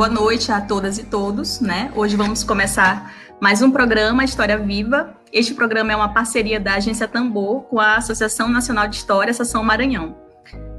Boa 0.00 0.08
noite 0.08 0.50
a 0.50 0.62
todas 0.62 0.96
e 0.96 1.04
todos, 1.04 1.60
né? 1.60 1.92
Hoje 1.94 2.16
vamos 2.16 2.42
começar 2.42 3.12
mais 3.38 3.60
um 3.60 3.70
programa 3.70 4.24
História 4.24 4.56
Viva. 4.56 5.14
Este 5.30 5.52
programa 5.52 5.92
é 5.92 5.96
uma 5.96 6.14
parceria 6.14 6.58
da 6.58 6.76
Agência 6.76 7.06
Tambor 7.06 7.64
com 7.64 7.78
a 7.78 7.96
Associação 7.96 8.48
Nacional 8.48 8.88
de 8.88 8.96
História, 8.96 9.30
Seção 9.34 9.62
Maranhão. 9.62 10.16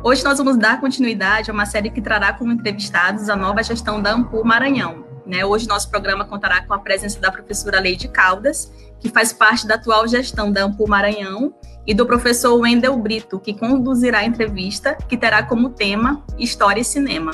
Hoje 0.03 0.23
nós 0.23 0.39
vamos 0.39 0.57
dar 0.57 0.81
continuidade 0.81 1.51
a 1.51 1.53
uma 1.53 1.67
série 1.67 1.91
que 1.91 2.01
trará 2.01 2.33
como 2.33 2.51
entrevistados 2.51 3.29
a 3.29 3.35
nova 3.35 3.61
gestão 3.61 4.01
da 4.01 4.11
Ampul 4.11 4.43
Maranhão. 4.43 5.05
Né? 5.23 5.45
Hoje 5.45 5.67
nosso 5.67 5.91
programa 5.91 6.25
contará 6.25 6.65
com 6.65 6.73
a 6.73 6.79
presença 6.79 7.19
da 7.19 7.31
professora 7.31 7.79
Leide 7.79 8.07
Caldas, 8.07 8.71
que 8.99 9.07
faz 9.07 9.31
parte 9.31 9.67
da 9.67 9.75
atual 9.75 10.07
gestão 10.07 10.51
da 10.51 10.63
Ampul 10.63 10.87
Maranhão, 10.87 11.53
e 11.85 11.93
do 11.93 12.07
professor 12.07 12.59
Wendel 12.59 12.97
Brito, 12.97 13.39
que 13.39 13.53
conduzirá 13.53 14.19
a 14.19 14.25
entrevista, 14.25 14.95
que 14.95 15.15
terá 15.15 15.43
como 15.43 15.69
tema 15.69 16.23
História 16.39 16.81
e 16.81 16.85
Cinema. 16.85 17.33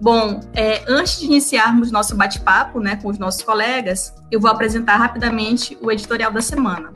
Bom, 0.00 0.40
é, 0.54 0.82
antes 0.88 1.20
de 1.20 1.26
iniciarmos 1.26 1.92
nosso 1.92 2.16
bate-papo 2.16 2.80
né, 2.80 2.96
com 2.96 3.08
os 3.08 3.18
nossos 3.18 3.42
colegas, 3.42 4.14
eu 4.30 4.40
vou 4.40 4.50
apresentar 4.50 4.96
rapidamente 4.96 5.76
o 5.80 5.90
editorial 5.90 6.32
da 6.32 6.42
semana. 6.42 6.92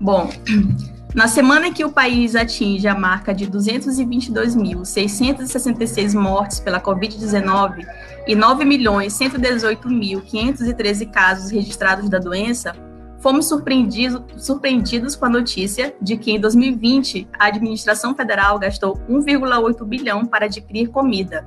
Bom, 0.00 0.30
na 1.14 1.28
semana 1.28 1.68
em 1.68 1.72
que 1.72 1.84
o 1.84 1.92
país 1.92 2.34
atinge 2.34 2.88
a 2.88 2.94
marca 2.94 3.32
de 3.34 3.46
222.666 3.46 6.14
mortes 6.14 6.58
pela 6.58 6.80
Covid-19 6.80 7.86
e 8.26 8.34
9.118.513 8.34 11.10
casos 11.10 11.50
registrados 11.50 12.08
da 12.08 12.18
doença, 12.18 12.74
fomos 13.20 13.46
surpreendidos, 13.46 14.20
surpreendidos 14.42 15.14
com 15.14 15.26
a 15.26 15.30
notícia 15.30 15.94
de 16.00 16.16
que 16.16 16.32
em 16.32 16.40
2020 16.40 17.28
a 17.38 17.46
administração 17.46 18.14
federal 18.14 18.58
gastou 18.58 18.98
1,8 19.08 19.84
bilhão 19.84 20.24
para 20.24 20.46
adquirir 20.46 20.88
comida, 20.88 21.46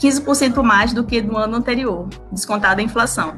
15% 0.00 0.62
mais 0.62 0.94
do 0.94 1.04
que 1.04 1.20
no 1.20 1.36
ano 1.36 1.56
anterior, 1.56 2.08
descontada 2.32 2.80
a 2.80 2.84
inflação. 2.84 3.36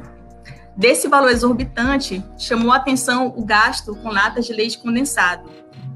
Desse 0.75 1.07
valor 1.09 1.29
exorbitante, 1.29 2.23
chamou 2.37 2.71
a 2.71 2.77
atenção 2.77 3.33
o 3.35 3.45
gasto 3.45 3.93
com 3.97 4.09
latas 4.09 4.45
de 4.45 4.53
leite 4.53 4.79
condensado, 4.79 5.49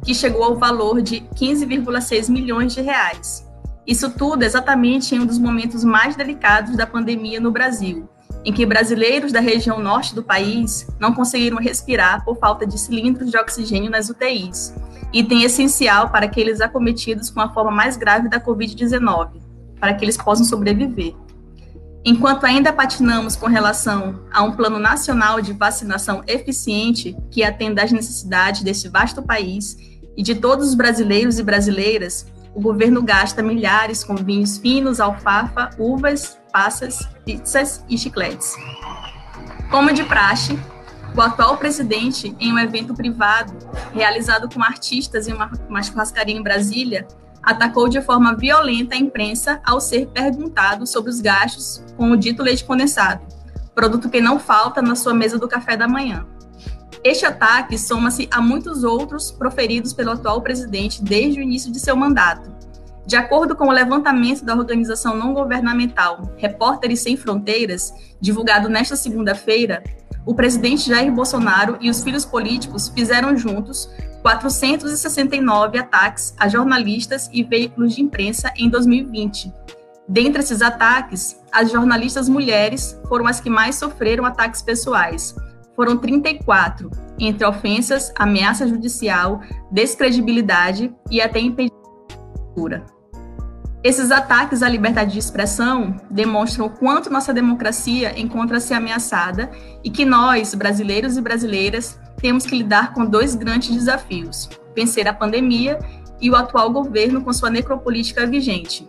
que 0.04 0.14
chegou 0.14 0.44
ao 0.44 0.58
valor 0.58 1.02
de 1.02 1.22
15,6 1.36 2.30
milhões 2.30 2.74
de 2.74 2.82
reais. 2.82 3.48
Isso 3.88 4.10
tudo 4.12 4.44
exatamente 4.44 5.16
em 5.16 5.20
um 5.22 5.26
dos 5.26 5.40
momentos 5.40 5.84
mais 5.86 6.18
delicados 6.18 6.76
da 6.76 6.86
pandemia 6.86 7.40
no 7.40 7.50
Brasil, 7.50 8.08
em 8.44 8.52
que 8.52 8.66
brasileiros 8.66 9.32
da 9.32 9.40
região 9.40 9.80
norte 9.80 10.14
do 10.14 10.22
país 10.22 10.86
não 11.00 11.14
conseguiram 11.14 11.58
respirar 11.58 12.24
por 12.26 12.38
falta 12.38 12.68
de 12.68 12.78
cilindros 12.78 13.32
de 13.32 13.38
oxigênio 13.38 13.90
nas 13.90 14.10
UTIs, 14.10 14.76
item 15.14 15.44
essencial 15.44 16.10
para 16.10 16.26
aqueles 16.26 16.60
acometidos 16.60 17.30
com 17.30 17.40
a 17.40 17.50
forma 17.50 17.72
mais 17.72 17.96
grave 17.96 18.28
da 18.28 18.40
Covid-19, 18.40 19.47
para 19.80 19.94
que 19.94 20.06
eles 20.06 20.18
possam 20.18 20.46
sobreviver. 20.46 21.16
Enquanto 22.06 22.46
ainda 22.46 22.72
patinamos 22.72 23.36
com 23.36 23.48
relação 23.48 24.22
a 24.32 24.42
um 24.42 24.54
plano 24.54 24.80
nacional 24.80 25.42
de 25.42 25.52
vacinação 25.52 26.24
eficiente 26.26 27.18
que 27.30 27.44
atenda 27.44 27.84
às 27.84 27.92
necessidades 27.92 28.62
deste 28.62 28.88
vasto 28.88 29.22
país 29.22 29.78
e 30.16 30.24
de 30.24 30.36
todos 30.36 30.70
os 30.70 30.74
brasileiros 30.74 31.38
e 31.38 31.44
brasileiras, 31.44 32.26
o 32.56 32.62
governo 32.62 33.04
gasta 33.04 33.44
milhares 33.44 34.04
com 34.04 34.16
vinhos 34.16 34.58
finos, 34.58 35.00
alfafa, 35.00 35.70
uvas, 35.78 36.38
passas, 36.52 37.08
pizzas 37.26 37.84
e 37.90 37.98
chicletes. 37.98 38.56
Como 39.70 39.94
de 39.94 40.04
praxe, 40.04 40.58
o 41.16 41.22
atual 41.22 41.58
presidente, 41.58 42.36
em 42.40 42.54
um 42.54 42.58
evento 42.60 42.94
privado 42.94 43.54
realizado 43.94 44.48
com 44.52 44.64
artistas 44.64 45.28
em 45.28 45.34
uma, 45.34 45.52
uma 45.68 45.84
churrascaria 45.84 46.36
em 46.36 46.42
Brasília, 46.42 47.08
atacou 47.48 47.88
de 47.88 48.02
forma 48.02 48.36
violenta 48.36 48.94
a 48.94 48.98
imprensa 48.98 49.62
ao 49.64 49.80
ser 49.80 50.08
perguntado 50.08 50.86
sobre 50.86 51.10
os 51.10 51.22
gastos 51.22 51.82
com 51.96 52.12
o 52.12 52.18
dito 52.18 52.44
leite 52.44 52.66
condensado, 52.66 53.26
produto 53.74 54.10
que 54.10 54.20
não 54.20 54.38
falta 54.38 54.82
na 54.82 54.96
sua 54.96 55.14
mesa 55.14 55.40
do 55.40 55.48
café 55.48 55.78
da 55.78 55.88
manhã. 55.88 56.28
Este 57.02 57.26
ataque 57.26 57.78
soma-se 57.78 58.28
a 58.30 58.42
muitos 58.42 58.84
outros 58.84 59.32
proferidos 59.32 59.94
pelo 59.94 60.12
atual 60.12 60.42
presidente 60.42 61.02
desde 61.02 61.40
o 61.40 61.42
início 61.42 61.72
de 61.72 61.80
seu 61.80 61.96
mandato. 61.96 62.52
De 63.06 63.16
acordo 63.16 63.56
com 63.56 63.70
o 63.70 63.72
levantamento 63.72 64.44
da 64.44 64.54
organização 64.54 65.16
não 65.16 65.34
governamental 65.34 66.30
Repórteres 66.36 67.00
Sem 67.00 67.16
Fronteiras, 67.16 67.94
divulgado 68.20 68.68
nesta 68.68 68.98
segunda-feira, 68.98 69.82
o 70.26 70.36
presidente 70.36 70.90
Jair 70.90 71.14
Bolsonaro 71.14 71.78
e 71.80 71.90
os 71.90 72.04
filhos 72.04 72.26
políticos 72.26 72.90
fizeram 72.90 73.38
juntos 73.38 73.90
469 74.28 75.80
ataques 75.80 76.36
a 76.38 76.50
jornalistas 76.50 77.30
e 77.32 77.46
veículos 77.46 77.96
de 77.96 78.02
imprensa 78.02 78.52
em 78.58 78.70
2020. 78.70 79.54
Dentre 80.06 80.42
esses 80.42 80.62
ataques, 80.62 81.42
as 81.50 81.72
jornalistas 81.72 82.28
mulheres 82.28 83.00
foram 83.08 83.26
as 83.26 83.40
que 83.40 83.50
mais 83.50 83.76
sofreram 83.76 84.26
ataques 84.26 84.62
pessoais, 84.62 85.34
foram 85.78 85.96
34, 85.98 86.92
entre 87.18 87.46
ofensas, 87.46 88.12
ameaça 88.18 88.68
judicial, 88.68 89.40
descredibilidade 89.72 90.94
e 91.10 91.22
até 91.22 91.40
impedimento. 91.40 91.78
Esses 93.82 94.12
ataques 94.12 94.62
à 94.62 94.68
liberdade 94.68 95.14
de 95.14 95.20
expressão 95.20 95.96
demonstram 96.12 96.66
o 96.66 96.70
quanto 96.70 97.10
nossa 97.10 97.34
democracia 97.34 98.20
encontra-se 98.20 98.74
ameaçada 98.74 99.50
e 99.86 99.90
que 99.90 100.04
nós, 100.04 100.54
brasileiros 100.54 101.16
e 101.16 101.22
brasileiras, 101.22 101.98
temos 102.18 102.46
que 102.46 102.58
lidar 102.58 102.94
com 102.94 103.06
dois 103.06 103.36
grandes 103.36 103.70
desafios: 103.70 104.50
vencer 104.76 105.08
a 105.08 105.14
pandemia 105.14 105.80
e 106.20 106.30
o 106.30 106.36
atual 106.36 106.72
governo 106.72 107.22
com 107.24 107.32
sua 107.32 107.50
necropolítica 107.50 108.26
vigente. 108.26 108.88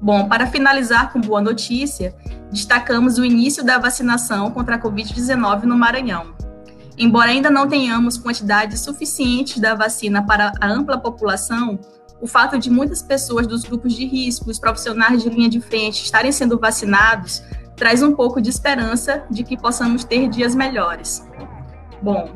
Bom, 0.00 0.28
para 0.28 0.46
finalizar 0.46 1.12
com 1.12 1.20
boa 1.20 1.40
notícia, 1.40 2.14
destacamos 2.52 3.18
o 3.18 3.24
início 3.24 3.64
da 3.64 3.78
vacinação 3.78 4.50
contra 4.50 4.76
a 4.76 4.80
Covid-19 4.80 5.64
no 5.64 5.76
Maranhão. 5.76 6.36
Embora 6.96 7.30
ainda 7.30 7.50
não 7.50 7.68
tenhamos 7.68 8.16
quantidade 8.16 8.78
suficiente 8.78 9.60
da 9.60 9.74
vacina 9.74 10.24
para 10.24 10.52
a 10.60 10.68
ampla 10.68 10.98
população, 10.98 11.78
o 12.20 12.26
fato 12.26 12.58
de 12.58 12.70
muitas 12.70 13.02
pessoas 13.02 13.46
dos 13.46 13.64
grupos 13.64 13.92
de 13.94 14.04
risco, 14.04 14.50
os 14.50 14.58
profissionais 14.58 15.22
de 15.22 15.28
linha 15.28 15.48
de 15.48 15.60
frente 15.60 16.02
estarem 16.02 16.32
sendo 16.32 16.58
vacinados, 16.58 17.42
traz 17.76 18.02
um 18.02 18.12
pouco 18.12 18.40
de 18.40 18.50
esperança 18.50 19.24
de 19.30 19.44
que 19.44 19.56
possamos 19.56 20.02
ter 20.04 20.28
dias 20.28 20.54
melhores. 20.54 21.24
Bom, 22.02 22.30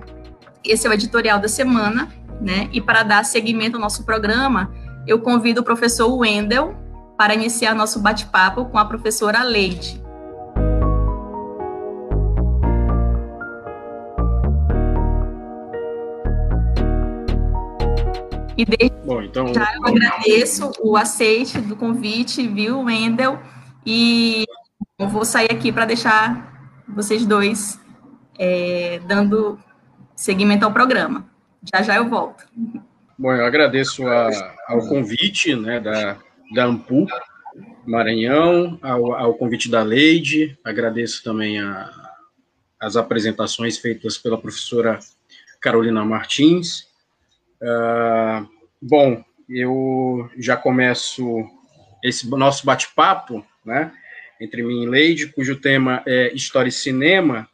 esse 0.64 0.86
é 0.86 0.90
o 0.90 0.92
editorial 0.92 1.38
da 1.38 1.48
semana, 1.48 2.08
né? 2.40 2.68
E 2.72 2.80
para 2.80 3.02
dar 3.02 3.24
seguimento 3.24 3.76
ao 3.76 3.80
nosso 3.80 4.04
programa, 4.04 4.72
eu 5.06 5.20
convido 5.20 5.60
o 5.60 5.64
professor 5.64 6.12
Wendel 6.14 6.76
para 7.16 7.34
iniciar 7.34 7.74
nosso 7.74 8.00
bate-papo 8.00 8.66
com 8.66 8.78
a 8.78 8.84
professora 8.84 9.42
Leide. 9.42 10.00
E 18.56 18.64
desde 18.64 18.96
Bom, 19.04 19.22
então, 19.22 19.52
já 19.52 19.74
eu 19.74 19.86
agradeço 19.86 20.70
o 20.80 20.96
aceite 20.96 21.60
do 21.60 21.74
convite, 21.74 22.46
viu, 22.46 22.80
Wendel? 22.82 23.40
E 23.84 24.44
eu 24.98 25.08
vou 25.08 25.24
sair 25.24 25.50
aqui 25.50 25.72
para 25.72 25.84
deixar 25.84 26.84
vocês 26.86 27.26
dois 27.26 27.80
é, 28.38 29.00
dando 29.06 29.58
seguimento 30.22 30.64
ao 30.64 30.72
programa. 30.72 31.26
Já 31.74 31.82
já 31.82 31.96
eu 31.96 32.08
volto. 32.08 32.46
Bom, 33.18 33.32
eu 33.32 33.44
agradeço 33.44 34.06
a, 34.06 34.54
ao 34.68 34.86
convite 34.88 35.54
né, 35.54 35.80
da, 35.80 36.16
da 36.54 36.64
Ampu 36.64 37.06
Maranhão, 37.84 38.78
ao, 38.80 39.14
ao 39.14 39.34
convite 39.34 39.68
da 39.68 39.82
Leide, 39.82 40.56
agradeço 40.64 41.22
também 41.24 41.58
a, 41.58 41.90
as 42.80 42.96
apresentações 42.96 43.78
feitas 43.78 44.16
pela 44.16 44.40
professora 44.40 45.00
Carolina 45.60 46.04
Martins. 46.04 46.86
Uh, 47.60 48.48
bom, 48.80 49.24
eu 49.48 50.30
já 50.38 50.56
começo 50.56 51.44
esse 52.02 52.28
nosso 52.30 52.64
bate-papo, 52.64 53.44
né, 53.64 53.92
entre 54.40 54.62
mim 54.62 54.84
e 54.84 54.88
Leide, 54.88 55.26
cujo 55.26 55.56
tema 55.56 56.02
é 56.06 56.32
História 56.32 56.68
e 56.68 56.72
Cinema. 56.72 57.48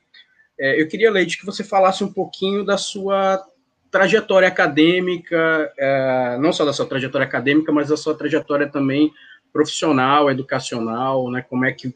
É, 0.59 0.81
eu 0.81 0.89
queria, 0.89 1.11
Leide, 1.11 1.39
que 1.39 1.47
você 1.47 1.63
falasse 1.63 2.03
um 2.03 2.13
pouquinho 2.13 2.65
da 2.65 2.77
sua 2.77 3.45
trajetória 3.91 4.49
acadêmica, 4.49 5.73
é, 5.79 6.37
não 6.41 6.53
só 6.53 6.65
da 6.65 6.73
sua 6.73 6.87
trajetória 6.87 7.27
acadêmica, 7.27 7.73
mas 7.73 7.89
da 7.89 7.97
sua 7.97 8.15
trajetória 8.15 8.69
também 8.69 9.13
profissional, 9.53 10.31
educacional, 10.31 11.31
né? 11.31 11.43
Como 11.49 11.65
é 11.65 11.73
que 11.73 11.95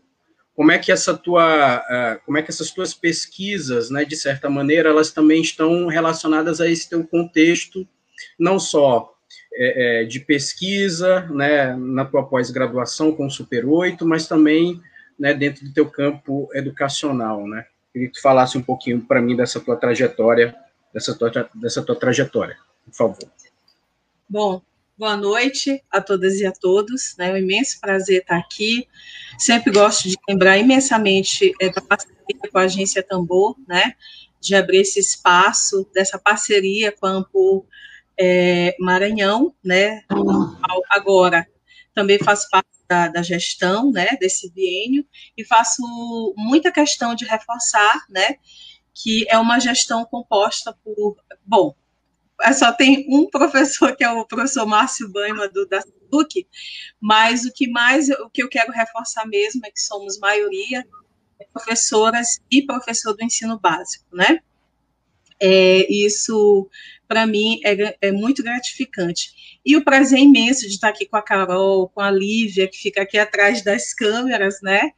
como 0.54 0.70
é 0.70 0.78
que 0.78 0.92
essa 0.92 1.16
tua, 1.16 1.78
uh, 1.78 2.24
como 2.26 2.36
é 2.36 2.42
que 2.42 2.50
essas 2.50 2.70
tuas 2.70 2.92
pesquisas, 2.92 3.88
né, 3.88 4.04
de 4.04 4.14
certa 4.14 4.50
maneira, 4.50 4.90
elas 4.90 5.10
também 5.10 5.40
estão 5.40 5.86
relacionadas 5.86 6.60
a 6.60 6.68
esse 6.68 6.88
teu 6.90 7.06
contexto, 7.06 7.88
não 8.38 8.58
só 8.58 9.14
é, 9.54 10.02
é, 10.02 10.04
de 10.04 10.20
pesquisa, 10.20 11.22
né, 11.30 11.74
na 11.74 12.04
tua 12.04 12.24
pós-graduação 12.24 13.12
com 13.12 13.26
o 13.26 13.30
Super 13.30 13.64
8, 13.64 14.06
mas 14.06 14.26
também, 14.26 14.80
né, 15.18 15.32
dentro 15.32 15.64
do 15.64 15.72
teu 15.72 15.88
campo 15.88 16.48
educacional, 16.54 17.46
né? 17.46 17.64
Queria 17.92 18.08
que 18.08 18.14
tu 18.14 18.22
falasse 18.22 18.56
um 18.56 18.62
pouquinho 18.62 19.00
para 19.00 19.20
mim 19.20 19.36
dessa 19.36 19.60
tua 19.60 19.76
trajetória, 19.76 20.56
dessa 20.92 21.14
tua, 21.14 21.30
dessa 21.54 21.82
tua 21.82 21.96
trajetória, 21.96 22.56
por 22.84 22.94
favor. 22.94 23.30
Bom, 24.28 24.62
Boa 25.02 25.16
noite 25.16 25.82
a 25.90 26.00
todas 26.00 26.34
e 26.34 26.46
a 26.46 26.52
todos. 26.52 27.18
É 27.18 27.32
um 27.32 27.36
imenso 27.36 27.80
prazer 27.80 28.20
estar 28.20 28.36
aqui. 28.36 28.86
Sempre 29.36 29.72
gosto 29.72 30.08
de 30.08 30.16
lembrar 30.28 30.58
imensamente 30.58 31.52
é, 31.60 31.70
da 31.70 31.80
parceria 31.80 32.14
com 32.52 32.58
a 32.58 32.62
Agência 32.62 33.02
Tambor, 33.02 33.56
né? 33.66 33.94
de 34.38 34.54
abrir 34.54 34.78
esse 34.78 35.00
espaço, 35.00 35.88
dessa 35.94 36.18
parceria 36.18 36.92
com 36.92 37.06
a 37.06 37.10
Ampul 37.10 37.66
é, 38.16 38.76
Maranhão, 38.78 39.52
né? 39.64 40.04
agora 40.90 41.46
também 41.94 42.18
faço 42.18 42.48
parte 42.50 42.68
da, 42.92 43.08
da, 43.08 43.22
gestão 43.22 43.90
né, 43.90 44.18
desse 44.20 44.52
biênio 44.52 45.06
e 45.36 45.42
faço 45.44 45.82
muita 46.36 46.70
questão 46.70 47.14
de 47.14 47.24
reforçar 47.24 48.04
né, 48.10 48.36
que 48.94 49.26
é 49.30 49.38
uma 49.38 49.58
gestão 49.58 50.04
composta 50.04 50.76
por, 50.84 51.16
bom, 51.44 51.74
é 52.42 52.52
só 52.52 52.70
tem 52.70 53.06
um 53.08 53.28
professor 53.30 53.96
que 53.96 54.04
é 54.04 54.10
o 54.10 54.26
professor 54.26 54.66
Márcio 54.66 55.10
Banha 55.10 55.48
do 55.48 55.66
da 55.66 55.80
SUC, 55.80 56.46
mas 57.00 57.46
o 57.46 57.52
que 57.52 57.66
mais 57.68 58.10
o 58.10 58.28
que 58.28 58.42
eu 58.42 58.48
quero 58.48 58.70
reforçar 58.70 59.26
mesmo 59.26 59.64
é 59.64 59.70
que 59.70 59.80
somos 59.80 60.18
maioria 60.18 60.86
professoras 61.52 62.40
e 62.50 62.62
professor 62.62 63.14
do 63.14 63.24
ensino 63.24 63.58
básico, 63.58 64.04
né? 64.14 64.40
É, 65.40 65.90
isso 65.90 66.68
para 67.08 67.26
mim 67.26 67.60
é, 67.64 67.96
é, 68.00 68.12
muito 68.12 68.42
gratificante. 68.42 69.51
E 69.64 69.76
o 69.76 69.84
prazer 69.84 70.18
imenso 70.18 70.62
de 70.62 70.74
estar 70.74 70.88
aqui 70.88 71.06
com 71.06 71.16
a 71.16 71.22
Carol, 71.22 71.88
com 71.88 72.00
a 72.00 72.10
Lívia, 72.10 72.68
que 72.68 72.78
fica 72.78 73.02
aqui 73.02 73.18
atrás 73.18 73.62
das 73.62 73.94
câmeras, 73.94 74.60
né? 74.62 74.90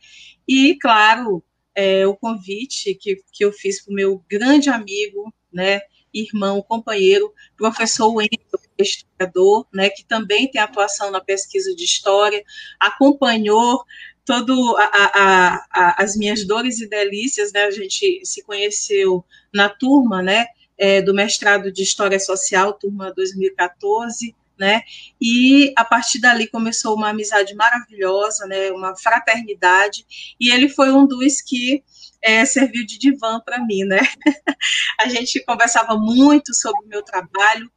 E, 0.48 0.76
claro, 0.80 1.42
é, 1.74 2.06
o 2.06 2.16
convite 2.16 2.94
que, 2.94 3.22
que 3.32 3.44
eu 3.44 3.52
fiz 3.52 3.82
para 3.82 3.92
o 3.92 3.94
meu 3.94 4.24
grande 4.28 4.70
amigo, 4.70 5.32
né? 5.52 5.80
irmão, 6.14 6.62
companheiro, 6.62 7.32
professor 7.56 8.08
Wendel, 8.14 8.38
historiador, 8.78 9.66
né, 9.72 9.90
que 9.90 10.04
também 10.04 10.50
tem 10.50 10.60
atuação 10.60 11.10
na 11.10 11.20
pesquisa 11.20 11.74
de 11.74 11.84
história, 11.84 12.42
acompanhou 12.78 13.84
todo 14.24 14.76
a, 14.76 14.84
a, 14.84 15.66
a, 15.70 16.02
as 16.02 16.16
minhas 16.16 16.46
dores 16.46 16.80
e 16.80 16.88
delícias, 16.88 17.52
né, 17.52 17.64
a 17.64 17.70
gente 17.70 18.20
se 18.24 18.42
conheceu 18.42 19.24
na 19.52 19.68
turma, 19.68 20.22
né, 20.22 20.46
é, 20.78 21.02
do 21.02 21.14
mestrado 21.14 21.70
de 21.70 21.82
História 21.82 22.18
Social, 22.18 22.72
turma 22.72 23.12
2014, 23.12 24.34
né, 24.58 24.82
e 25.20 25.72
a 25.76 25.84
partir 25.84 26.20
dali 26.20 26.46
começou 26.46 26.94
uma 26.94 27.10
amizade 27.10 27.54
maravilhosa, 27.54 28.46
né, 28.46 28.70
uma 28.70 28.96
fraternidade, 28.96 30.06
e 30.40 30.50
ele 30.50 30.68
foi 30.68 30.90
um 30.90 31.06
dos 31.06 31.40
que 31.42 31.82
é, 32.22 32.44
serviu 32.44 32.86
de 32.86 32.98
divã 32.98 33.40
para 33.40 33.62
mim, 33.64 33.84
né? 33.84 34.00
a 34.98 35.08
gente 35.08 35.44
conversava 35.44 35.96
muito 35.96 36.54
sobre 36.54 36.86
o 36.86 36.88
meu 36.88 37.02
trabalho, 37.02 37.70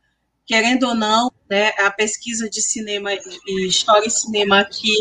querendo 0.45 0.87
ou 0.87 0.95
não, 0.95 1.29
né, 1.49 1.69
a 1.79 1.91
pesquisa 1.91 2.49
de 2.49 2.61
cinema 2.61 3.11
e 3.13 3.67
história 3.67 4.07
e 4.07 4.11
cinema 4.11 4.61
aqui, 4.61 4.93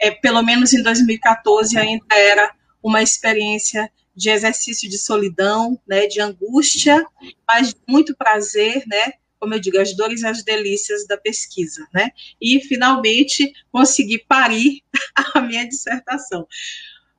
é, 0.00 0.10
pelo 0.10 0.42
menos 0.42 0.72
em 0.72 0.82
2014, 0.82 1.76
ainda 1.78 2.06
era 2.10 2.50
uma 2.82 3.02
experiência 3.02 3.90
de 4.16 4.30
exercício 4.30 4.88
de 4.88 4.98
solidão, 4.98 5.78
né, 5.86 6.06
de 6.06 6.20
angústia, 6.20 7.04
mas 7.46 7.68
de 7.68 7.80
muito 7.86 8.16
prazer, 8.16 8.82
né, 8.86 9.12
como 9.38 9.54
eu 9.54 9.60
digo, 9.60 9.78
as 9.78 9.96
dores 9.96 10.22
e 10.22 10.26
as 10.26 10.42
delícias 10.42 11.06
da 11.06 11.16
pesquisa, 11.16 11.86
né, 11.92 12.10
e 12.40 12.60
finalmente 12.60 13.52
consegui 13.70 14.18
parir 14.18 14.82
a 15.34 15.40
minha 15.40 15.66
dissertação. 15.66 16.46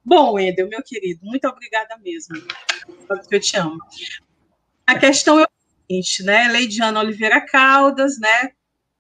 Bom, 0.04 0.34
Wendel, 0.34 0.68
meu 0.68 0.82
querido, 0.82 1.20
muito 1.24 1.48
obrigada 1.48 1.98
mesmo. 1.98 2.36
Eu 3.30 3.40
te 3.40 3.58
amo. 3.58 3.78
A 4.88 4.98
questão 4.98 5.40
é 5.40 5.44
o 5.44 5.48
seguinte, 5.88 6.24
né? 6.24 6.48
Leidiana 6.48 7.00
Oliveira 7.00 7.42
Caldas, 7.42 8.20
né? 8.20 8.52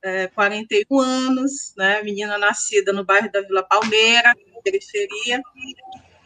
É, 0.03 0.27
41 0.27 0.99
anos, 0.99 1.73
né? 1.75 2.03
Menina 2.03 2.37
nascida 2.37 2.93
no 2.93 3.03
bairro 3.03 3.31
da 3.31 3.41
Vila 3.41 3.63
Palmeira, 3.63 4.35
periferia. 4.63 5.41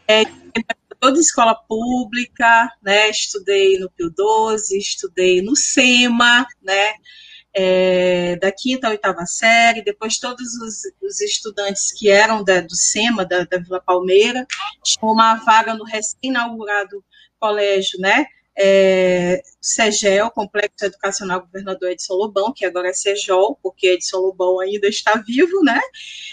É, 0.06 0.22
toda 1.04 1.20
escola 1.20 1.54
pública, 1.54 2.70
né? 2.82 3.10
Estudei 3.10 3.78
no 3.78 3.90
Pio 3.90 4.08
12, 4.08 4.78
estudei 4.78 5.42
no 5.42 5.54
SEMA, 5.54 6.46
né? 6.62 6.94
é, 7.54 8.36
da 8.36 8.50
quinta 8.50 8.88
à 8.88 8.90
oitava 8.90 9.24
série, 9.26 9.84
depois 9.84 10.18
todos 10.18 10.54
os, 10.56 10.80
os 11.02 11.20
estudantes 11.20 11.92
que 11.92 12.08
eram 12.08 12.42
da, 12.42 12.62
do 12.62 12.74
SEMA, 12.74 13.24
da, 13.24 13.44
da, 13.44 13.58
Vila 13.58 13.80
Palmeira, 13.80 14.46
tinham 14.82 15.12
uma 15.12 15.36
vaga 15.36 15.74
no 15.74 15.84
recém-inaugurado 15.84 17.04
colégio, 17.38 18.00
né, 18.00 18.26
é, 18.56 19.42
CEGEL, 19.60 20.30
Complexo 20.30 20.84
Educacional 20.84 21.40
Governador 21.40 21.90
Edson 21.90 22.14
Lobão, 22.14 22.52
que 22.52 22.64
agora 22.64 22.88
é 22.88 22.92
CEJOL, 22.92 23.58
porque 23.62 23.88
Edson 23.88 24.18
Lobão 24.18 24.60
ainda 24.60 24.86
está 24.86 25.14
vivo, 25.26 25.62
né, 25.62 25.80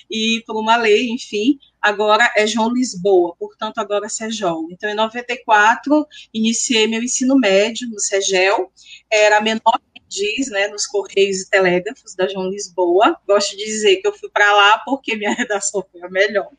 e 0.10 0.44
por 0.46 0.56
uma 0.56 0.76
lei, 0.76 1.10
enfim, 1.10 1.60
agora 1.82 2.32
é 2.36 2.46
João 2.46 2.72
Lisboa, 2.72 3.36
portanto 3.38 3.80
agora 3.80 4.06
é 4.06 4.10
CEJOL. 4.10 4.68
Então, 4.72 4.90
em 4.90 4.96
94, 4.96 6.06
iniciei 6.34 6.88
meu 6.88 7.02
ensino 7.02 7.36
médio 7.38 7.90
no 7.90 8.00
CEGEL, 8.00 8.72
era 9.10 9.42
menor 9.42 9.80
diz, 10.12 10.50
né, 10.50 10.68
nos 10.68 10.86
Correios 10.86 11.40
e 11.40 11.50
Telégrafos 11.50 12.14
da 12.16 12.28
João 12.28 12.50
Lisboa. 12.50 13.18
Gosto 13.26 13.56
de 13.56 13.64
dizer 13.64 13.96
que 13.98 14.08
eu 14.08 14.14
fui 14.14 14.30
para 14.30 14.52
lá 14.54 14.80
porque 14.80 15.16
minha 15.16 15.32
redação 15.34 15.84
foi 15.90 16.02
a 16.04 16.10
melhor. 16.10 16.50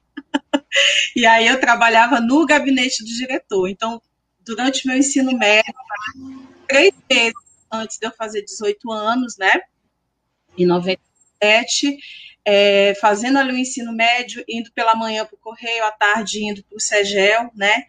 e 1.15 1.27
aí 1.27 1.47
eu 1.47 1.61
trabalhava 1.61 2.19
no 2.19 2.47
gabinete 2.47 3.05
do 3.05 3.11
diretor. 3.11 3.69
Então, 3.69 4.01
durante 4.45 4.87
meu 4.87 4.97
ensino 4.97 5.37
médio, 5.37 5.75
três 6.67 6.93
meses 7.11 7.35
antes 7.71 7.99
de 7.99 8.07
eu 8.07 8.13
fazer 8.13 8.43
18 8.43 8.91
anos, 8.93 9.37
né, 9.39 9.53
em 10.57 10.67
97, 10.67 11.97
é, 12.45 12.95
fazendo 13.01 13.39
ali 13.39 13.53
o 13.53 13.59
ensino 13.59 13.93
médio, 13.93 14.45
indo 14.49 14.71
pela 14.73 14.95
manhã 14.95 15.25
para 15.25 15.35
o 15.35 15.39
Correio, 15.39 15.85
à 15.85 15.91
tarde 15.91 16.45
indo 16.45 16.63
para 16.65 16.77
o 16.77 16.81
Segel, 16.81 17.51
né, 17.55 17.85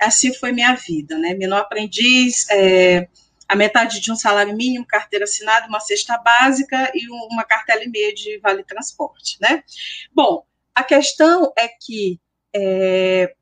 assim 0.00 0.34
foi 0.34 0.52
minha 0.52 0.74
vida, 0.74 1.16
né, 1.18 1.34
menor 1.34 1.60
aprendiz, 1.60 2.48
é, 2.50 3.08
a 3.48 3.56
metade 3.56 4.00
de 4.00 4.12
um 4.12 4.16
salário 4.16 4.54
mínimo, 4.54 4.86
carteira 4.86 5.24
assinada, 5.24 5.66
uma 5.66 5.80
cesta 5.80 6.18
básica 6.18 6.90
e 6.94 7.08
uma 7.32 7.44
cartela 7.44 7.82
e 7.82 7.88
meia 7.88 8.14
de 8.14 8.38
vale 8.38 8.62
transporte, 8.62 9.38
né? 9.40 9.64
Bom, 10.12 10.44
a 10.74 10.84
questão 10.84 11.50
é 11.56 11.66
que 11.66 12.20
é, 12.54 13.34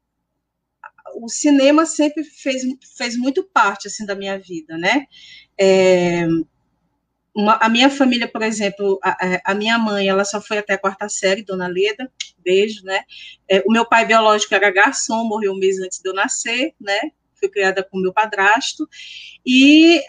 o 1.23 1.29
cinema 1.29 1.87
sempre 1.87 2.25
fez, 2.25 2.63
fez 2.97 3.17
muito 3.17 3.45
parte 3.45 3.87
assim 3.87 4.05
da 4.05 4.15
minha 4.15 4.39
vida, 4.39 4.77
né? 4.77 5.07
É, 5.59 6.27
uma, 7.35 7.59
a 7.61 7.69
minha 7.69 7.91
família, 7.91 8.27
por 8.27 8.43
exemplo, 8.43 8.99
a, 9.03 9.53
a, 9.53 9.55
minha 9.55 9.79
mãe, 9.79 10.09
ela 10.09 10.25
só 10.25 10.41
foi 10.41 10.59
até 10.59 10.75
a 10.75 10.79
quarta 10.79 11.09
série, 11.09 11.45
Dona 11.45 11.67
Leda, 11.67 12.11
beijo, 12.39 12.83
né? 12.85 13.03
É, 13.49 13.63
o 13.67 13.73
meu 13.73 13.87
pai 13.87 14.07
biológico 14.07 14.55
era 14.55 14.71
garçom, 14.71 15.25
morreu 15.25 15.53
um 15.53 15.59
mês 15.59 15.79
antes 15.79 16.01
de 16.01 16.09
eu 16.09 16.15
nascer, 16.15 16.75
né? 16.81 16.99
fui 17.39 17.51
criada 17.51 17.83
com 17.85 18.01
meu 18.01 18.13
padrasto, 18.13 18.89
e 19.45 20.03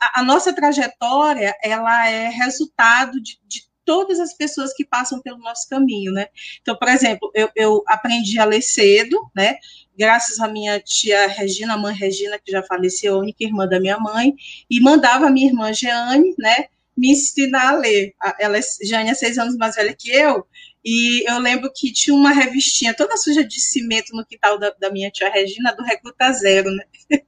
a, 0.00 0.20
a 0.20 0.22
nossa 0.22 0.54
trajetória, 0.54 1.54
ela 1.62 2.08
é 2.08 2.28
resultado 2.28 3.20
de, 3.20 3.38
de 3.46 3.67
todas 3.88 4.20
as 4.20 4.34
pessoas 4.34 4.74
que 4.74 4.84
passam 4.84 5.18
pelo 5.22 5.38
nosso 5.38 5.66
caminho, 5.66 6.12
né? 6.12 6.26
Então, 6.60 6.76
por 6.76 6.88
exemplo, 6.88 7.30
eu, 7.34 7.48
eu, 7.56 7.82
aprendi 7.86 8.38
a 8.38 8.44
ler 8.44 8.60
cedo, 8.60 9.18
né? 9.34 9.56
Graças 9.98 10.38
à 10.40 10.46
minha 10.46 10.78
tia 10.78 11.26
Regina, 11.26 11.74
mãe 11.74 11.94
Regina, 11.94 12.38
que 12.38 12.52
já 12.52 12.62
faleceu, 12.62 13.16
única 13.16 13.42
irmã 13.42 13.66
da 13.66 13.80
minha 13.80 13.98
mãe, 13.98 14.34
e 14.68 14.78
mandava 14.78 15.28
a 15.28 15.30
minha 15.30 15.46
irmã 15.46 15.72
Jeane, 15.72 16.34
né? 16.38 16.66
Me 16.94 17.12
ensinar 17.12 17.68
a 17.68 17.76
ler. 17.78 18.12
Ela, 18.38 18.58
é, 18.58 18.60
Jeane 18.82 19.08
é 19.08 19.14
seis 19.14 19.38
anos 19.38 19.56
mais 19.56 19.74
velha 19.74 19.96
que 19.98 20.10
eu, 20.10 20.46
e 20.84 21.24
eu 21.26 21.38
lembro 21.38 21.72
que 21.74 21.90
tinha 21.90 22.14
uma 22.14 22.30
revistinha 22.30 22.92
toda 22.92 23.16
suja 23.16 23.42
de 23.42 23.58
cimento 23.58 24.14
no 24.14 24.26
quintal 24.26 24.58
da, 24.58 24.68
da 24.78 24.90
minha 24.90 25.10
tia 25.10 25.30
Regina, 25.30 25.74
do 25.74 25.82
Recruta 25.82 26.30
Zero, 26.34 26.70
né? 26.70 26.84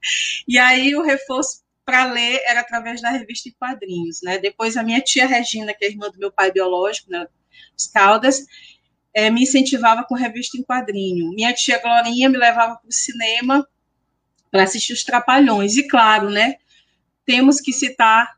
E 0.47 0.59
aí 0.59 0.95
o 0.95 1.01
reforço 1.01 1.63
para 1.91 2.05
ler 2.05 2.41
era 2.47 2.61
através 2.61 3.01
da 3.01 3.09
revista 3.09 3.49
em 3.49 3.51
quadrinhos, 3.51 4.21
né? 4.23 4.37
Depois 4.37 4.77
a 4.77 4.83
minha 4.83 5.01
tia 5.01 5.27
Regina, 5.27 5.73
que 5.73 5.83
é 5.83 5.89
irmã 5.89 6.09
do 6.09 6.17
meu 6.17 6.31
pai 6.31 6.49
biológico, 6.49 7.11
né, 7.11 7.27
os 7.77 7.85
Caldas, 7.87 8.45
é, 9.13 9.29
me 9.29 9.41
incentivava 9.41 10.05
com 10.05 10.15
revista 10.15 10.57
em 10.57 10.63
quadrinho. 10.63 11.31
Minha 11.31 11.53
tia 11.53 11.79
Glorinha 11.79 12.29
me 12.29 12.37
levava 12.37 12.77
para 12.77 12.87
o 12.87 12.93
cinema 12.93 13.67
para 14.49 14.63
assistir 14.63 14.93
os 14.93 15.03
Trapalhões. 15.03 15.75
E 15.75 15.85
claro, 15.85 16.29
né? 16.29 16.55
Temos 17.25 17.59
que 17.59 17.73
citar 17.73 18.37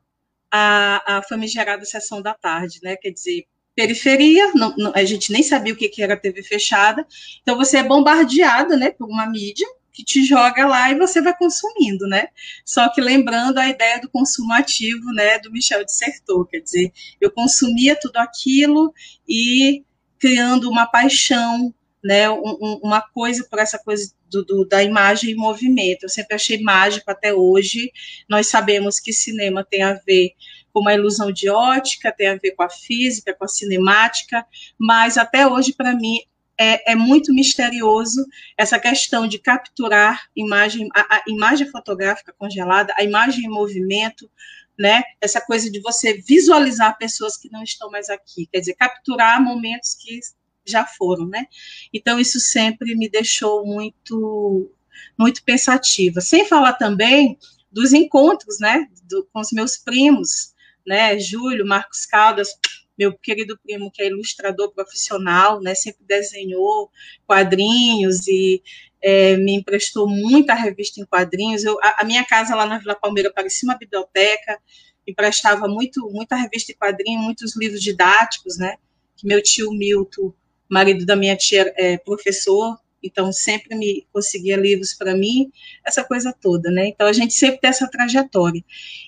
a, 0.49 1.17
a 1.17 1.21
famigerada 1.21 1.85
sessão 1.85 2.23
da 2.23 2.33
tarde, 2.33 2.79
né? 2.81 2.95
Quer 2.95 3.11
dizer, 3.11 3.45
periferia, 3.75 4.51
não, 4.55 4.75
não, 4.75 4.91
a 4.95 5.03
gente 5.03 5.31
nem 5.31 5.43
sabia 5.43 5.73
o 5.73 5.77
que, 5.77 5.89
que 5.89 6.01
era 6.01 6.17
TV 6.17 6.41
fechada, 6.41 7.05
então 7.43 7.55
você 7.55 7.77
é 7.77 7.83
bombardeada, 7.83 8.77
né, 8.77 8.91
por 8.91 9.07
uma 9.07 9.25
mídia 9.25 9.67
que 9.93 10.03
te 10.03 10.25
joga 10.25 10.65
lá 10.65 10.89
e 10.91 10.97
você 10.97 11.21
vai 11.21 11.37
consumindo, 11.37 12.07
né? 12.07 12.27
Só 12.65 12.89
que 12.89 12.99
lembrando 12.99 13.59
a 13.59 13.69
ideia 13.69 14.01
do 14.01 14.09
consumo 14.09 14.51
ativo, 14.53 15.11
né, 15.13 15.39
do 15.39 15.51
Michel 15.51 15.85
Dissertor, 15.85 16.47
quer 16.47 16.59
dizer, 16.59 16.91
eu 17.21 17.31
consumia 17.31 17.95
tudo 17.99 18.17
aquilo 18.17 18.93
e 19.27 19.83
criando 20.19 20.69
uma 20.69 20.87
paixão 20.87 21.73
né, 22.03 22.29
um, 22.29 22.79
uma 22.83 23.01
coisa 23.01 23.47
por 23.49 23.59
essa 23.59 23.79
coisa 23.79 24.13
do, 24.29 24.43
do, 24.43 24.65
da 24.67 24.83
imagem 24.83 25.31
e 25.31 25.35
movimento. 25.35 26.03
Eu 26.03 26.09
sempre 26.09 26.35
achei 26.35 26.61
mágico 26.61 27.09
até 27.09 27.33
hoje. 27.33 27.91
Nós 28.29 28.47
sabemos 28.47 28.99
que 28.99 29.13
cinema 29.13 29.63
tem 29.63 29.83
a 29.83 29.93
ver 29.93 30.31
com 30.73 30.81
uma 30.81 30.93
ilusão 30.93 31.31
de 31.31 31.49
ótica, 31.49 32.11
tem 32.11 32.27
a 32.27 32.35
ver 32.35 32.51
com 32.51 32.63
a 32.63 32.69
física, 32.69 33.33
com 33.33 33.45
a 33.45 33.47
cinemática, 33.47 34.45
mas 34.77 35.17
até 35.17 35.47
hoje, 35.47 35.71
para 35.71 35.95
mim, 35.95 36.19
é, 36.57 36.91
é, 36.91 36.95
muito 36.95 37.33
misterioso 37.33 38.25
essa 38.57 38.79
questão 38.79 39.27
de 39.27 39.39
capturar 39.39 40.27
imagem, 40.35 40.87
a, 40.95 41.17
a, 41.17 41.23
imagem 41.27 41.69
fotográfica 41.69 42.33
congelada, 42.37 42.93
a 42.97 43.03
imagem 43.03 43.45
em 43.45 43.49
movimento, 43.49 44.29
né? 44.77 45.03
Essa 45.21 45.41
coisa 45.41 45.69
de 45.69 45.79
você 45.79 46.13
visualizar 46.21 46.97
pessoas 46.97 47.37
que 47.37 47.49
não 47.51 47.63
estão 47.63 47.89
mais 47.89 48.09
aqui, 48.09 48.47
quer 48.51 48.59
dizer, 48.59 48.75
capturar 48.75 49.41
momentos 49.43 49.95
que 49.95 50.19
já 50.65 50.85
foram, 50.85 51.27
né? 51.27 51.45
Então 51.93 52.19
isso 52.19 52.39
sempre 52.39 52.95
me 52.95 53.09
deixou 53.09 53.65
muito 53.65 54.71
muito 55.17 55.43
pensativa. 55.43 56.21
Sem 56.21 56.45
falar 56.45 56.73
também 56.73 57.37
dos 57.71 57.93
encontros, 57.93 58.59
né, 58.59 58.87
do, 59.09 59.27
com 59.33 59.39
os 59.39 59.51
meus 59.51 59.77
primos, 59.77 60.53
né, 60.85 61.17
Júlio, 61.19 61.65
Marcos 61.65 62.05
Caldas, 62.05 62.49
meu 62.97 63.17
querido 63.17 63.57
primo 63.63 63.91
que 63.91 64.01
é 64.01 64.07
ilustrador 64.07 64.71
profissional, 64.73 65.61
né, 65.61 65.75
sempre 65.75 66.03
desenhou 66.05 66.91
quadrinhos 67.25 68.27
e 68.27 68.61
é, 69.01 69.35
me 69.37 69.53
emprestou 69.53 70.07
muita 70.07 70.53
revista 70.53 71.01
em 71.01 71.05
quadrinhos. 71.05 71.63
Eu, 71.63 71.77
a, 71.81 72.01
a, 72.01 72.05
minha 72.05 72.23
casa 72.23 72.55
lá 72.55 72.65
na 72.65 72.79
Vila 72.79 72.95
Palmeira 72.95 73.31
parecia 73.31 73.67
uma 73.67 73.77
biblioteca, 73.77 74.59
emprestava 75.05 75.67
muito, 75.67 76.09
muita 76.11 76.35
revista 76.35 76.71
em 76.71 76.75
quadrinhos, 76.75 77.23
muitos 77.23 77.55
livros 77.57 77.81
didáticos, 77.81 78.57
né, 78.57 78.77
que 79.17 79.27
meu 79.27 79.41
tio 79.41 79.71
Milton, 79.71 80.33
marido 80.69 81.05
da 81.05 81.15
minha 81.15 81.35
tia, 81.35 81.73
é 81.75 81.97
professor, 81.97 82.77
então 83.03 83.31
sempre 83.33 83.75
me 83.75 84.07
conseguia 84.13 84.55
livros 84.55 84.93
para 84.93 85.13
mim, 85.13 85.51
essa 85.85 86.03
coisa 86.03 86.33
toda, 86.33 86.71
né? 86.71 86.87
Então 86.87 87.05
a 87.05 87.11
gente 87.11 87.33
sempre 87.33 87.59
tem 87.59 87.69
essa 87.69 87.89
trajetória. 87.89 88.63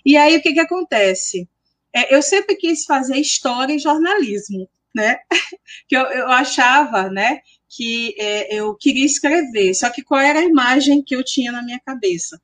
E 0.05 0.17
aí 0.17 0.35
o 0.35 0.41
que 0.41 0.53
que 0.53 0.59
acontece? 0.59 1.47
É, 1.95 2.13
eu 2.13 2.21
sempre 2.21 2.55
quis 2.57 2.83
fazer 2.83 3.15
história 3.15 3.73
e 3.73 3.79
jornalismo, 3.79 4.69
né? 4.93 5.17
que 5.87 5.95
eu, 5.95 6.03
eu 6.03 6.27
achava, 6.27 7.09
né, 7.09 7.39
que 7.69 8.13
é, 8.19 8.53
eu 8.53 8.75
queria 8.75 9.05
escrever, 9.05 9.73
só 9.73 9.89
que 9.89 10.03
qual 10.03 10.19
era 10.19 10.39
a 10.39 10.43
imagem 10.43 11.01
que 11.01 11.15
eu 11.15 11.23
tinha 11.23 11.51
na 11.51 11.63
minha 11.63 11.79
cabeça? 11.79 12.41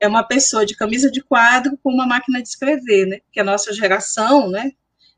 É 0.00 0.06
uma 0.06 0.22
pessoa 0.22 0.66
de 0.66 0.76
camisa 0.76 1.10
de 1.10 1.22
quadro 1.22 1.78
com 1.82 1.92
uma 1.92 2.06
máquina 2.06 2.40
de 2.40 2.48
escrever, 2.48 3.06
né? 3.06 3.18
Que 3.32 3.40
a 3.40 3.44
nossa 3.44 3.72
geração, 3.72 4.48
né? 4.48 4.70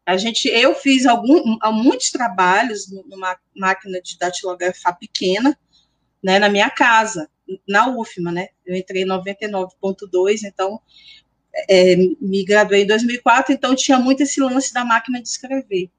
A 0.07 0.17
gente, 0.17 0.49
eu 0.49 0.75
fiz 0.75 1.05
algum, 1.05 1.59
muitos 1.73 2.11
trabalhos 2.11 2.91
numa 3.07 3.37
máquina 3.55 4.01
de 4.01 4.19
datilografar 4.19 4.99
pequena, 4.99 5.57
né, 6.23 6.39
na 6.39 6.49
minha 6.49 6.71
casa, 6.71 7.29
na 7.69 7.89
UFMA, 7.95 8.33
né? 8.33 8.49
Eu 8.65 8.75
entrei 8.75 9.03
em 9.03 9.07
99.2, 9.07 10.45
então 10.45 10.81
é, 11.69 11.97
me 12.21 12.45
graduei 12.45 12.83
em 12.83 12.87
2004, 12.87 13.53
então 13.53 13.75
tinha 13.75 13.99
muito 13.99 14.23
esse 14.23 14.41
lance 14.41 14.73
da 14.73 14.85
máquina 14.85 15.21
de 15.21 15.29
escrever. 15.29 15.91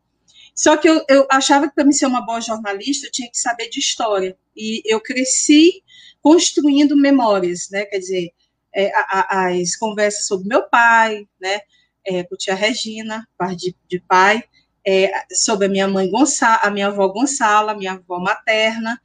Só 0.55 0.77
que 0.77 0.87
eu, 0.87 1.03
eu 1.09 1.27
achava 1.31 1.67
que 1.67 1.75
para 1.75 1.85
mim 1.85 1.91
ser 1.91 2.05
uma 2.05 2.25
boa 2.25 2.41
jornalista 2.41 3.07
eu 3.07 3.11
tinha 3.11 3.29
que 3.29 3.37
saber 3.37 3.69
de 3.69 3.79
história. 3.79 4.37
E 4.55 4.81
eu 4.85 4.99
cresci 4.99 5.81
construindo 6.21 6.95
memórias, 6.95 7.69
né? 7.71 7.85
Quer 7.85 7.99
dizer, 7.99 8.31
é, 8.73 8.91
a, 8.93 9.27
a, 9.29 9.51
as 9.53 9.75
conversas 9.75 10.27
sobre 10.27 10.47
meu 10.47 10.63
pai, 10.69 11.27
né? 11.39 11.61
É, 12.05 12.23
com 12.23 12.35
tia 12.35 12.55
Regina, 12.55 13.27
par 13.37 13.55
de, 13.55 13.75
de 13.87 13.99
pai, 13.99 14.43
é, 14.85 15.11
sobre 15.33 15.67
a 15.67 15.69
minha 15.69 15.87
mãe 15.87 16.09
Gonçala, 16.09 16.59
a 16.63 16.71
minha 16.71 16.87
avó 16.87 17.07
Gonçala, 17.07 17.75
minha 17.75 17.93
avó 17.93 18.19
materna. 18.19 18.99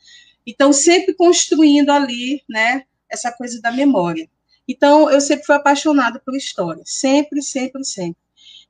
Então, 0.46 0.72
sempre 0.72 1.14
construindo 1.14 1.90
ali, 1.90 2.42
né? 2.48 2.84
Essa 3.10 3.30
coisa 3.32 3.60
da 3.60 3.70
memória. 3.70 4.28
Então, 4.68 5.10
eu 5.10 5.20
sempre 5.20 5.46
fui 5.46 5.54
apaixonada 5.54 6.20
por 6.24 6.34
história, 6.34 6.82
sempre, 6.84 7.42
sempre, 7.42 7.84
sempre. 7.84 8.16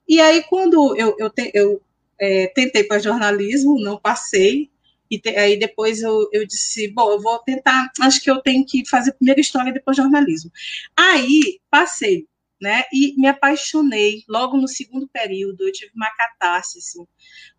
E 0.09 0.21
aí, 0.21 0.43
quando 0.45 0.97
eu, 0.97 1.17
eu, 1.19 1.31
te, 1.31 1.51
eu 1.55 1.83
é, 2.21 2.49
tentei 2.49 2.85
para 2.85 2.99
jornalismo, 2.99 3.81
não 3.81 3.99
passei, 3.99 4.71
e 5.11 5.19
te, 5.19 5.31
aí 5.31 5.59
depois 5.59 6.03
eu, 6.03 6.29
eu 6.33 6.47
disse, 6.47 6.89
bom, 6.89 7.11
eu 7.11 7.21
vou 7.21 7.39
tentar, 7.41 7.91
acho 8.01 8.21
que 8.21 8.31
eu 8.31 8.41
tenho 8.41 8.65
que 8.65 8.87
fazer 8.89 9.13
primeiro 9.13 9.41
história 9.41 9.71
e 9.71 9.75
depois 9.75 9.97
jornalismo. 9.97 10.51
Aí, 10.97 11.61
passei, 11.71 12.27
né, 12.61 12.85
e 12.93 13.15
me 13.19 13.27
apaixonei, 13.27 14.23
logo 14.29 14.57
no 14.57 14.69
segundo 14.69 15.09
período, 15.09 15.63
eu 15.63 15.73
tive 15.73 15.93
uma 15.95 16.11
catarse, 16.17 16.79
assim, 16.79 17.07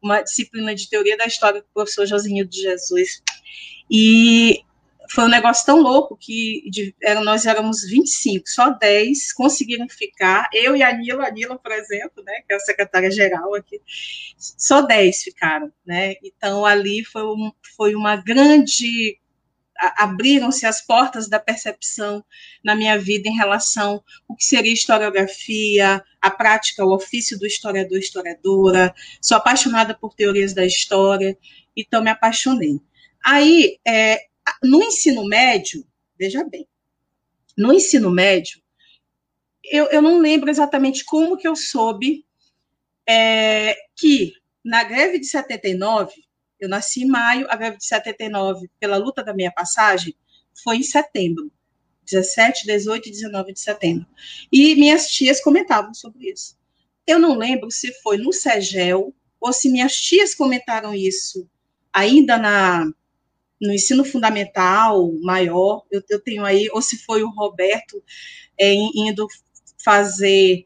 uma 0.02 0.22
disciplina 0.22 0.74
de 0.74 0.90
teoria 0.90 1.18
da 1.18 1.26
história 1.26 1.62
com 1.62 1.68
o 1.70 1.74
professor 1.74 2.06
Josinho 2.06 2.46
de 2.46 2.62
Jesus, 2.62 3.22
e 3.90 4.64
foi 5.10 5.26
um 5.26 5.30
negócio 5.30 5.66
tão 5.66 5.82
louco 5.82 6.18
que 6.18 6.64
de, 6.70 6.96
era, 7.02 7.22
nós 7.22 7.46
éramos 7.46 7.82
25, 7.82 8.48
só 8.48 8.70
10 8.72 9.34
conseguiram 9.34 9.88
ficar, 9.90 10.50
eu 10.54 10.76
e 10.76 10.84
a 10.84 10.92
Nila, 10.92 11.28
a 11.28 11.32
Nila, 11.32 11.58
por 11.58 11.72
exemplo, 11.72 12.24
né, 12.24 12.42
que 12.48 12.54
é 12.54 12.56
a 12.56 12.60
secretária-geral 12.60 13.54
aqui, 13.56 13.82
só 14.38 14.82
10 14.82 15.24
ficaram, 15.24 15.72
né, 15.86 16.16
então 16.24 16.66
ali 16.66 17.04
foi, 17.04 17.24
um, 17.24 17.52
foi 17.76 17.96
uma 17.96 18.16
grande, 18.16 19.20
abriram-se 19.98 20.66
as 20.66 20.82
portas 20.82 21.30
da 21.30 21.40
percepção 21.40 22.24
na 22.64 22.76
minha 22.76 22.98
vida 22.98 23.30
em 23.30 23.36
relação 23.36 24.04
ao 24.30 24.36
que 24.36 24.44
seria 24.44 24.74
historiografia, 24.74 26.04
a 26.22 26.32
prática, 26.32 26.86
o 26.86 26.94
ofício 26.94 27.38
do 27.38 27.46
historiador, 27.46 27.98
historiadora, 27.98 28.94
sou 29.22 29.38
apaixonada 29.38 29.96
por 29.96 30.14
teorias 30.14 30.54
da 30.54 30.66
história, 30.66 31.38
então 31.76 32.04
me 32.04 32.10
apaixonei. 32.10 32.82
Aí, 33.24 33.78
é, 33.86 34.27
no 34.64 34.82
ensino 34.84 35.26
médio, 35.26 35.86
veja 36.18 36.44
bem, 36.44 36.68
no 37.58 37.74
ensino 37.74 38.12
médio, 38.12 38.62
eu, 39.64 39.86
eu 39.88 40.02
não 40.02 40.20
lembro 40.20 40.50
exatamente 40.50 41.04
como 41.04 41.38
que 41.38 41.48
eu 41.48 41.56
soube 41.56 42.26
é, 43.08 43.76
que 43.96 44.34
na 44.64 44.84
greve 44.84 45.20
de 45.20 45.26
79, 45.26 46.14
eu 46.60 46.68
nasci 46.68 47.04
em 47.04 47.08
maio, 47.08 47.48
a 47.50 47.56
greve 47.56 47.78
de 47.78 47.86
79, 47.86 48.70
pela 48.80 48.98
luta 48.98 49.24
da 49.24 49.34
minha 49.34 49.52
passagem, 49.52 50.16
foi 50.64 50.78
em 50.78 50.84
setembro. 50.84 51.52
17, 52.06 52.66
18 52.66 53.10
e 53.10 53.12
19 53.12 53.54
de 53.54 53.60
setembro. 53.60 54.08
E 54.52 54.76
minhas 54.76 55.08
tias 55.10 55.42
comentavam 55.42 55.94
sobre 55.94 56.32
isso. 56.32 56.58
Eu 57.06 57.20
não 57.20 57.38
lembro 57.38 57.70
se 57.70 57.92
foi 58.02 58.18
no 58.18 58.32
SEGEL 58.32 59.14
ou 59.40 59.54
se 59.54 59.70
minhas 59.70 59.96
tias 59.96 60.34
comentaram 60.34 60.94
isso 60.94 61.50
ainda 61.94 62.38
na, 62.38 62.90
no 63.62 63.74
ensino 63.74 64.06
fundamental 64.06 65.12
maior, 65.22 65.84
eu, 65.92 66.02
eu, 66.10 66.22
tenho 66.22 66.46
aí, 66.46 66.70
ou 66.72 66.82
se 66.82 66.98
foi 66.98 67.24
o 67.24 67.30
Roberto 67.30 68.04
é, 68.60 68.74
indo 68.74 69.28
fazer 69.84 70.66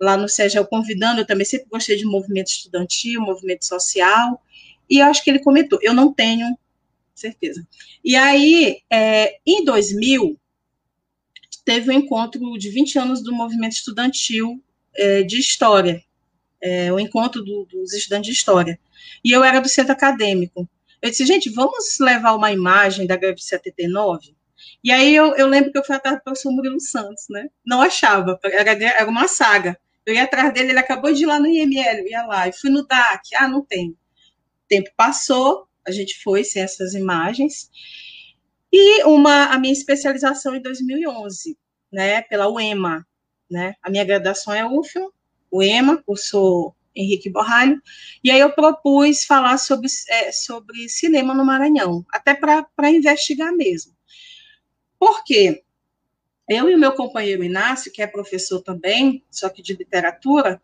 lá 0.00 0.16
no 0.16 0.28
SEGEL, 0.28 0.66
convidando, 0.66 1.20
eu 1.20 1.26
também 1.26 1.44
sempre 1.44 1.68
gostei 1.70 1.96
de 1.96 2.04
movimento 2.04 2.48
estudantil, 2.48 3.20
movimento 3.20 3.64
social, 3.64 4.42
e 4.90 4.98
eu 4.98 5.06
acho 5.06 5.22
que 5.22 5.30
ele 5.30 5.38
comentou, 5.38 5.78
eu 5.80 5.94
não 5.94 6.12
tenho 6.12 6.58
certeza. 7.14 7.66
E 8.04 8.16
aí, 8.16 8.80
é, 8.90 9.38
em 9.46 9.64
2000, 9.64 10.36
teve 11.64 11.90
um 11.90 11.92
encontro 11.92 12.40
de 12.58 12.68
20 12.68 12.98
anos 12.98 13.22
do 13.22 13.32
movimento 13.32 13.72
estudantil 13.72 14.60
é, 14.94 15.22
de 15.22 15.38
História, 15.38 16.02
é, 16.60 16.92
o 16.92 16.98
encontro 16.98 17.42
do, 17.42 17.64
dos 17.66 17.92
estudantes 17.92 18.26
de 18.26 18.32
História, 18.32 18.78
e 19.24 19.30
eu 19.30 19.44
era 19.44 19.60
do 19.60 19.68
centro 19.68 19.92
acadêmico, 19.92 20.68
eu 21.02 21.10
disse, 21.10 21.26
gente, 21.26 21.50
vamos 21.50 21.98
levar 22.00 22.34
uma 22.34 22.52
imagem 22.52 23.06
da 23.06 23.16
greve 23.16 23.36
de 23.36 23.44
79? 23.44 24.36
E 24.84 24.92
aí 24.92 25.14
eu, 25.14 25.34
eu 25.34 25.48
lembro 25.48 25.72
que 25.72 25.78
eu 25.78 25.84
fui 25.84 25.96
atrás 25.96 26.18
do 26.18 26.22
professor 26.22 26.52
Murilo 26.52 26.80
Santos, 26.80 27.24
né? 27.28 27.48
Não 27.66 27.82
achava, 27.82 28.38
era, 28.44 28.70
era 28.70 29.10
uma 29.10 29.26
saga. 29.26 29.76
Eu 30.06 30.14
ia 30.14 30.24
atrás 30.24 30.52
dele, 30.54 30.70
ele 30.70 30.78
acabou 30.78 31.12
de 31.12 31.24
ir 31.24 31.26
lá 31.26 31.38
no 31.40 31.46
IML, 31.46 31.98
eu 31.98 32.08
ia 32.08 32.24
lá, 32.24 32.48
e 32.48 32.52
fui 32.52 32.70
no 32.70 32.86
DAC, 32.86 33.34
ah, 33.36 33.48
não 33.48 33.64
tem. 33.64 33.90
O 33.90 33.96
tempo 34.68 34.90
passou, 34.96 35.68
a 35.86 35.90
gente 35.90 36.20
foi 36.22 36.44
sem 36.44 36.62
essas 36.62 36.94
imagens, 36.94 37.70
e 38.72 39.04
uma, 39.04 39.46
a 39.46 39.58
minha 39.58 39.72
especialização 39.72 40.56
em 40.56 40.62
2011, 40.62 41.58
né, 41.92 42.22
pela 42.22 42.48
UEMA, 42.48 43.06
né, 43.50 43.74
a 43.82 43.90
minha 43.90 44.04
graduação 44.04 44.52
é 44.54 44.64
UFM, 44.64 45.10
UEMA, 45.52 46.02
cursou 46.02 46.74
Henrique 46.94 47.30
Borralho, 47.30 47.80
e 48.22 48.30
aí 48.30 48.40
eu 48.40 48.52
propus 48.52 49.24
falar 49.24 49.58
sobre, 49.58 49.88
é, 50.08 50.32
sobre 50.32 50.88
cinema 50.88 51.34
no 51.34 51.44
Maranhão, 51.44 52.04
até 52.10 52.34
para 52.34 52.90
investigar 52.90 53.52
mesmo. 53.54 53.92
Por 54.98 55.24
quê? 55.24 55.64
Eu 56.48 56.68
e 56.68 56.74
o 56.74 56.78
meu 56.78 56.92
companheiro 56.92 57.42
Inácio, 57.42 57.92
que 57.92 58.02
é 58.02 58.06
professor 58.06 58.60
também, 58.60 59.24
só 59.30 59.48
que 59.48 59.62
de 59.62 59.74
literatura, 59.74 60.60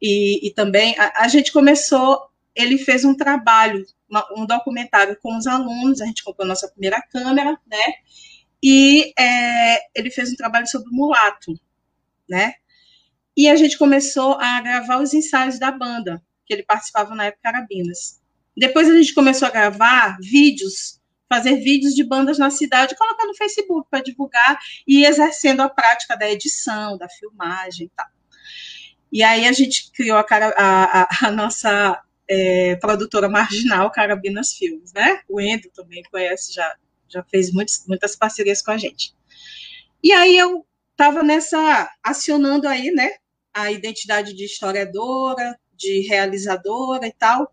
e, 0.00 0.46
e 0.46 0.50
também 0.52 0.94
a, 0.98 1.24
a, 1.24 1.28
gente 1.28 1.52
começou, 1.52 2.28
ele 2.54 2.78
fez 2.78 3.04
um 3.04 3.14
trabalho, 3.14 3.84
uma, 4.08 4.26
um 4.36 4.46
documentário 4.46 5.18
com 5.20 5.36
os 5.36 5.46
alunos, 5.46 6.00
a 6.00 6.06
gente 6.06 6.22
comprou 6.22 6.44
a 6.44 6.48
nossa 6.48 6.68
primeira 6.68 7.00
câmera, 7.10 7.58
né? 7.66 7.94
E 8.62 9.12
é, 9.18 9.78
ele 9.94 10.10
fez 10.10 10.32
um 10.32 10.36
trabalho 10.36 10.66
sobre 10.66 10.90
o 10.90 10.94
mulato, 10.94 11.52
né? 12.28 12.54
E 13.36 13.48
a 13.48 13.56
gente 13.56 13.76
começou 13.76 14.34
a 14.40 14.60
gravar 14.60 15.02
os 15.02 15.12
ensaios 15.12 15.58
da 15.58 15.70
banda, 15.70 16.22
que 16.46 16.54
ele 16.54 16.62
participava 16.62 17.14
na 17.14 17.26
época 17.26 17.42
Carabinas. 17.42 18.20
Depois 18.56 18.88
a 18.88 18.96
gente 18.96 19.12
começou 19.12 19.48
a 19.48 19.50
gravar 19.50 20.16
vídeos, 20.20 21.00
fazer 21.28 21.56
vídeos 21.56 21.94
de 21.94 22.02
bandas 22.02 22.38
na 22.38 22.50
cidade, 22.50 22.96
colocar 22.96 23.26
no 23.26 23.34
Facebook 23.34 23.88
para 23.90 24.02
divulgar 24.02 24.58
e 24.86 25.04
exercendo 25.04 25.60
a 25.60 25.68
prática 25.68 26.16
da 26.16 26.30
edição, 26.30 26.96
da 26.96 27.08
filmagem 27.08 27.86
e 27.86 27.90
tal. 27.94 28.06
E 29.12 29.22
aí 29.22 29.46
a 29.46 29.52
gente 29.52 29.90
criou 29.92 30.16
a, 30.16 30.24
a, 30.30 31.02
a, 31.02 31.26
a 31.26 31.30
nossa 31.30 32.02
é, 32.28 32.76
produtora 32.76 33.28
marginal, 33.28 33.90
Carabinas 33.90 34.54
Filmes, 34.54 34.92
né? 34.92 35.20
O 35.28 35.40
Endo 35.40 35.68
também 35.74 36.02
conhece, 36.10 36.54
já, 36.54 36.74
já 37.08 37.22
fez 37.24 37.52
muitos, 37.52 37.84
muitas 37.86 38.16
parcerias 38.16 38.62
com 38.62 38.70
a 38.70 38.78
gente. 38.78 39.14
E 40.02 40.12
aí 40.12 40.36
eu 40.36 40.66
estava 40.92 41.22
nessa, 41.22 41.90
acionando 42.02 42.66
aí, 42.66 42.90
né, 42.90 43.12
a 43.56 43.72
identidade 43.72 44.34
de 44.34 44.44
historiadora, 44.44 45.58
de 45.74 46.00
realizadora 46.06 47.06
e 47.06 47.12
tal, 47.12 47.52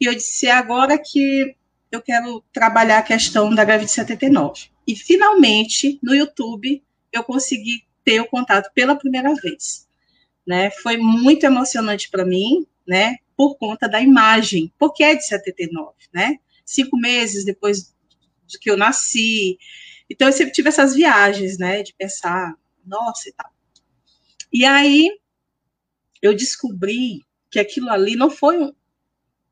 e 0.00 0.04
eu 0.04 0.14
disse, 0.14 0.46
é 0.46 0.52
agora 0.52 0.98
que 0.98 1.56
eu 1.90 2.00
quero 2.00 2.44
trabalhar 2.52 2.98
a 2.98 3.02
questão 3.02 3.54
da 3.54 3.64
greve 3.64 3.86
de 3.86 3.90
79. 3.90 4.70
E, 4.86 4.94
finalmente, 4.94 5.98
no 6.02 6.14
YouTube, 6.14 6.82
eu 7.12 7.24
consegui 7.24 7.84
ter 8.04 8.20
o 8.20 8.28
contato 8.28 8.70
pela 8.74 8.96
primeira 8.96 9.34
vez. 9.34 9.88
Né? 10.46 10.70
Foi 10.70 10.96
muito 10.96 11.44
emocionante 11.44 12.10
para 12.10 12.24
mim, 12.24 12.66
né? 12.86 13.16
por 13.40 13.56
conta 13.56 13.88
da 13.88 14.02
imagem, 14.02 14.70
porque 14.78 15.02
é 15.02 15.14
de 15.14 15.24
79, 15.24 15.94
né? 16.12 16.36
Cinco 16.62 16.98
meses 16.98 17.42
depois 17.42 17.94
de 18.46 18.58
que 18.58 18.70
eu 18.70 18.76
nasci. 18.76 19.56
Então, 20.10 20.28
eu 20.28 20.32
sempre 20.32 20.52
tive 20.52 20.68
essas 20.68 20.94
viagens, 20.94 21.56
né? 21.56 21.82
De 21.82 21.94
pensar, 21.94 22.54
nossa 22.84 23.30
e 23.30 23.32
tal. 23.32 23.50
E 24.52 24.62
aí, 24.66 25.08
eu 26.22 26.34
descobri 26.34 27.22
que 27.50 27.58
aquilo 27.58 27.90
ali 27.90 28.16
não 28.16 28.30
foi 28.30 28.58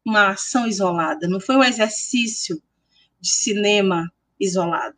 uma 0.05 0.29
ação 0.31 0.67
isolada, 0.67 1.29
não 1.29 1.41
foi 1.41 1.57
um 1.57 1.65
exercício 1.65 2.63
de 3.21 3.31
cinema 3.31 4.11
isolado. 4.39 4.97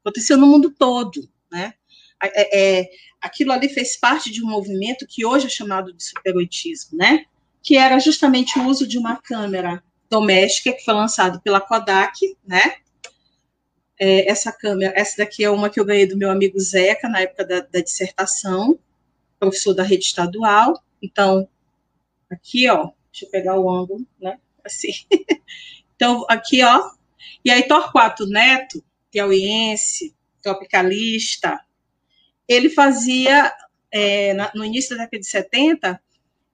Aconteceu 0.00 0.36
no 0.36 0.46
mundo 0.46 0.70
todo, 0.70 1.28
né? 1.50 1.74
É, 2.22 2.80
é, 2.80 2.90
aquilo 3.20 3.52
ali 3.52 3.68
fez 3.68 3.96
parte 3.96 4.30
de 4.30 4.42
um 4.44 4.48
movimento 4.48 5.06
que 5.06 5.24
hoje 5.24 5.46
é 5.46 5.50
chamado 5.50 5.92
de 5.92 6.02
superoitismo, 6.02 6.98
né? 6.98 7.24
que 7.62 7.76
era 7.76 7.98
justamente 7.98 8.58
o 8.58 8.66
uso 8.66 8.86
de 8.86 8.98
uma 8.98 9.16
câmera 9.16 9.82
doméstica 10.08 10.72
que 10.72 10.84
foi 10.84 10.94
lançado 10.94 11.40
pela 11.42 11.60
Kodak, 11.60 12.36
né? 12.42 12.76
É, 14.00 14.30
essa 14.30 14.52
câmera, 14.52 14.92
essa 14.96 15.18
daqui 15.18 15.44
é 15.44 15.50
uma 15.50 15.68
que 15.68 15.78
eu 15.78 15.84
ganhei 15.84 16.06
do 16.06 16.16
meu 16.16 16.30
amigo 16.30 16.58
Zeca 16.58 17.08
na 17.08 17.20
época 17.20 17.44
da, 17.44 17.60
da 17.60 17.80
dissertação, 17.80 18.78
professor 19.38 19.74
da 19.74 19.82
rede 19.82 20.04
estadual. 20.04 20.82
Então, 21.02 21.48
aqui, 22.30 22.68
ó, 22.68 22.90
deixa 23.10 23.26
eu 23.26 23.30
pegar 23.30 23.58
o 23.58 23.70
ângulo, 23.70 24.06
né? 24.20 24.38
Assim. 24.64 24.92
então, 25.94 26.24
aqui, 26.28 26.62
ó. 26.62 26.90
E 27.44 27.50
aí, 27.50 27.62
Torquato 27.62 28.26
Neto, 28.26 28.84
piauiense, 29.10 30.14
tropicalista, 30.42 31.60
ele 32.46 32.70
fazia, 32.70 33.52
é, 33.92 34.34
no 34.54 34.64
início 34.64 34.96
da 34.96 35.04
década 35.04 35.20
de 35.20 35.26
70, 35.26 36.00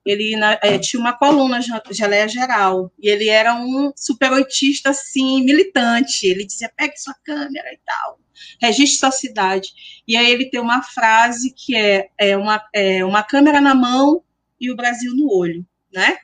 ele 0.05 0.35
é, 0.61 0.77
tinha 0.77 0.99
uma 0.99 1.17
coluna 1.17 1.59
Geleia 1.89 2.27
Geral, 2.27 2.91
e 2.99 3.09
ele 3.09 3.27
era 3.27 3.55
um 3.55 3.91
super 3.95 4.31
oitista, 4.33 4.91
assim, 4.91 5.43
militante, 5.43 6.27
ele 6.27 6.45
dizia, 6.45 6.71
pegue 6.75 6.95
sua 6.97 7.15
câmera 7.23 7.73
e 7.73 7.79
tal, 7.83 8.19
registre 8.61 8.99
sua 8.99 9.11
cidade, 9.11 9.69
e 10.07 10.15
aí 10.15 10.29
ele 10.29 10.49
tem 10.49 10.59
uma 10.59 10.83
frase 10.83 11.51
que 11.51 11.75
é, 11.75 12.09
é, 12.17 12.37
uma, 12.37 12.63
é 12.73 13.03
uma 13.03 13.23
câmera 13.23 13.59
na 13.59 13.73
mão 13.73 14.23
e 14.59 14.71
o 14.71 14.75
Brasil 14.75 15.13
no 15.15 15.31
olho, 15.31 15.65
né? 15.93 16.17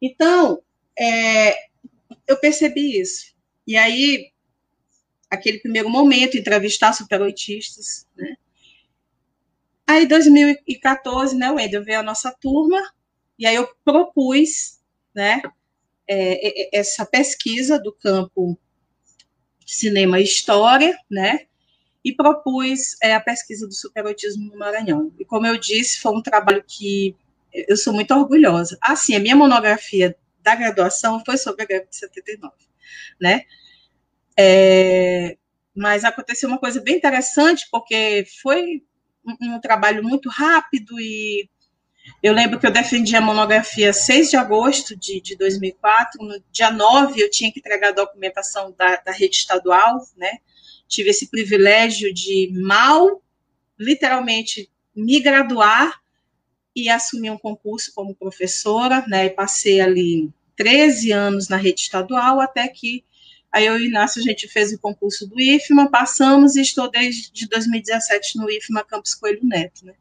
Então, 0.00 0.62
é, 0.98 1.68
eu 2.26 2.38
percebi 2.40 3.00
isso, 3.00 3.34
e 3.66 3.76
aí, 3.76 4.30
aquele 5.30 5.58
primeiro 5.58 5.90
momento, 5.90 6.36
entrevistar 6.36 6.92
superoitistas, 6.92 8.06
né? 8.16 8.36
Aí, 9.86 10.06
2014, 10.06 11.36
né, 11.36 11.50
Wendel 11.50 11.84
veio 11.84 12.00
a 12.00 12.02
nossa 12.02 12.30
turma, 12.30 12.78
e 13.38 13.46
aí 13.46 13.56
eu 13.56 13.68
propus, 13.84 14.78
né, 15.14 15.40
é, 16.06 16.76
é, 16.76 16.78
essa 16.78 17.06
pesquisa 17.06 17.78
do 17.78 17.92
campo 17.92 18.58
cinema 19.64 20.20
e 20.20 20.24
história, 20.24 20.98
né, 21.10 21.46
e 22.04 22.14
propus 22.14 22.96
é, 23.02 23.14
a 23.14 23.20
pesquisa 23.20 23.66
do 23.66 23.74
superotismo 23.74 24.50
no 24.50 24.58
Maranhão. 24.58 25.12
E 25.18 25.24
como 25.24 25.46
eu 25.46 25.58
disse, 25.58 26.00
foi 26.00 26.12
um 26.12 26.22
trabalho 26.22 26.64
que 26.66 27.14
eu 27.52 27.76
sou 27.76 27.92
muito 27.92 28.14
orgulhosa. 28.14 28.78
Assim, 28.80 29.14
a 29.14 29.20
minha 29.20 29.36
monografia 29.36 30.16
da 30.42 30.54
graduação 30.54 31.22
foi 31.24 31.36
sobre 31.36 31.62
a 31.62 31.66
greve 31.66 31.86
de 31.88 31.96
79, 31.96 32.54
né? 33.20 33.42
É, 34.38 35.36
mas 35.74 36.04
aconteceu 36.04 36.48
uma 36.48 36.58
coisa 36.58 36.80
bem 36.80 36.96
interessante, 36.96 37.66
porque 37.70 38.24
foi 38.42 38.82
um, 39.24 39.54
um 39.54 39.60
trabalho 39.60 40.02
muito 40.02 40.28
rápido 40.28 40.98
e 41.00 41.48
eu 42.22 42.32
lembro 42.32 42.58
que 42.58 42.66
eu 42.66 42.70
defendi 42.70 43.14
a 43.16 43.20
monografia 43.20 43.92
6 43.92 44.30
de 44.30 44.36
agosto 44.36 44.96
de, 44.96 45.20
de 45.20 45.36
2004. 45.36 46.24
No 46.24 46.42
dia 46.50 46.70
9, 46.70 47.20
eu 47.20 47.30
tinha 47.30 47.52
que 47.52 47.60
entregar 47.60 47.88
a 47.88 47.92
documentação 47.92 48.74
da, 48.76 48.96
da 48.96 49.12
rede 49.12 49.36
estadual, 49.36 49.98
né? 50.16 50.38
Tive 50.88 51.10
esse 51.10 51.28
privilégio 51.28 52.12
de 52.12 52.50
mal, 52.54 53.22
literalmente, 53.78 54.70
me 54.96 55.20
graduar 55.20 56.00
e 56.82 56.88
assumir 56.88 57.30
um 57.30 57.38
concurso 57.38 57.92
como 57.94 58.14
professora, 58.14 59.04
né? 59.08 59.26
E 59.26 59.30
passei 59.30 59.80
ali 59.80 60.30
13 60.56 61.12
anos 61.12 61.48
na 61.48 61.56
rede 61.56 61.80
estadual, 61.80 62.40
até 62.40 62.66
que 62.68 63.04
aí 63.50 63.66
eu 63.66 63.78
e 63.78 63.86
Inácio, 63.86 64.20
a 64.20 64.24
gente 64.24 64.46
fez 64.48 64.72
o 64.72 64.78
concurso 64.78 65.26
do 65.26 65.40
IFMA, 65.40 65.90
passamos 65.90 66.56
e 66.56 66.60
estou 66.60 66.90
desde 66.90 67.48
2017 67.48 68.36
no 68.36 68.50
IFMA 68.50 68.84
Campus 68.84 69.14
Coelho 69.14 69.40
Neto, 69.42 69.86
né? 69.86 69.94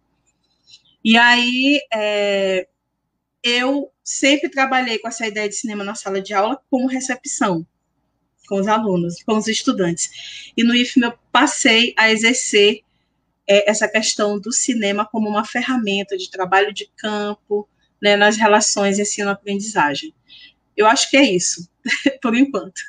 E 1.03 1.17
aí 1.17 1.79
é, 1.93 2.67
eu 3.43 3.91
sempre 4.03 4.49
trabalhei 4.49 4.99
com 4.99 5.07
essa 5.07 5.25
ideia 5.25 5.47
de 5.47 5.55
cinema 5.55 5.83
na 5.83 5.95
sala 5.95 6.21
de 6.21 6.33
aula 6.33 6.61
como 6.69 6.87
recepção 6.87 7.65
com 8.47 8.59
os 8.59 8.67
alunos, 8.67 9.21
com 9.23 9.37
os 9.37 9.47
estudantes. 9.47 10.51
E 10.55 10.63
no 10.63 10.73
IFM 10.73 11.03
eu 11.03 11.13
passei 11.31 11.93
a 11.97 12.09
exercer 12.09 12.81
é, 13.47 13.69
essa 13.69 13.87
questão 13.87 14.39
do 14.39 14.51
cinema 14.51 15.05
como 15.05 15.29
uma 15.29 15.45
ferramenta 15.45 16.17
de 16.17 16.29
trabalho 16.29 16.73
de 16.73 16.89
campo, 16.97 17.67
né, 18.01 18.15
nas 18.15 18.37
relações 18.37 18.99
ensino-aprendizagem. 18.99 20.13
Eu 20.75 20.85
acho 20.85 21.09
que 21.09 21.17
é 21.17 21.23
isso, 21.23 21.67
por 22.21 22.35
enquanto. 22.35 22.81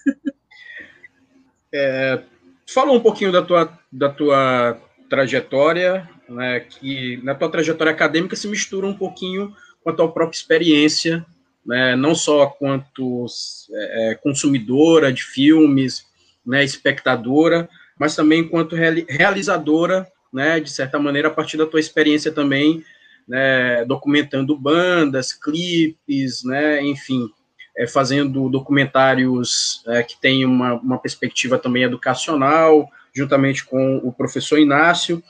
É, 1.72 2.22
fala 2.66 2.92
um 2.92 3.00
pouquinho 3.00 3.32
da 3.32 3.42
tua, 3.42 3.78
da 3.90 4.08
tua 4.08 4.80
trajetória, 5.08 6.08
né, 6.28 6.60
que 6.60 7.16
na 7.22 7.34
tua 7.34 7.50
trajetória 7.50 7.92
acadêmica 7.92 8.36
se 8.36 8.48
mistura 8.48 8.86
um 8.86 8.94
pouquinho 8.94 9.54
com 9.82 9.90
a 9.90 9.94
tua 9.94 10.12
própria 10.12 10.36
experiência, 10.36 11.24
né, 11.64 11.96
não 11.96 12.14
só 12.14 12.46
quanto 12.46 13.26
é, 13.72 14.10
é 14.10 14.14
consumidora 14.16 15.12
de 15.12 15.22
filmes, 15.22 16.06
né, 16.44 16.64
espectadora, 16.64 17.68
mas 17.98 18.14
também 18.14 18.40
enquanto 18.40 18.76
realizadora, 18.76 20.10
né, 20.32 20.60
de 20.60 20.70
certa 20.70 20.98
maneira, 20.98 21.28
a 21.28 21.32
partir 21.32 21.56
da 21.56 21.66
tua 21.66 21.80
experiência 21.80 22.32
também, 22.32 22.84
né, 23.26 23.84
documentando 23.84 24.56
bandas, 24.56 25.32
clipes, 25.32 26.42
né, 26.44 26.82
enfim, 26.82 27.28
é, 27.76 27.86
fazendo 27.86 28.48
documentários 28.48 29.82
é, 29.86 30.02
que 30.02 30.20
têm 30.20 30.44
uma, 30.44 30.74
uma 30.74 30.98
perspectiva 30.98 31.58
também 31.58 31.82
educacional, 31.82 32.88
juntamente 33.14 33.64
com 33.64 33.98
o 33.98 34.12
professor 34.12 34.58
Inácio, 34.58 35.22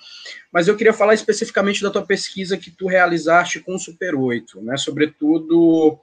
mas 0.53 0.69
eu 0.69 0.77
queria 0.77 0.93
falar 0.93 1.15
especificamente 1.15 1.83
da 1.83 1.91
tua 1.91 2.05
pesquisa 2.05 2.57
que 2.57 2.71
tu 2.71 2.87
realizaste 2.87 3.61
com 3.61 3.75
o 3.75 3.79
Super 3.79 4.15
8, 4.15 4.63
né, 4.63 4.77
sobretudo 4.77 5.99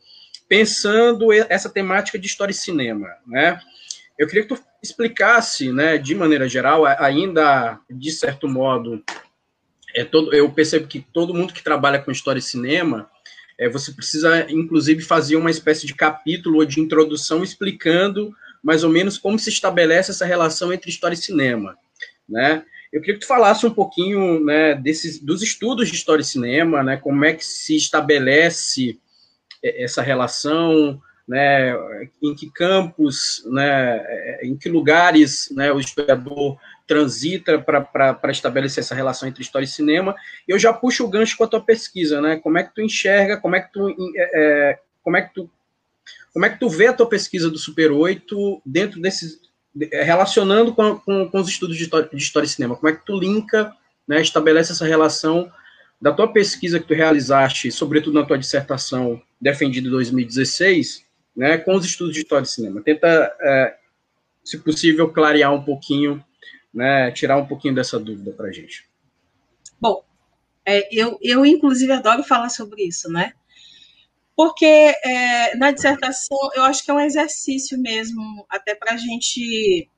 pensando 0.47 1.33
essa 1.33 1.69
temática 1.69 2.19
de 2.19 2.27
história 2.27 2.51
e 2.51 2.55
cinema, 2.55 3.07
né, 3.25 3.59
eu 4.17 4.27
queria 4.27 4.43
que 4.43 4.55
tu 4.55 4.61
explicasse, 4.85 5.71
né, 5.71 5.97
de 5.97 6.15
maneira 6.15 6.47
geral, 6.47 6.85
ainda, 6.85 7.79
de 7.89 8.11
certo 8.11 8.47
modo, 8.47 9.03
é 9.93 10.03
todo, 10.03 10.33
eu 10.33 10.51
percebo 10.51 10.87
que 10.87 10.99
todo 10.99 11.33
mundo 11.33 11.53
que 11.53 11.63
trabalha 11.63 11.99
com 11.99 12.11
história 12.11 12.39
e 12.39 12.43
cinema, 12.43 13.09
é, 13.57 13.69
você 13.69 13.91
precisa, 13.91 14.45
inclusive, 14.51 15.01
fazer 15.01 15.35
uma 15.35 15.51
espécie 15.51 15.87
de 15.87 15.95
capítulo 15.95 16.57
ou 16.57 16.65
de 16.65 16.79
introdução 16.79 17.43
explicando 17.43 18.35
mais 18.61 18.83
ou 18.83 18.89
menos 18.89 19.17
como 19.17 19.37
se 19.37 19.49
estabelece 19.49 20.11
essa 20.11 20.25
relação 20.25 20.73
entre 20.73 20.89
história 20.89 21.13
e 21.13 21.17
cinema, 21.17 21.77
né? 22.27 22.65
Eu 22.91 22.99
queria 23.01 23.15
que 23.15 23.21
tu 23.21 23.27
falasse 23.27 23.65
um 23.65 23.73
pouquinho, 23.73 24.43
né, 24.43 24.73
desses, 24.73 25.19
dos 25.19 25.41
estudos 25.41 25.89
de 25.89 25.95
história 25.95 26.21
e 26.21 26.25
cinema, 26.25 26.81
né, 26.81 26.97
como 26.97 27.25
é 27.25 27.33
que 27.33 27.45
se 27.45 27.75
estabelece 27.75 28.97
essa 29.61 30.01
relação, 30.01 31.01
né, 31.27 31.73
em 32.21 32.35
que 32.35 32.49
campos, 32.51 33.43
né, 33.47 34.39
em 34.43 34.55
que 34.55 34.69
lugares, 34.69 35.49
né, 35.51 35.71
o 35.71 35.79
historiador 35.79 36.57
transita 36.87 37.59
para 37.59 38.31
estabelecer 38.31 38.83
essa 38.83 38.93
relação 38.93 39.27
entre 39.27 39.41
história 39.41 39.65
e 39.65 39.67
cinema. 39.69 40.15
Eu 40.47 40.59
já 40.59 40.71
puxo 40.71 41.03
o 41.03 41.09
gancho 41.09 41.35
com 41.35 41.43
a 41.43 41.47
tua 41.47 41.61
pesquisa, 41.61 42.21
né? 42.21 42.37
Como 42.37 42.59
é 42.59 42.63
que 42.63 42.75
tu 42.75 42.81
enxerga, 42.81 43.37
como 43.37 43.55
é 43.55 43.61
que 43.61 43.73
tu, 43.73 43.95
é, 44.15 44.79
como 45.03 45.17
é 45.17 45.21
que 45.23 45.33
tu 45.33 45.49
como 46.35 46.45
é 46.45 46.49
que 46.49 46.59
tu 46.59 46.69
vê 46.69 46.87
a 46.87 46.93
tua 46.93 47.07
pesquisa 47.07 47.49
do 47.49 47.57
Super 47.57 47.93
8 47.93 48.61
dentro 48.65 48.99
desses, 48.99 49.39
relacionando 49.73 50.75
com, 50.75 50.97
com, 50.97 51.29
com 51.29 51.39
os 51.39 51.47
estudos 51.47 51.77
de 51.77 51.83
história, 51.83 52.09
de 52.11 52.21
história 52.21 52.45
e 52.45 52.49
cinema? 52.49 52.75
Como 52.75 52.89
é 52.89 52.91
que 52.93 53.05
tu 53.05 53.17
linka, 53.17 53.73
né, 54.05 54.21
estabelece 54.21 54.73
essa 54.73 54.85
relação 54.85 55.49
da 56.01 56.11
tua 56.11 56.27
pesquisa 56.27 56.77
que 56.77 56.87
tu 56.87 56.93
realizaste, 56.93 57.71
sobretudo 57.71 58.19
na 58.19 58.25
tua 58.25 58.37
dissertação 58.37 59.21
defendida 59.39 59.87
em 59.87 59.91
2016, 59.91 61.05
né, 61.35 61.57
com 61.57 61.75
os 61.75 61.85
estudos 61.85 62.13
de 62.13 62.21
história 62.21 62.43
e 62.43 62.47
cinema? 62.47 62.81
Tenta, 62.81 63.35
é, 63.41 63.77
se 64.43 64.57
possível, 64.59 65.11
clarear 65.11 65.53
um 65.53 65.63
pouquinho, 65.63 66.23
né, 66.73 67.11
tirar 67.11 67.37
um 67.37 67.45
pouquinho 67.45 67.75
dessa 67.75 67.99
dúvida 67.99 68.31
para 68.31 68.47
a 68.47 68.51
gente. 68.51 68.87
Bom, 69.79 70.03
é, 70.65 70.87
eu, 70.91 71.17
eu, 71.21 71.45
inclusive, 71.45 71.91
adoro 71.91 72.23
falar 72.23 72.49
sobre 72.49 72.83
isso, 72.83 73.09
né? 73.11 73.33
Porque 74.35 74.65
é, 74.65 75.55
na 75.55 75.71
dissertação 75.71 76.37
eu 76.55 76.63
acho 76.63 76.83
que 76.83 76.91
é 76.91 76.93
um 76.93 76.99
exercício 76.99 77.79
mesmo, 77.79 78.45
até 78.49 78.75
para 78.75 78.95
a 78.95 78.97
gente 78.97 79.89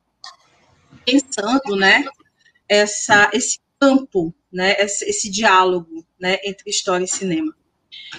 pensando, 1.05 1.75
né? 1.75 2.05
Essa, 2.69 3.31
esse 3.33 3.59
campo, 3.79 4.33
né? 4.51 4.75
Esse, 4.79 5.05
esse, 5.05 5.31
diálogo, 5.31 6.05
né? 6.19 6.37
Entre 6.43 6.69
história 6.69 7.05
e 7.05 7.07
cinema. 7.07 7.55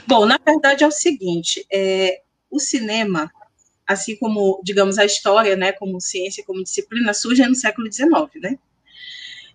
Bom, 0.07 0.27
na 0.27 0.39
verdade 0.45 0.83
é 0.83 0.87
o 0.87 0.93
seguinte: 0.93 1.65
é, 1.71 2.23
o 2.51 2.59
cinema, 2.59 3.31
assim 3.87 4.17
como, 4.17 4.61
digamos, 4.65 4.99
a 4.99 5.05
história, 5.05 5.57
né? 5.57 5.73
Como 5.73 6.01
ciência, 6.01 6.45
como 6.45 6.63
disciplina, 6.63 7.15
surge 7.15 7.45
no 7.47 7.55
século 7.55 7.93
XIX, 7.93 8.11
né? 8.43 8.59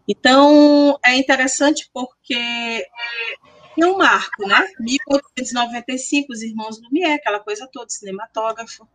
Então, 0.07 0.99
é 1.03 1.15
interessante 1.15 1.89
porque 1.93 2.33
é 2.35 3.85
um 3.85 3.97
marco, 3.97 4.45
né? 4.47 4.67
1895, 4.79 6.33
os 6.33 6.41
irmãos 6.41 6.81
Lumière, 6.81 7.15
aquela 7.15 7.39
coisa 7.39 7.67
toda, 7.71 7.89
cinematógrafo, 7.89 8.87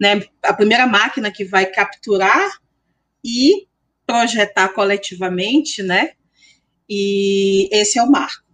né? 0.00 0.22
A 0.42 0.52
primeira 0.52 0.86
máquina 0.86 1.30
que 1.30 1.44
vai 1.44 1.66
capturar 1.66 2.58
e 3.24 3.66
projetar 4.06 4.68
coletivamente, 4.70 5.82
né? 5.82 6.12
E 6.88 7.68
esse 7.72 7.98
é 7.98 8.02
o 8.02 8.10
marco, 8.10 8.44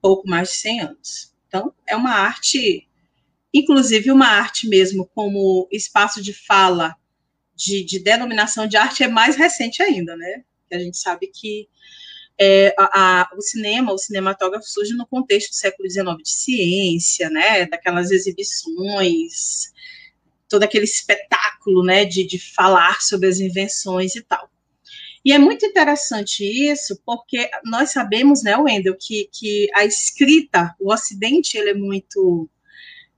pouco 0.00 0.28
mais 0.28 0.48
de 0.50 0.54
100 0.54 0.80
anos. 0.80 1.34
Então, 1.48 1.74
é 1.86 1.96
uma 1.96 2.12
arte, 2.12 2.88
inclusive 3.58 4.10
uma 4.10 4.26
arte 4.26 4.68
mesmo, 4.68 5.06
como 5.14 5.68
espaço 5.70 6.22
de 6.22 6.32
fala, 6.32 6.94
de, 7.54 7.84
de 7.84 7.98
denominação 7.98 8.66
de 8.66 8.76
arte, 8.76 9.02
é 9.02 9.08
mais 9.08 9.36
recente 9.36 9.82
ainda, 9.82 10.16
né? 10.16 10.44
a 10.70 10.78
gente 10.78 10.98
sabe 10.98 11.28
que 11.28 11.68
é, 12.38 12.74
a, 12.78 13.22
a, 13.22 13.30
o 13.36 13.40
cinema, 13.40 13.92
o 13.92 13.98
cinematógrafo 13.98 14.66
surge 14.68 14.94
no 14.94 15.06
contexto 15.06 15.50
do 15.50 15.54
século 15.54 15.88
XIX 15.88 16.16
de 16.22 16.28
ciência, 16.28 17.30
né, 17.30 17.66
daquelas 17.66 18.10
exibições, 18.10 19.72
todo 20.48 20.62
aquele 20.62 20.84
espetáculo, 20.84 21.82
né, 21.82 22.04
de, 22.04 22.24
de 22.24 22.38
falar 22.38 23.00
sobre 23.00 23.28
as 23.28 23.40
invenções 23.40 24.14
e 24.16 24.22
tal. 24.22 24.50
E 25.24 25.32
é 25.32 25.38
muito 25.38 25.66
interessante 25.66 26.44
isso, 26.44 27.00
porque 27.04 27.50
nós 27.64 27.90
sabemos, 27.90 28.42
né, 28.42 28.56
Wendel, 28.56 28.96
que, 28.96 29.28
que 29.32 29.68
a 29.74 29.84
escrita, 29.84 30.74
o 30.78 30.92
Ocidente, 30.92 31.56
ele 31.56 31.70
é 31.70 31.74
muito 31.74 32.48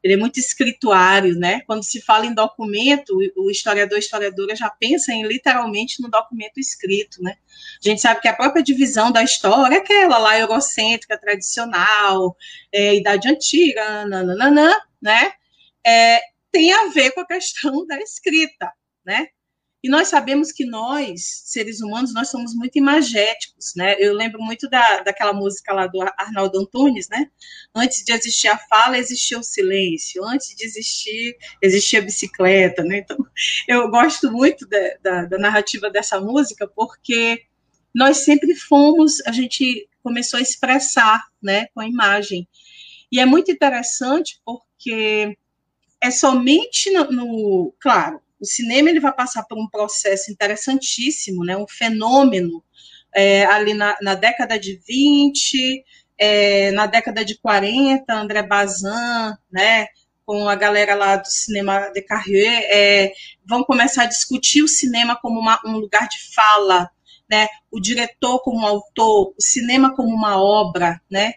ele 0.03 0.15
é 0.15 0.17
muito 0.17 0.39
escrituário, 0.39 1.35
né? 1.37 1.61
Quando 1.67 1.83
se 1.83 2.01
fala 2.01 2.27
em 2.27 2.35
documento, 2.35 3.19
o 3.37 3.51
historiador, 3.51 3.99
historiadora 3.99 4.55
já 4.55 4.71
pensa 4.71 5.13
em 5.13 5.27
literalmente 5.27 6.01
no 6.01 6.09
documento 6.09 6.59
escrito, 6.59 7.23
né? 7.23 7.37
A 7.85 7.89
gente 7.89 8.01
sabe 8.01 8.21
que 8.21 8.29
a 8.29 8.37
própria 8.37 8.63
divisão 8.63 9.11
da 9.11 9.23
história 9.23 9.77
é 9.77 9.79
aquela 9.79 10.19
lá 10.19 10.39
eurocêntrica, 10.39 11.19
tradicional, 11.19 12.37
é, 12.73 12.95
idade 12.95 13.29
antiga, 13.29 14.05
nananana, 14.07 14.77
né? 15.03 15.33
É, 15.85 16.21
tem 16.53 16.73
a 16.73 16.87
ver 16.89 17.13
com 17.13 17.21
a 17.21 17.27
questão 17.27 17.87
da 17.87 17.99
escrita, 17.99 18.73
né? 19.05 19.29
E 19.83 19.89
nós 19.89 20.09
sabemos 20.09 20.51
que 20.51 20.65
nós, 20.67 21.43
seres 21.45 21.81
humanos, 21.81 22.13
nós 22.13 22.29
somos 22.29 22.53
muito 22.55 22.77
imagéticos, 22.77 23.75
né? 23.77 23.95
Eu 24.01 24.13
lembro 24.13 24.43
muito 24.43 24.69
da, 24.69 25.03
daquela 25.03 25.33
música 25.33 25.73
lá 25.73 25.87
do 25.87 26.01
Arnaldo 26.19 26.59
Antunes, 26.59 27.09
né? 27.09 27.31
Antes 27.73 28.05
de 28.05 28.13
existir 28.13 28.49
a 28.49 28.59
fala, 28.59 28.99
existia 28.99 29.39
o 29.39 29.43
silêncio. 29.43 30.25
Antes 30.25 30.57
de 30.57 30.65
existir, 30.65 31.37
existia 31.63 32.01
a 32.01 32.03
bicicleta, 32.03 32.83
né? 32.83 32.99
Então, 32.99 33.17
eu 33.69 33.89
gosto 33.89 34.33
muito 34.33 34.67
da, 34.67 34.79
da, 35.01 35.25
da 35.27 35.39
narrativa 35.39 35.89
dessa 35.89 36.21
música, 36.21 36.67
porque 36.67 37.45
nós 37.95 38.19
sempre 38.19 38.57
fomos, 38.57 39.25
a 39.27 39.33
gente 39.33 39.89
começou 40.03 40.39
a 40.39 40.43
expressar, 40.43 41.25
né? 41.41 41.67
Com 41.73 41.81
a 41.81 41.87
imagem. 41.87 42.49
E 43.13 43.21
é 43.21 43.25
muito 43.25 43.53
interessante 43.53 44.41
porque 44.45 45.39
é 46.01 46.11
somente 46.11 46.91
no, 46.91 47.11
no 47.13 47.75
claro, 47.81 48.21
o 48.41 48.45
cinema 48.45 48.91
ele 48.91 49.01
vai 49.01 49.13
passar 49.13 49.45
por 49.45 49.59
um 49.59 49.69
processo 49.69 50.31
interessantíssimo, 50.31 51.45
né, 51.45 51.57
um 51.57 51.67
fenômeno 51.67 52.63
é, 53.15 53.45
ali 53.47 53.75
na, 53.75 53.97
na, 54.01 54.15
década 54.15 54.59
de 54.59 54.81
20, 54.87 55.85
é, 56.19 56.71
na 56.73 56.87
década 56.87 57.25
de 57.25 57.39
40, 57.39 58.13
André 58.13 58.43
Bazin, 58.43 59.35
né, 59.51 59.87
com 60.25 60.49
a 60.49 60.55
galera 60.55 60.95
lá 60.95 61.17
do 61.17 61.27
cinema 61.27 61.91
de 61.91 62.03
Carrier, 62.03 62.67
é, 62.71 63.13
vão 63.47 63.65
começar 63.65 64.03
a 64.03 64.07
discutir 64.07 64.63
o 64.63 64.69
cinema 64.69 65.19
como 65.21 65.41
uma, 65.41 65.61
um 65.65 65.79
lugar 65.79 66.07
de 66.09 66.19
fala, 66.35 66.91
né, 67.31 67.49
o 67.71 67.81
diretor 67.81 68.41
como 68.43 68.67
autor, 68.67 69.35
o 69.37 69.43
cinema 69.43 69.95
como 69.95 70.15
uma 70.15 70.41
obra, 70.41 71.01
né, 71.11 71.33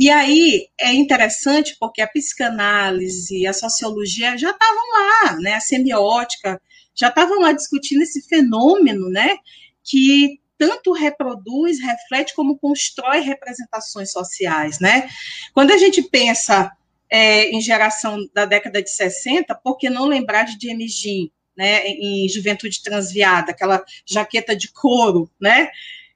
e 0.00 0.08
aí 0.08 0.66
é 0.80 0.94
interessante 0.94 1.76
porque 1.78 2.00
a 2.00 2.08
psicanálise, 2.08 3.46
a 3.46 3.52
sociologia 3.52 4.34
já 4.38 4.48
estavam 4.50 4.82
lá, 4.94 5.36
né? 5.40 5.52
A 5.52 5.60
semiótica 5.60 6.58
já 6.94 7.08
estavam 7.08 7.40
lá 7.40 7.52
discutindo 7.52 8.00
esse 8.00 8.26
fenômeno, 8.26 9.10
né? 9.10 9.36
Que 9.84 10.40
tanto 10.56 10.92
reproduz, 10.92 11.78
reflete, 11.82 12.34
como 12.34 12.58
constrói 12.58 13.20
representações 13.20 14.10
sociais, 14.10 14.80
né? 14.80 15.06
Quando 15.52 15.70
a 15.70 15.76
gente 15.76 16.02
pensa 16.02 16.72
é, 17.10 17.50
em 17.50 17.60
geração 17.60 18.26
da 18.32 18.46
década 18.46 18.82
de 18.82 18.88
60, 18.88 19.54
por 19.56 19.76
que 19.76 19.90
não 19.90 20.06
lembrar 20.06 20.44
de 20.44 20.66
James 20.66 20.94
Jean, 20.94 21.28
né? 21.54 21.86
Em 21.86 22.26
Juventude 22.26 22.82
Transviada, 22.82 23.50
aquela 23.50 23.84
jaqueta 24.06 24.56
de 24.56 24.72
couro, 24.72 25.30
né? 25.38 25.68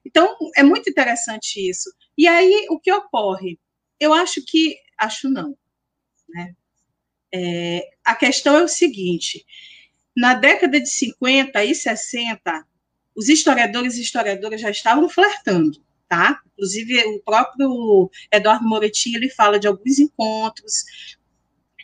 Então, 0.07 0.35
é 0.57 0.63
muito 0.63 0.89
interessante 0.89 1.69
isso. 1.69 1.93
E 2.17 2.27
aí, 2.27 2.67
o 2.71 2.81
que 2.81 2.91
ocorre? 2.91 3.59
Eu 4.01 4.13
acho 4.13 4.45
que, 4.45 4.77
acho 4.99 5.29
não, 5.29 5.57
né? 6.29 6.55
É, 7.33 7.89
a 8.05 8.15
questão 8.15 8.57
é 8.57 8.63
o 8.63 8.69
seguinte: 8.69 9.45
na 10.17 10.35
década 10.35 10.81
de 10.81 10.89
50 10.89 11.65
e 11.65 11.75
60, 11.75 12.67
os 13.15 13.29
historiadores 13.29 13.97
e 13.97 14.03
historiadoras 14.03 14.61
já 14.61 14.71
estavam 14.71 15.09
flertando, 15.09 15.83
tá? 16.09 16.41
Inclusive, 16.53 17.05
o 17.07 17.23
próprio 17.23 18.11
Eduardo 18.31 18.69
Moretti, 18.69 19.15
ele 19.15 19.29
fala 19.31 19.59
de 19.59 19.67
alguns 19.67 19.99
encontros 19.99 20.85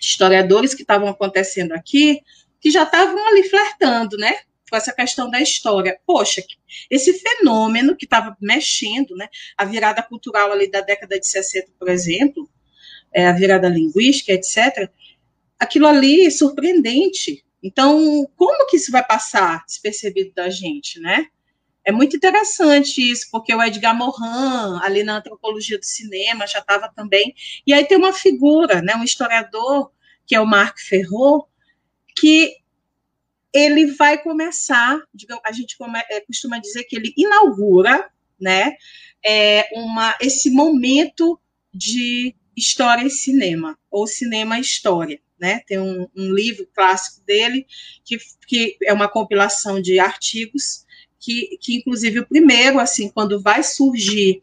de 0.00 0.06
historiadores 0.06 0.74
que 0.74 0.82
estavam 0.82 1.08
acontecendo 1.08 1.72
aqui, 1.72 2.20
que 2.60 2.70
já 2.70 2.84
estavam 2.84 3.26
ali 3.28 3.48
flertando, 3.48 4.16
né? 4.16 4.34
Com 4.70 4.76
essa 4.76 4.92
questão 4.92 5.28
da 5.28 5.40
história. 5.40 5.98
Poxa, 6.06 6.42
esse 6.88 7.12
fenômeno 7.14 7.96
que 7.96 8.04
estava 8.06 8.36
mexendo, 8.40 9.16
né, 9.16 9.28
a 9.56 9.64
virada 9.64 10.02
cultural 10.02 10.52
ali 10.52 10.70
da 10.70 10.80
década 10.80 11.18
de 11.18 11.26
60, 11.26 11.72
por 11.78 11.88
exemplo, 11.88 12.48
é, 13.12 13.26
a 13.26 13.32
virada 13.32 13.68
linguística, 13.68 14.32
etc., 14.32 14.88
aquilo 15.58 15.86
ali 15.86 16.26
é 16.26 16.30
surpreendente. 16.30 17.44
Então, 17.62 18.26
como 18.36 18.66
que 18.66 18.76
isso 18.76 18.90
vai 18.92 19.04
passar 19.04 19.64
despercebido 19.66 20.32
da 20.34 20.48
gente, 20.48 20.98
né? 21.00 21.26
É 21.84 21.92
muito 21.92 22.16
interessante 22.16 23.00
isso, 23.10 23.26
porque 23.30 23.54
o 23.54 23.62
Edgar 23.62 23.96
Morin, 23.96 24.80
ali 24.82 25.02
na 25.02 25.16
antropologia 25.16 25.78
do 25.78 25.84
cinema, 25.84 26.46
já 26.46 26.58
estava 26.58 26.88
também. 26.94 27.34
E 27.66 27.72
aí 27.72 27.84
tem 27.84 27.98
uma 27.98 28.12
figura, 28.12 28.80
né, 28.82 28.94
um 28.94 29.04
historiador, 29.04 29.90
que 30.26 30.34
é 30.34 30.40
o 30.40 30.46
Marc 30.46 30.78
Ferrot, 30.78 31.46
que 32.16 32.59
ele 33.52 33.86
vai 33.92 34.22
começar, 34.22 35.00
digamos, 35.14 35.42
a 35.44 35.52
gente 35.52 35.76
come, 35.76 35.98
é, 36.10 36.20
costuma 36.20 36.58
dizer 36.58 36.84
que 36.84 36.96
ele 36.96 37.12
inaugura, 37.16 38.08
né, 38.40 38.74
é, 39.24 39.68
uma, 39.74 40.16
esse 40.20 40.50
momento 40.50 41.38
de 41.72 42.34
história 42.56 43.04
e 43.04 43.10
cinema, 43.10 43.78
ou 43.90 44.06
cinema 44.06 44.58
e 44.58 44.62
história, 44.62 45.20
né, 45.38 45.60
tem 45.66 45.78
um, 45.78 46.06
um 46.16 46.32
livro 46.32 46.68
clássico 46.74 47.24
dele, 47.24 47.66
que, 48.04 48.18
que 48.46 48.76
é 48.84 48.92
uma 48.92 49.08
compilação 49.08 49.80
de 49.80 49.98
artigos, 49.98 50.84
que, 51.18 51.58
que 51.60 51.76
inclusive 51.76 52.20
o 52.20 52.26
primeiro, 52.26 52.78
assim, 52.78 53.08
quando 53.08 53.40
vai 53.40 53.62
surgir 53.62 54.42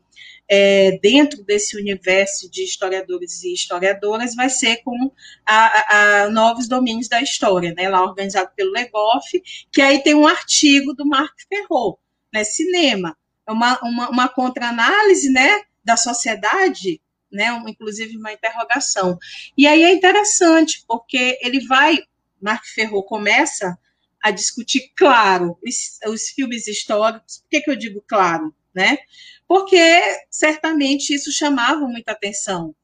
é, 0.49 0.97
dentro 0.99 1.43
desse 1.43 1.77
universo 1.77 2.49
de 2.49 2.63
historiadores 2.63 3.43
e 3.43 3.53
historiadoras 3.53 4.35
vai 4.35 4.49
ser 4.49 4.77
com 4.77 5.11
a, 5.45 6.23
a, 6.23 6.29
novos 6.29 6.67
domínios 6.67 7.07
da 7.07 7.21
história, 7.21 7.73
né, 7.75 7.89
lá 7.89 8.01
organizado 8.03 8.51
pelo 8.55 8.71
Legoff, 8.71 9.41
que 9.71 9.81
aí 9.81 10.01
tem 10.01 10.15
um 10.15 10.27
artigo 10.27 10.93
do 10.93 11.05
Marc 11.05 11.33
Ferrot, 11.49 11.97
né, 12.33 12.43
cinema, 12.43 13.17
é 13.45 13.51
uma, 13.51 13.79
uma, 13.81 14.09
uma 14.09 14.29
contra-análise, 14.29 15.29
né, 15.29 15.63
da 15.83 15.97
sociedade, 15.97 17.01
né, 17.31 17.47
inclusive 17.67 18.17
uma 18.17 18.31
interrogação. 18.31 19.17
E 19.57 19.67
aí 19.67 19.83
é 19.83 19.93
interessante, 19.93 20.83
porque 20.87 21.37
ele 21.41 21.65
vai 21.65 21.99
Marc 22.41 22.65
Ferro 22.65 23.03
começa 23.03 23.77
a 24.21 24.31
discutir, 24.31 24.91
claro, 24.95 25.57
os, 25.65 25.99
os 26.11 26.29
filmes 26.29 26.67
históricos. 26.67 27.39
Por 27.39 27.49
que, 27.49 27.61
que 27.61 27.71
eu 27.71 27.75
digo 27.75 28.03
claro? 28.07 28.53
Né? 28.77 28.99
Porque 29.47 29.81
certamente 30.29 31.15
isso 31.15 31.31
chamava 31.31 31.87
muita 31.87 32.11
atenção 32.11 32.75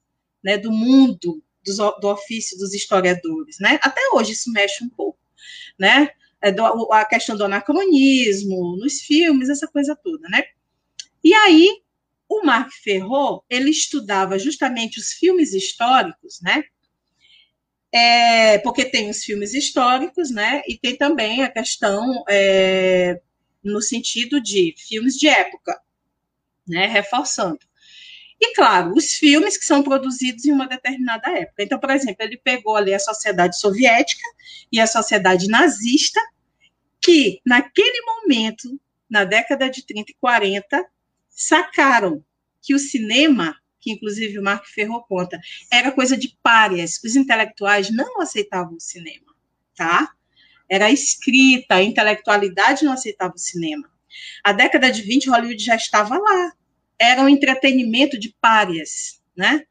né, 0.43 0.57
do 0.57 0.71
mundo 0.71 1.43
do, 1.63 1.91
do 1.99 2.07
ofício 2.07 2.57
dos 2.57 2.73
historiadores. 2.73 3.57
Né? 3.59 3.79
Até 3.79 4.01
hoje 4.11 4.31
isso 4.31 4.51
mexe 4.51 4.83
um 4.83 4.89
pouco. 4.89 5.19
Né? 5.77 6.09
É 6.41 6.49
a 6.91 7.05
questão 7.05 7.37
do 7.37 7.45
anacronismo 7.45 8.75
nos 8.75 9.01
filmes, 9.01 9.49
essa 9.49 9.67
coisa 9.67 9.95
toda. 9.95 10.27
Né? 10.29 10.45
E 11.23 11.31
aí, 11.35 11.83
o 12.27 12.43
Marc 12.43 12.71
Ferro, 12.83 13.45
ele 13.47 13.69
estudava 13.69 14.39
justamente 14.39 14.99
os 14.99 15.11
filmes 15.11 15.53
históricos, 15.53 16.41
né? 16.41 16.63
É, 17.93 18.57
porque 18.57 18.85
tem 18.85 19.11
os 19.11 19.23
filmes 19.23 19.53
históricos, 19.53 20.31
né? 20.31 20.63
E 20.67 20.75
tem 20.75 20.97
também 20.97 21.43
a 21.43 21.49
questão 21.49 22.23
é, 22.27 23.21
no 23.63 23.81
sentido 23.81 24.41
de 24.41 24.73
filmes 24.77 25.15
de 25.15 25.27
época, 25.27 25.79
né? 26.67 26.85
Reforçando. 26.87 27.59
E, 28.39 28.53
claro, 28.53 28.93
os 28.95 29.13
filmes 29.13 29.57
que 29.57 29.65
são 29.65 29.81
produzidos 29.81 30.45
em 30.45 30.51
uma 30.51 30.67
determinada 30.67 31.29
época. 31.29 31.63
Então, 31.63 31.79
por 31.79 31.91
exemplo, 31.91 32.17
ele 32.19 32.37
pegou 32.37 32.75
ali 32.75 32.93
a 32.93 32.99
sociedade 32.99 33.57
soviética 33.57 34.27
e 34.71 34.79
a 34.79 34.87
sociedade 34.87 35.47
nazista, 35.47 36.19
que, 36.99 37.39
naquele 37.45 38.01
momento, 38.01 38.79
na 39.09 39.23
década 39.23 39.69
de 39.69 39.85
30 39.85 40.11
e 40.11 40.15
40, 40.15 40.85
sacaram 41.29 42.23
que 42.61 42.73
o 42.73 42.79
cinema 42.79 43.55
que 43.83 43.91
inclusive 43.91 44.39
o 44.39 44.43
Marco 44.43 44.65
Ferro 44.65 45.03
conta, 45.09 45.37
era 45.69 45.91
coisa 45.91 46.15
de 46.15 46.37
párias. 46.41 47.01
Os 47.03 47.17
intelectuais 47.17 47.91
não 47.91 48.21
aceitavam 48.21 48.77
o 48.77 48.79
cinema, 48.79 49.35
tá? 49.75 50.09
Era 50.73 50.85
a 50.85 50.91
escrita, 50.91 51.75
a 51.75 51.83
intelectualidade 51.83 52.85
não 52.85 52.93
aceitava 52.93 53.33
o 53.35 53.39
cinema. 53.39 53.89
A 54.43 54.51
década 54.51 54.91
de 54.91 55.01
20, 55.01 55.29
Hollywood 55.29 55.63
já 55.63 55.75
estava 55.75 56.17
lá. 56.17 56.53
Era 56.99 57.21
um 57.21 57.29
entretenimento 57.29 58.19
de 58.19 58.35
párias, 58.39 59.21
né? 59.35 59.63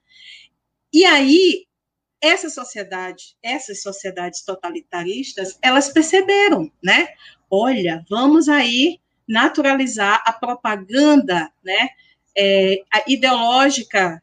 E 0.93 1.05
aí, 1.05 1.67
essa 2.21 2.51
sociedade, 2.51 3.37
essas 3.43 3.83
sociedades 3.83 4.45
totalitaristas, 4.45 5.59
elas 5.63 5.89
perceberam, 5.89 6.71
né? 6.83 7.09
Olha, 7.51 8.05
vamos 8.09 8.49
aí 8.49 9.01
naturalizar 9.27 10.23
a 10.27 10.33
propaganda, 10.33 11.51
né? 11.65 11.89
é, 12.37 12.83
ideológica 13.07 14.23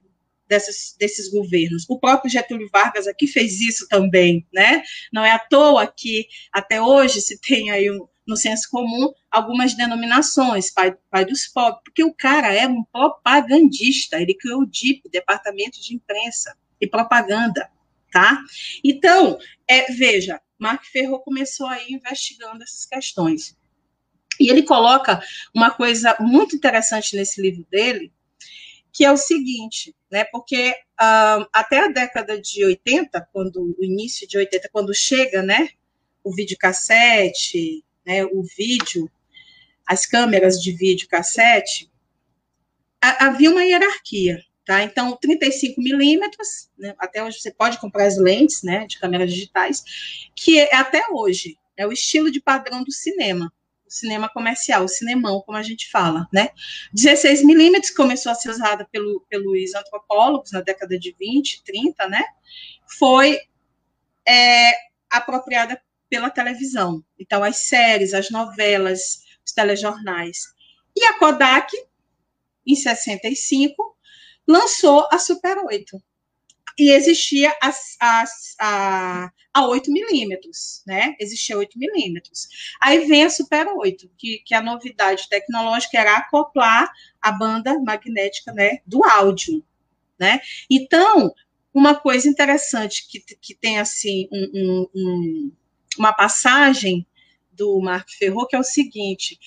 desses, 0.50 0.96
desses 0.98 1.30
governos. 1.30 1.86
O 1.88 2.00
próprio 2.00 2.30
Getúlio 2.30 2.68
Vargas 2.74 3.08
aqui 3.08 3.28
fez 3.28 3.62
isso 3.62 3.88
também, 3.88 4.46
né? 4.52 4.82
Não 5.14 5.24
é 5.24 5.32
à 5.32 5.40
toa 5.40 5.88
que 5.88 6.28
até 6.52 6.82
hoje 6.82 7.22
se 7.22 7.40
tem 7.40 7.70
aí 7.70 7.90
um, 7.92 8.08
no 8.28 8.36
senso 8.36 8.68
comum 8.70 9.12
algumas 9.30 9.76
denominações, 9.76 10.72
pai, 10.72 10.96
pai 11.10 11.26
dos 11.26 11.48
pobres, 11.48 11.82
porque 11.84 12.04
o 12.04 12.14
cara 12.14 12.54
é 12.54 12.68
um 12.68 12.84
propagandista, 12.84 14.20
ele 14.20 14.34
criou 14.34 14.62
o 14.62 14.66
DIP, 14.66 15.10
Departamento 15.10 15.80
de 15.80 15.94
Imprensa 15.94 16.56
e 16.82 16.88
Propaganda, 16.88 17.70
tá? 18.12 18.42
Então, 18.84 19.38
é, 19.68 19.92
veja, 19.92 20.42
Mark 20.58 20.84
Ferro 20.86 21.20
começou 21.20 21.68
aí 21.68 21.92
investigando 21.92 22.64
essas 22.64 22.86
questões. 22.86 23.58
E 24.40 24.50
ele 24.50 24.64
coloca 24.64 25.22
uma 25.54 25.70
coisa 25.70 26.16
muito 26.20 26.56
interessante 26.56 27.16
nesse 27.16 27.42
livro 27.42 27.66
dele, 27.70 28.12
que 28.92 29.06
é 29.06 29.12
o 29.12 29.18
seguinte, 29.18 29.96
né? 30.12 30.24
Porque 30.26 30.72
uh, 31.00 31.46
até 31.54 31.80
a 31.80 31.88
década 31.88 32.40
de 32.40 32.66
80, 32.66 33.28
quando 33.32 33.76
o 33.78 33.84
início 33.84 34.28
de 34.28 34.38
80, 34.38 34.70
quando 34.72 34.94
chega, 34.94 35.42
né, 35.42 35.70
o 36.24 36.34
videocassete, 36.34 37.84
né, 38.06 38.26
o 38.26 38.44
vídeo, 38.44 39.10
as 39.86 40.06
câmeras 40.06 40.62
de 40.62 40.72
videocassete, 40.72 41.90
havia 43.02 43.50
uma 43.50 43.64
hierarquia, 43.64 44.44
tá? 44.66 44.84
Então, 44.84 45.16
35 45.16 45.82
milímetros, 45.82 46.70
né, 46.78 46.94
até 47.00 47.24
hoje 47.24 47.40
você 47.40 47.52
pode 47.52 47.80
comprar 47.80 48.06
as 48.06 48.18
lentes, 48.18 48.62
né, 48.64 48.86
de 48.86 49.00
câmeras 49.00 49.32
digitais, 49.32 49.84
que 50.36 50.60
é, 50.60 50.76
até 50.76 51.04
hoje 51.12 51.58
é 51.78 51.88
o 51.88 51.92
estilo 51.92 52.30
de 52.30 52.42
padrão 52.42 52.84
do 52.84 52.92
cinema 52.92 53.52
cinema 53.90 54.30
comercial, 54.30 54.84
o 54.84 54.88
cinemão, 54.88 55.42
como 55.42 55.58
a 55.58 55.64
gente 55.64 55.90
fala, 55.90 56.28
né? 56.32 56.50
16 56.94 57.44
milímetros 57.44 57.92
começou 57.92 58.32
a 58.32 58.36
ser 58.36 58.50
usada 58.50 58.88
pelo, 58.92 59.26
pelos 59.30 59.76
antropólogos 59.76 60.52
na 60.52 60.62
década 60.62 60.98
de 60.98 61.16
20, 61.20 61.64
30, 61.64 62.08
né? 62.08 62.24
Foi 62.98 63.40
é, 64.28 64.72
apropriada 65.10 65.82
pela 66.10 66.30
televisão. 66.30 67.04
Então, 67.18 67.44
as 67.44 67.58
séries, 67.58 68.14
as 68.14 68.30
novelas, 68.30 69.24
os 69.46 69.52
telejornais. 69.52 70.38
E 70.96 71.04
a 71.06 71.18
Kodak, 71.18 71.72
em 72.66 72.76
65, 72.76 73.98
lançou 74.48 75.08
a 75.12 75.20
Super 75.20 75.58
8 75.58 76.02
e 76.80 76.92
existia 76.92 77.54
a, 77.62 77.74
a, 78.00 78.24
a, 78.62 79.32
a 79.54 79.68
8 79.68 79.92
milímetros, 79.92 80.82
né? 80.88 81.14
Existia 81.20 81.58
8 81.58 81.78
milímetros. 81.78 82.48
Aí 82.82 83.06
vem 83.06 83.26
a 83.26 83.30
Super 83.30 83.68
8, 83.68 84.10
que, 84.18 84.40
que 84.46 84.56
a 84.56 84.62
novidade 84.62 85.28
tecnológica 85.28 86.00
era 86.00 86.16
acoplar 86.16 86.90
a 87.22 87.34
banda 87.34 87.78
magnética 87.80 88.54
né, 88.54 88.80
do 88.86 89.04
áudio, 89.04 89.62
né? 90.18 90.40
Então, 90.72 91.34
uma 91.74 91.96
coisa 91.96 92.30
interessante 92.30 93.06
que, 93.10 93.20
que 93.20 93.54
tem, 93.54 93.78
assim, 93.78 94.30
um, 94.32 94.88
um, 94.96 95.52
uma 95.98 96.14
passagem 96.14 97.06
do 97.52 97.78
Marco 97.82 98.12
Ferro, 98.18 98.48
que 98.48 98.56
é 98.56 98.60
o 98.60 98.64
seguinte, 98.64 99.38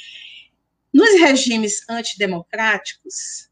nos 0.93 1.19
regimes 1.19 1.89
antidemocráticos, 1.89 3.49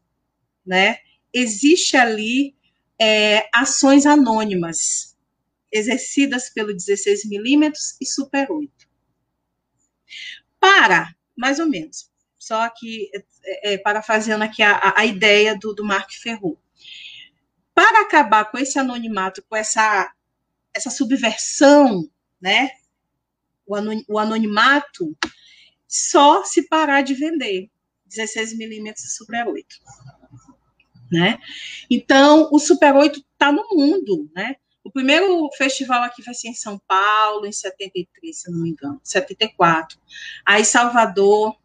né, 0.63 0.99
existe 1.33 1.97
ali 1.97 2.55
é, 3.01 3.49
ações 3.51 4.05
anônimas, 4.05 5.17
exercidas 5.71 6.51
pelo 6.51 6.71
16 6.71 7.25
milímetros 7.25 7.95
e 7.99 8.05
Super 8.05 8.51
8. 8.51 8.71
Para, 10.59 11.11
mais 11.35 11.57
ou 11.57 11.67
menos, 11.67 12.11
só 12.37 12.69
que, 12.69 13.09
é, 13.43 13.73
é, 13.73 13.77
parafraseando 13.79 14.43
aqui 14.43 14.61
a, 14.61 14.93
a 14.95 15.03
ideia 15.03 15.57
do, 15.57 15.73
do 15.73 15.83
Mark 15.83 16.11
Ferro, 16.11 16.61
para 17.73 18.01
acabar 18.01 18.45
com 18.45 18.59
esse 18.59 18.77
anonimato, 18.77 19.43
com 19.49 19.55
essa, 19.55 20.13
essa 20.71 20.91
subversão, 20.91 22.07
né, 22.39 22.69
o 23.65 24.19
anonimato, 24.19 25.17
só 25.87 26.43
se 26.43 26.67
parar 26.67 27.01
de 27.01 27.15
vender 27.15 27.71
16 28.05 28.55
milímetros 28.57 29.05
e 29.05 29.09
Super 29.09 29.47
8 29.47 29.65
né? 31.11 31.37
Então, 31.89 32.49
o 32.51 32.59
Super 32.59 32.95
8 32.95 33.19
está 33.19 33.51
no 33.51 33.67
mundo, 33.71 34.29
né? 34.33 34.55
O 34.83 34.91
primeiro 34.91 35.47
festival 35.57 36.01
aqui 36.03 36.23
vai 36.23 36.33
ser 36.33 36.47
em 36.47 36.53
São 36.53 36.79
Paulo, 36.87 37.45
em 37.45 37.51
73, 37.51 38.35
se 38.35 38.51
não 38.51 38.59
me 38.59 38.69
engano, 38.71 38.99
74. 39.03 39.99
Aí, 40.45 40.65
Salvador, 40.65 41.55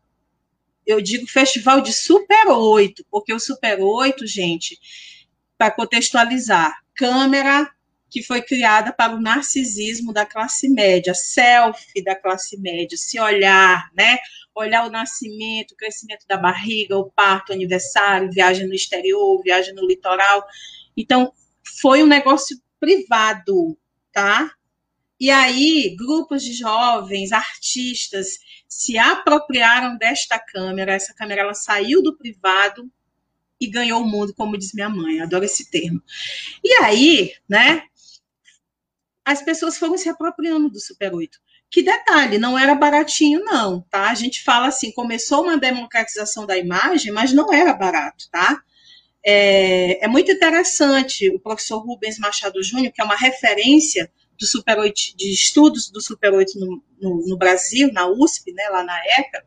eu 0.87 1.01
digo 1.01 1.27
festival 1.27 1.81
de 1.81 1.93
Super 1.93 2.49
8, 2.49 3.05
porque 3.11 3.33
o 3.33 3.41
Super 3.41 3.81
8, 3.81 4.27
gente, 4.27 4.79
para 5.57 5.71
contextualizar, 5.71 6.77
câmera 6.95 7.71
que 8.11 8.23
foi 8.23 8.41
criada 8.41 8.93
para 8.93 9.15
o 9.15 9.21
narcisismo 9.21 10.13
da 10.13 10.25
classe 10.25 10.69
média, 10.69 11.15
selfie 11.15 12.05
da 12.05 12.15
classe 12.15 12.59
média, 12.59 12.97
se 12.97 13.19
olhar, 13.19 13.91
né? 13.95 14.19
Olhar 14.57 14.87
o 14.87 14.91
nascimento, 14.91 15.73
o 15.73 15.77
crescimento 15.77 16.27
da 16.27 16.37
barriga, 16.37 16.97
o 16.97 17.11
parto, 17.11 17.51
o 17.51 17.53
aniversário, 17.53 18.33
viagem 18.33 18.67
no 18.67 18.75
exterior, 18.75 19.43
viagem 19.43 19.75
no 19.75 19.87
litoral. 19.87 20.45
Então, 20.97 21.33
foi 21.81 22.03
um 22.03 22.07
negócio 22.07 22.59
privado, 22.81 23.77
tá? 24.13 24.51
E 25.21 25.31
aí, 25.31 25.95
grupos 25.97 26.43
de 26.43 26.53
jovens, 26.53 27.33
artistas, 27.33 28.39
se 28.69 28.97
apropriaram 28.99 29.97
desta 29.99 30.39
câmera. 30.39 30.93
Essa 30.93 31.15
câmera 31.15 31.43
ela 31.43 31.55
saiu 31.55 32.03
do 32.03 32.17
privado 32.17 32.91
e 33.61 33.67
ganhou 33.67 34.03
o 34.03 34.07
mundo, 34.07 34.35
como 34.35 34.59
diz 34.59 34.73
minha 34.73 34.89
mãe. 34.89 35.21
Adoro 35.21 35.45
esse 35.45 35.71
termo. 35.71 36.03
E 36.65 36.73
aí, 36.83 37.35
né? 37.49 37.83
as 39.27 39.43
pessoas 39.43 39.77
foram 39.77 39.99
se 39.99 40.09
apropriando 40.09 40.71
do 40.71 40.79
Super 40.79 41.13
8. 41.13 41.37
Que 41.77 41.83
detalhe, 41.83 42.39
não 42.39 42.59
era 42.59 42.75
baratinho, 42.75 43.45
não, 43.45 43.83
tá? 43.91 44.09
A 44.09 44.15
gente 44.15 44.43
fala 44.43 44.69
assim, 44.69 44.91
começou 44.93 45.43
uma 45.43 45.59
democratização 45.59 46.47
da 46.47 46.57
imagem, 46.57 47.13
mas 47.13 47.35
não 47.35 47.53
era 47.53 47.75
barato, 47.75 48.31
tá? 48.31 48.63
É, 49.23 50.03
é 50.03 50.09
muito 50.09 50.33
interessante 50.33 51.29
o 51.29 51.39
professor 51.39 51.81
Rubens 51.81 52.19
Machado 52.19 52.63
Júnior, 52.63 52.95
que 52.95 53.03
é 53.03 53.05
uma 53.05 53.15
referência 53.15 54.11
do 54.41 54.47
Super 54.47 54.79
8, 54.79 54.95
de 55.19 55.31
estudos 55.31 55.91
do 55.91 56.01
Super 56.01 56.33
8 56.33 56.59
no, 56.59 56.83
no, 56.99 57.27
no 57.29 57.37
Brasil, 57.37 57.93
na 57.93 58.09
USP, 58.09 58.55
né, 58.55 58.71
lá 58.71 58.83
na 58.83 58.99
ECA, 59.19 59.45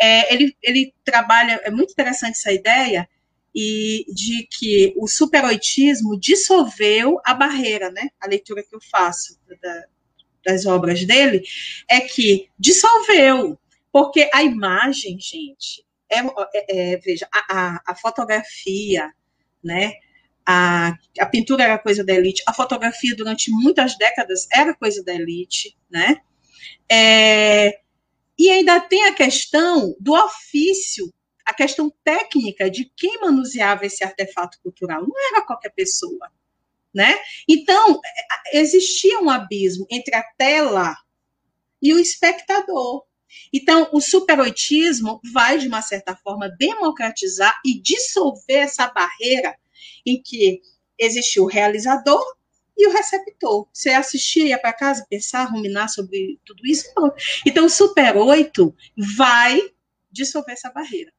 é, 0.00 0.34
ele, 0.34 0.56
ele 0.64 0.92
trabalha, 1.04 1.60
é 1.62 1.70
muito 1.70 1.92
interessante 1.92 2.38
essa 2.38 2.52
ideia, 2.52 3.08
e 3.54 4.04
de 4.12 4.48
que 4.50 4.92
o 4.96 5.06
superoitismo 5.06 6.18
dissolveu 6.18 7.20
a 7.24 7.34
barreira, 7.34 7.88
né? 7.88 8.08
A 8.20 8.26
leitura 8.26 8.64
que 8.64 8.74
eu 8.74 8.80
faço 8.90 9.38
da, 9.60 9.84
das 10.44 10.66
obras 10.66 11.04
dele, 11.04 11.42
é 11.88 12.00
que 12.00 12.48
dissolveu, 12.58 13.58
porque 13.92 14.28
a 14.32 14.42
imagem, 14.42 15.18
gente, 15.20 15.84
é, 16.10 16.20
é, 16.20 16.92
é 16.92 16.96
veja, 16.98 17.28
a, 17.32 17.58
a, 17.58 17.82
a, 17.88 17.94
fotografia, 17.94 19.12
né, 19.62 19.92
a, 20.46 20.96
a 21.20 21.26
pintura 21.26 21.64
era 21.64 21.78
coisa 21.78 22.04
da 22.04 22.12
elite, 22.12 22.42
a 22.46 22.52
fotografia 22.52 23.14
durante 23.14 23.50
muitas 23.50 23.96
décadas 23.96 24.48
era 24.52 24.74
coisa 24.74 25.02
da 25.04 25.14
elite, 25.14 25.76
né, 25.90 26.20
é, 26.90 27.78
e 28.38 28.50
ainda 28.50 28.80
tem 28.80 29.04
a 29.04 29.14
questão 29.14 29.94
do 30.00 30.14
ofício, 30.14 31.12
a 31.44 31.54
questão 31.54 31.92
técnica 32.02 32.70
de 32.70 32.90
quem 32.96 33.20
manuseava 33.20 33.86
esse 33.86 34.02
artefato 34.04 34.58
cultural, 34.62 35.02
não 35.02 35.14
era 35.30 35.44
qualquer 35.44 35.70
pessoa, 35.70 36.30
né? 36.94 37.14
Então, 37.48 38.00
existia 38.52 39.20
um 39.20 39.30
abismo 39.30 39.86
entre 39.90 40.14
a 40.14 40.22
tela 40.36 40.96
e 41.80 41.92
o 41.94 41.98
espectador. 41.98 43.04
Então, 43.52 43.88
o 43.92 44.00
superoitismo 44.00 45.20
vai, 45.32 45.58
de 45.58 45.66
uma 45.66 45.82
certa 45.82 46.14
forma, 46.14 46.48
democratizar 46.58 47.58
e 47.64 47.80
dissolver 47.80 48.64
essa 48.64 48.88
barreira 48.88 49.56
em 50.04 50.20
que 50.22 50.60
existiu 50.98 51.44
o 51.44 51.48
realizador 51.48 52.22
e 52.76 52.86
o 52.86 52.92
receptor. 52.92 53.66
Você 53.72 53.90
assistia, 53.90 54.46
ia 54.46 54.58
para 54.58 54.72
casa, 54.72 55.06
pensar, 55.08 55.44
ruminar 55.44 55.88
sobre 55.88 56.38
tudo 56.44 56.66
isso? 56.66 56.84
Então, 57.46 57.66
o 57.66 57.70
Super 57.70 58.16
8 58.16 58.74
vai 59.16 59.60
dissolver 60.10 60.52
essa 60.52 60.70
barreira. 60.70 61.12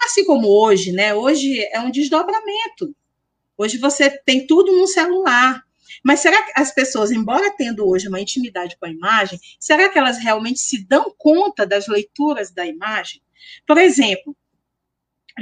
Assim 0.00 0.24
como 0.24 0.48
hoje, 0.48 0.92
né? 0.92 1.14
Hoje 1.14 1.62
é 1.72 1.80
um 1.80 1.90
desdobramento. 1.90 2.94
Hoje 3.60 3.76
você 3.76 4.08
tem 4.08 4.46
tudo 4.46 4.72
no 4.72 4.86
celular. 4.86 5.62
Mas 6.02 6.20
será 6.20 6.42
que 6.42 6.52
as 6.56 6.72
pessoas, 6.72 7.10
embora 7.10 7.54
tendo 7.54 7.86
hoje 7.86 8.08
uma 8.08 8.18
intimidade 8.18 8.74
com 8.80 8.86
a 8.86 8.90
imagem, 8.90 9.38
será 9.58 9.90
que 9.90 9.98
elas 9.98 10.16
realmente 10.16 10.60
se 10.60 10.82
dão 10.86 11.14
conta 11.18 11.66
das 11.66 11.86
leituras 11.86 12.50
da 12.50 12.64
imagem? 12.64 13.20
Por 13.66 13.76
exemplo, 13.76 14.34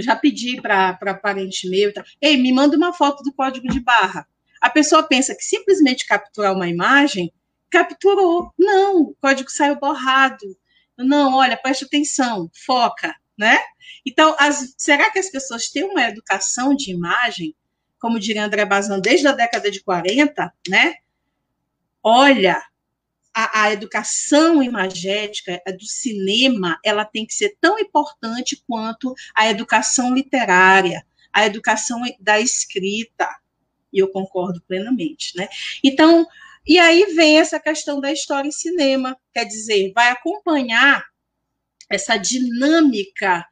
já 0.01 0.17
pedi 0.17 0.61
para 0.61 1.15
parente 1.15 1.71
meu, 1.71 1.95
tá, 1.95 2.05
ei, 2.21 2.37
me 2.37 2.53
manda 2.53 2.77
uma 2.77 2.93
foto 2.93 3.23
do 3.23 3.33
código 3.33 3.69
de 3.69 3.79
barra. 3.79 4.27
A 4.61 4.69
pessoa 4.69 5.05
pensa 5.05 5.33
que 5.33 5.45
simplesmente 5.45 6.05
capturar 6.05 6.57
uma 6.57 6.67
imagem, 6.67 7.33
capturou. 7.71 8.53
Não, 8.59 9.03
o 9.03 9.15
código 9.21 9.49
saiu 9.49 9.79
borrado. 9.79 10.59
Não, 10.97 11.35
olha, 11.37 11.57
preste 11.57 11.85
atenção, 11.85 12.51
foca, 12.67 13.15
né? 13.39 13.61
Então, 14.05 14.35
as, 14.41 14.75
será 14.77 15.09
que 15.09 15.21
as 15.21 15.31
pessoas 15.31 15.69
têm 15.71 15.85
uma 15.85 16.09
educação 16.09 16.75
de 16.75 16.91
imagem 16.91 17.55
como 17.99 18.19
diria 18.19 18.45
André 18.45 18.65
Bazin, 18.65 19.01
desde 19.01 19.27
a 19.27 19.33
década 19.33 19.71
de 19.71 19.83
40, 19.83 20.53
né? 20.69 20.97
Olha, 22.03 22.63
a, 23.35 23.63
a, 23.63 23.73
educação 23.73 24.63
imagética 24.63 25.61
do 25.79 25.85
cinema, 25.85 26.79
ela 26.85 27.05
tem 27.05 27.27
que 27.27 27.35
ser 27.35 27.57
tão 27.61 27.79
importante 27.79 28.63
quanto 28.67 29.15
a 29.35 29.49
educação 29.49 30.15
literária, 30.15 31.05
a 31.33 31.47
educação 31.47 32.01
da 32.19 32.41
escrita. 32.41 33.29
E 33.93 33.99
eu 33.99 34.09
concordo 34.09 34.61
plenamente, 34.63 35.37
né? 35.37 35.49
Então, 35.83 36.27
e 36.67 36.79
aí 36.79 37.15
vem 37.15 37.39
essa 37.39 37.59
questão 37.59 38.01
da 38.01 38.13
história 38.13 38.49
em 38.49 38.53
cinema, 38.53 39.17
quer 39.33 39.45
dizer, 39.45 39.93
vai 39.95 40.11
acompanhar 40.11 41.05
essa 41.89 42.17
dinâmica 42.17 43.47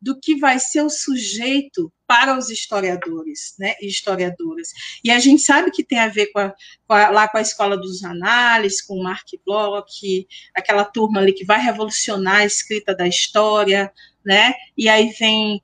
do 0.00 0.18
que 0.18 0.36
vai 0.36 0.58
ser 0.58 0.82
o 0.82 0.90
sujeito 0.90 1.92
para 2.06 2.38
os 2.38 2.50
historiadores 2.50 3.54
né, 3.58 3.74
e 3.80 3.88
historiadoras. 3.88 4.72
E 5.02 5.10
a 5.10 5.18
gente 5.18 5.42
sabe 5.42 5.70
que 5.70 5.82
tem 5.82 5.98
a 5.98 6.08
ver 6.08 6.26
com, 6.26 6.38
a, 6.38 6.54
com 6.86 6.94
a, 6.94 7.10
lá 7.10 7.28
com 7.28 7.38
a 7.38 7.42
Escola 7.42 7.76
dos 7.76 8.04
Análises, 8.04 8.82
com 8.82 8.94
o 8.94 9.02
Mark 9.02 9.26
Bloch, 9.44 10.26
aquela 10.54 10.84
turma 10.84 11.20
ali 11.20 11.32
que 11.32 11.44
vai 11.44 11.60
revolucionar 11.60 12.36
a 12.36 12.46
escrita 12.46 12.94
da 12.94 13.08
história, 13.08 13.92
né? 14.24 14.54
E 14.76 14.88
aí 14.88 15.10
vem, 15.18 15.62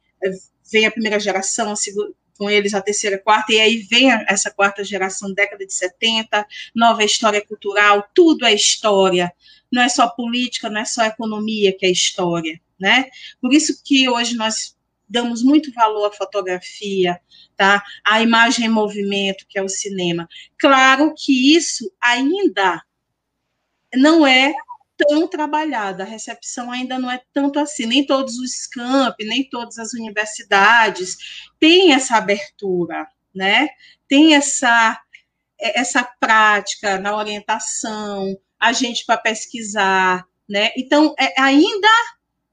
vem 0.71 0.87
a 0.87 0.91
primeira 0.91 1.21
geração, 1.21 1.71
a 1.71 1.77
segunda, 1.77 2.13
com 2.39 2.51
eles 2.51 2.75
a 2.75 2.83
terceira, 2.83 3.19
quarta, 3.19 3.53
e 3.53 3.61
aí 3.61 3.77
vem 3.79 4.11
essa 4.27 4.51
quarta 4.51 4.83
geração, 4.83 5.33
década 5.33 5.65
de 5.65 5.73
70, 5.73 6.45
nova 6.75 7.05
história 7.05 7.45
cultural, 7.45 8.09
tudo 8.13 8.45
é 8.45 8.53
história, 8.53 9.33
não 9.71 9.81
é 9.81 9.89
só 9.89 10.09
política, 10.09 10.69
não 10.69 10.81
é 10.81 10.85
só 10.85 11.05
economia 11.05 11.73
que 11.77 11.87
é 11.87 11.91
história, 11.91 12.61
né? 12.83 13.07
Por 13.41 13.55
isso 13.55 13.81
que 13.85 14.09
hoje 14.09 14.35
nós 14.35 14.77
damos 15.09 15.43
muito 15.43 15.73
valor 15.73 16.07
à 16.07 16.13
fotografia, 16.13 17.21
tá? 17.57 17.83
À 18.05 18.21
imagem 18.21 18.67
em 18.67 18.69
movimento, 18.69 19.47
que 19.49 19.59
é 19.59 19.63
o 19.63 19.69
cinema. 19.69 20.29
Claro 20.59 21.15
que 21.17 21.55
isso 21.55 21.91
ainda 22.03 22.83
não 23.95 24.27
é 24.27 24.53
tão 24.97 25.29
trabalhada, 25.29 26.03
a 26.03 26.07
recepção 26.07 26.71
ainda 26.71 26.99
não 26.99 27.11
é 27.11 27.21
tanto 27.33 27.59
assim, 27.59 27.87
nem 27.87 28.05
todos 28.05 28.37
os 28.39 28.67
campi, 28.67 29.25
nem 29.25 29.49
todas 29.49 29.79
as 29.79 29.93
universidades 29.93 31.17
têm 31.61 31.93
essa 31.93 32.17
abertura, 32.17 33.07
né? 33.35 33.69
Tem 34.09 34.35
essa 34.35 35.01
essa 35.61 36.03
prática 36.19 36.99
na 36.99 37.17
orientação, 37.17 38.37
a 38.59 38.73
gente 38.73 39.07
para 39.07 39.17
pesquisar, 39.17 40.27
né? 40.49 40.73
Então, 40.77 41.15
é, 41.19 41.41
ainda 41.41 41.89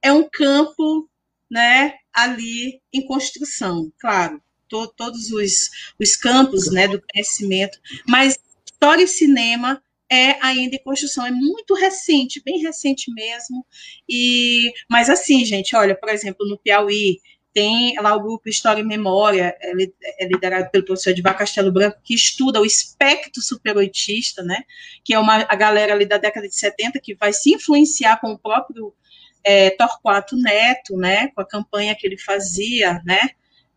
é 0.01 0.12
um 0.12 0.27
campo, 0.29 1.09
né, 1.49 1.95
ali 2.13 2.81
em 2.93 3.05
construção, 3.05 3.91
claro, 3.99 4.41
to, 4.67 4.88
todos 4.95 5.31
os, 5.31 5.69
os 5.99 6.15
campos 6.15 6.71
né, 6.71 6.88
do 6.88 7.01
conhecimento, 7.01 7.79
mas 8.07 8.38
história 8.65 9.03
e 9.03 9.07
cinema 9.07 9.81
é 10.12 10.43
ainda 10.43 10.75
em 10.75 10.83
construção, 10.83 11.25
é 11.25 11.31
muito 11.31 11.75
recente, 11.75 12.41
bem 12.43 12.59
recente 12.59 13.13
mesmo. 13.13 13.63
E, 14.07 14.73
mas 14.89 15.09
assim, 15.09 15.45
gente, 15.45 15.75
olha, 15.75 15.95
por 15.95 16.09
exemplo, 16.09 16.47
no 16.47 16.57
Piauí 16.57 17.19
tem 17.53 17.95
lá 17.99 18.15
o 18.15 18.21
grupo 18.21 18.49
História 18.49 18.81
e 18.81 18.85
Memória, 18.85 19.55
é, 19.59 19.71
é 20.19 20.27
liderado 20.27 20.69
pelo 20.71 20.85
professor 20.85 21.12
Edvar 21.12 21.38
Castelo 21.38 21.71
Branco, 21.71 21.99
que 22.03 22.13
estuda 22.13 22.62
o 22.62 22.65
espectro 22.65 23.41
superoitista, 23.41 24.43
né? 24.43 24.63
Que 25.03 25.13
é 25.13 25.19
uma 25.19 25.45
a 25.47 25.55
galera 25.55 25.93
ali 25.93 26.05
da 26.05 26.17
década 26.17 26.47
de 26.47 26.55
70 26.55 26.99
que 26.99 27.15
vai 27.15 27.33
se 27.33 27.53
influenciar 27.53 28.19
com 28.19 28.31
o 28.31 28.38
próprio 28.38 28.93
é, 29.43 29.69
Torquato 29.71 30.36
Neto, 30.36 30.97
né, 30.97 31.28
com 31.30 31.41
a 31.41 31.47
campanha 31.47 31.95
que 31.95 32.06
ele 32.06 32.17
fazia, 32.17 33.02
né, 33.06 33.30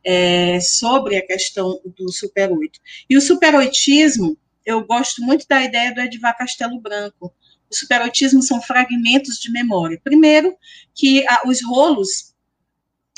é, 0.05 0.61
sobre 0.61 1.17
a 1.17 1.27
questão 1.27 1.81
do 1.97 2.11
Super 2.11 2.51
8. 2.51 2.81
E 3.09 3.17
o 3.17 3.21
superoitismo, 3.21 4.37
eu 4.65 4.85
gosto 4.85 5.23
muito 5.23 5.47
da 5.49 5.63
ideia 5.63 5.95
do 5.95 6.01
Edvar 6.01 6.37
Castelo 6.37 6.81
Branco. 6.81 7.33
O 7.71 7.75
superoitismo 7.75 8.43
são 8.43 8.61
fragmentos 8.61 9.39
de 9.39 9.51
memória. 9.51 10.01
Primeiro, 10.03 10.57
que 10.95 11.27
a, 11.27 11.43
os 11.47 11.63
rolos, 11.63 12.35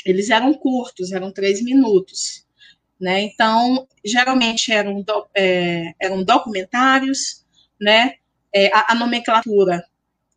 eles 0.05 0.29
eram 0.29 0.53
curtos, 0.53 1.11
eram 1.11 1.31
três 1.31 1.61
minutos. 1.61 2.45
Né? 2.99 3.21
Então, 3.23 3.87
geralmente 4.03 4.71
eram, 4.71 5.01
do, 5.01 5.27
é, 5.35 5.93
eram 5.99 6.23
documentários, 6.23 7.43
né? 7.79 8.15
É, 8.53 8.67
a, 8.73 8.93
a, 8.93 8.95
nomenclatura 8.95 9.85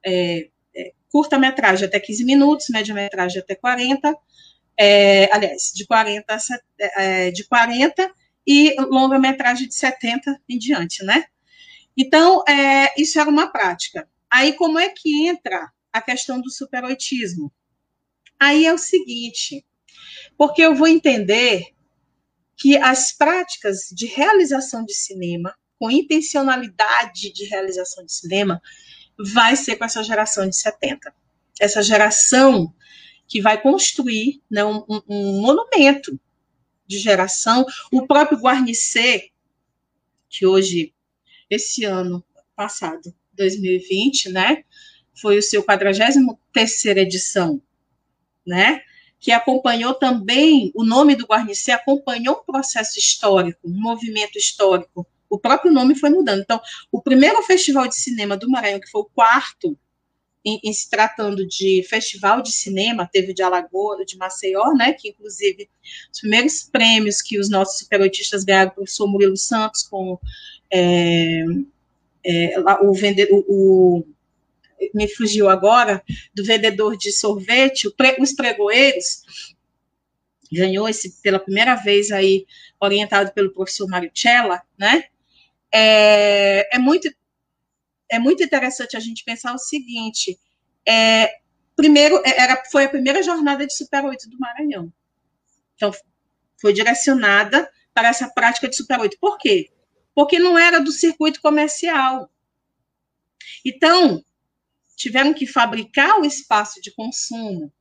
é, 0.05 0.49
curta-metragem 1.11 1.87
até 1.87 1.99
15 1.99 2.25
minutos, 2.25 2.67
média-metragem 2.71 3.41
até 3.41 3.55
40, 3.55 4.15
é, 4.79 5.33
aliás, 5.33 5.73
de 5.75 5.87
40, 5.87 6.39
é, 6.79 7.31
de 7.31 7.45
40 7.45 8.13
e 8.47 8.75
longa-metragem 8.79 9.69
de 9.69 9.75
70 9.75 10.41
em 10.49 10.59
diante, 10.59 11.05
né? 11.05 11.25
Então, 11.97 12.45
é, 12.49 12.95
isso 13.01 13.21
era 13.21 13.29
uma 13.29 13.51
prática. 13.51 14.09
Aí, 14.31 14.53
como 14.53 14.79
é 14.79 14.89
que 14.89 15.27
entra 15.27 15.71
a 15.93 16.01
questão 16.01 16.41
do 16.41 16.51
superoitismo? 16.51 17.53
Aí 18.39 18.67
é 18.67 18.73
o 18.73 18.79
seguinte, 18.79 19.65
porque 20.37 20.63
eu 20.63 20.75
vou 20.75 20.87
entender 20.87 21.65
que 22.57 22.77
as 22.77 23.13
práticas 23.13 23.89
de 23.93 24.07
realização 24.07 24.85
de 24.85 24.95
cinema, 24.95 25.55
com 25.79 25.91
intencionalidade 25.91 27.33
de 27.33 27.45
realização 27.45 28.05
de 28.05 28.13
cinema, 28.13 28.61
vai 29.19 29.57
ser 29.57 29.77
com 29.77 29.85
essa 29.85 30.03
geração 30.03 30.49
de 30.49 30.57
70. 30.57 31.13
Essa 31.61 31.83
geração 31.83 32.73
que 33.27 33.43
vai 33.43 33.61
construir 33.61 34.41
né, 34.51 34.65
um, 34.65 34.85
um, 35.09 35.41
monumento 35.43 36.19
de 36.87 36.99
geração. 36.99 37.67
O 37.93 38.07
próprio 38.07 38.39
Guarnicê, 38.39 39.31
que 40.29 40.47
hoje, 40.47 40.95
esse 41.51 41.85
ano 41.85 42.25
passado, 42.57 43.15
2020, 43.35 44.31
né, 44.31 44.65
foi 45.21 45.39
o 45.39 45.43
seu 45.43 45.63
43 45.63 46.87
edição, 46.97 47.61
né, 48.47 48.83
que 49.21 49.33
acompanhou 49.33 49.95
também, 49.95 50.71
o 50.75 50.85
nome 50.85 51.17
do 51.17 51.27
Guarnicê 51.27 51.73
acompanhou 51.73 52.37
um 52.37 52.53
processo 52.53 52.99
histórico, 52.99 53.69
um 53.69 53.81
movimento 53.81 54.39
histórico 54.39 55.07
o 55.29 55.39
próprio 55.39 55.73
nome 55.73 55.95
foi 55.95 56.11
mudando. 56.11 56.41
Então, 56.41 56.61
o 56.91 57.03
primeiro 57.03 57.43
festival 57.43 57.87
de 57.87 57.95
cinema 57.95 58.37
do 58.37 58.49
Maranhão, 58.49 58.81
que 58.81 58.91
foi 58.91 59.03
o 59.03 59.11
quarto, 59.15 59.77
em, 60.45 60.61
em, 60.65 60.73
se 60.73 60.89
tratando 60.89 61.47
de 61.47 61.85
festival 61.89 62.41
de 62.41 62.53
cinema, 62.53 63.09
teve 63.13 63.35
de 63.35 63.43
Alagoas, 63.43 64.07
de 64.07 64.17
Maceió, 64.17 64.73
né, 64.75 64.93
que 64.93 65.09
inclusive 65.11 65.69
os 66.13 66.21
primeiros 66.21 66.63
prêmios 66.63 67.21
que 67.21 67.39
os 67.39 67.51
nossos 67.51 67.79
superoitistas 67.79 68.45
ganharam, 68.45 68.71
o 68.71 68.75
professor 68.75 69.07
Murilo 69.07 69.37
Santos 69.37 69.83
com 69.83 70.19
é, 70.71 71.45
é, 72.25 72.61
o, 72.83 72.93
vendedor, 72.95 73.45
o, 73.49 74.05
me 74.95 75.09
fugiu 75.09 75.49
agora, 75.49 76.03
do 76.35 76.45
vendedor 76.45 76.97
de 76.97 77.13
sorvete, 77.13 77.89
os 77.89 78.33
pregoeiros, 78.33 79.23
ganhou 80.51 80.89
esse 80.89 81.21
pela 81.21 81.39
primeira 81.39 81.75
vez 81.75 82.11
aí, 82.11 82.47
orientado 82.81 83.33
pelo 83.33 83.53
professor 83.53 83.89
Mário 83.89 84.11
né? 84.79 85.05
É, 85.73 86.77
é, 86.77 86.79
muito, 86.79 87.09
é 88.11 88.19
muito 88.19 88.43
interessante 88.43 88.97
a 88.97 89.01
gente 89.01 89.25
pensar 89.25 89.55
o 89.55 89.59
seguinte: 89.59 90.39
é, 90.87 91.39
primeiro, 91.77 92.21
é, 92.25 92.41
era, 92.41 92.63
foi 92.71 92.85
a 92.85 92.89
primeira 92.89 93.23
jornada 93.23 93.67
de 93.67 93.75
Super 93.75 94.05
8 94.05 94.29
do 94.31 94.39
Maranhão. 94.39 94.93
Então, 95.75 95.93
foi 96.61 96.73
direcionada 96.73 97.71
para 97.95 98.09
essa 98.09 98.29
prática 98.29 98.69
de 98.69 98.77
Super 98.77 99.01
8. 99.01 99.19
Por 99.21 99.39
quê? 99.39 99.71
Porque 100.15 100.39
não 100.39 100.59
era 100.59 100.81
do 100.81 100.91
circuito 100.91 101.41
comercial. 101.41 102.31
Então, 103.65 104.25
tiveram 104.97 105.33
que 105.33 105.47
fabricar 105.47 106.19
o 106.21 106.25
espaço 106.25 106.81
de 106.81 106.91
consumo, 106.91 107.73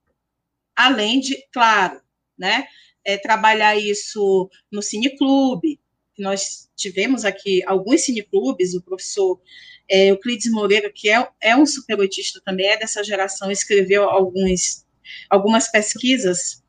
além 0.76 1.20
de, 1.20 1.36
claro, 1.52 2.00
né, 2.38 2.68
é, 3.04 3.18
trabalhar 3.18 3.76
isso 3.76 4.50
no 4.72 4.82
cineclube. 4.82 5.80
Nós 6.18 6.70
tivemos 6.76 7.26
aqui 7.26 7.64
alguns 7.66 8.02
cineclubes, 8.02 8.74
o 8.74 8.82
professor 8.82 9.40
é, 9.90 10.08
Euclides 10.08 10.52
Moreira, 10.52 10.92
que 10.92 11.10
é, 11.10 11.28
é 11.42 11.56
um 11.56 11.66
superoitista 11.66 12.42
também, 12.44 12.68
é 12.68 12.78
dessa 12.78 13.04
geração, 13.04 13.52
escreveu 13.52 14.04
alguns, 14.10 14.86
algumas 15.30 15.70
pesquisas 15.70 16.64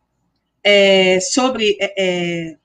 é, 0.62 1.18
sobre 1.20 1.76
é, 1.80 1.94
é 1.96 2.56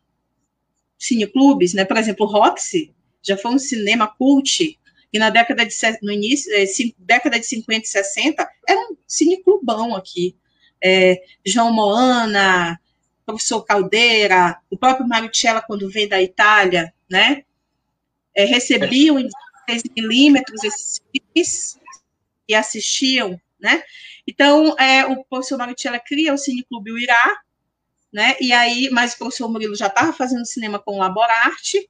cineclubes, 0.97 1.73
né? 1.73 1.83
Por 1.85 1.97
exemplo, 1.97 2.25
o 2.25 2.29
Roxy 2.29 2.93
já 3.21 3.37
foi 3.37 3.51
um 3.51 3.59
cinema 3.59 4.07
cult 4.07 4.79
e 5.11 5.19
na 5.19 5.29
década 5.29 5.65
de 5.65 5.75
no 6.01 6.11
início, 6.11 6.51
é, 6.53 6.65
década 6.97 7.39
de 7.39 7.45
50 7.45 7.85
e 7.85 7.87
60, 7.87 8.49
era 8.67 8.79
um 8.79 8.97
cineclubão 9.07 9.95
aqui. 9.95 10.35
É, 10.83 11.21
João 11.45 11.71
Moana, 11.71 12.79
professor 13.25 13.63
Caldeira, 13.63 14.59
o 14.69 14.77
próprio 14.77 15.07
Maricella, 15.07 15.61
quando 15.61 15.89
vem 15.89 16.07
da 16.07 16.21
Itália, 16.21 16.93
né? 17.09 17.43
É, 18.35 18.45
recebiam 18.45 19.19
em 19.19 19.27
16 19.67 19.83
milímetros 19.95 20.63
esses 20.63 21.01
filmes 21.11 21.79
e 22.47 22.55
assistiam, 22.55 23.39
né? 23.59 23.83
Então, 24.27 24.75
é, 24.77 25.05
o 25.05 25.23
professor 25.25 25.57
Maricella 25.57 25.99
cria 25.99 26.33
o 26.33 26.37
Cineclube 26.37 26.91
Uirá, 26.91 27.41
né? 28.11 28.35
E 28.39 28.51
aí, 28.51 28.89
mas 28.91 29.13
o 29.13 29.17
professor 29.17 29.49
Murilo 29.49 29.75
já 29.75 29.87
estava 29.87 30.13
fazendo 30.13 30.45
cinema 30.45 30.79
com 30.79 30.95
o 30.95 30.99
Laborarte, 30.99 31.89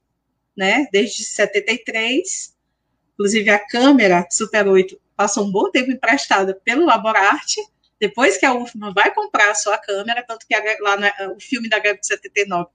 né? 0.55 0.88
Desde 0.91 1.23
73, 1.23 2.53
Inclusive, 3.13 3.49
a 3.49 3.59
câmera 3.59 4.27
Super 4.29 4.67
8 4.67 4.99
passou 5.15 5.45
um 5.45 5.51
bom 5.51 5.69
tempo 5.69 5.91
emprestada 5.91 6.59
pelo 6.63 6.86
Laborarte, 6.86 7.61
depois 8.03 8.37
que 8.37 8.45
a 8.45 8.53
UFMA 8.53 8.93
vai 8.93 9.13
comprar 9.13 9.51
a 9.51 9.55
sua 9.55 9.77
câmera, 9.77 10.23
tanto 10.27 10.45
que 10.45 10.53
a, 10.53 10.61
lá 10.81 10.97
no, 10.97 11.35
o 11.35 11.39
filme 11.39 11.69
da 11.69 11.79
greve 11.79 11.99
de 11.99 12.07
79, 12.07 12.69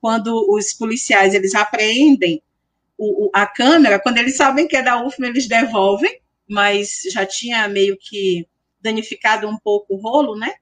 quando 0.00 0.46
os 0.50 0.72
policiais 0.72 1.34
eles 1.34 1.54
apreendem 1.54 2.42
o, 2.96 3.26
o, 3.26 3.30
a 3.34 3.46
câmera, 3.46 3.98
quando 3.98 4.18
eles 4.18 4.36
sabem 4.36 4.68
que 4.68 4.76
é 4.76 4.82
da 4.82 5.04
UFMA, 5.04 5.26
eles 5.26 5.48
devolvem, 5.48 6.20
mas 6.48 7.02
já 7.12 7.26
tinha 7.26 7.68
meio 7.68 7.96
que 8.00 8.46
danificado 8.80 9.48
um 9.48 9.58
pouco 9.58 9.94
o 9.94 10.00
rolo, 10.00 10.38
né? 10.38 10.54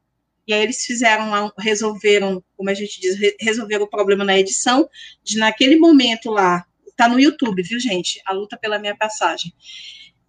E 0.46 0.54
aí 0.54 0.62
eles 0.62 0.84
fizeram, 0.84 1.52
resolveram, 1.58 2.42
como 2.56 2.70
a 2.70 2.74
gente 2.74 3.00
diz, 3.00 3.16
resolveram 3.40 3.84
o 3.84 3.90
problema 3.90 4.24
na 4.24 4.38
edição, 4.38 4.88
de 5.22 5.38
naquele 5.38 5.76
momento 5.76 6.30
lá, 6.30 6.64
Tá 6.96 7.06
no 7.08 7.20
YouTube, 7.20 7.62
viu, 7.62 7.78
gente? 7.78 8.22
A 8.24 8.32
luta 8.32 8.56
pela 8.56 8.78
minha 8.78 8.96
passagem. 8.96 9.52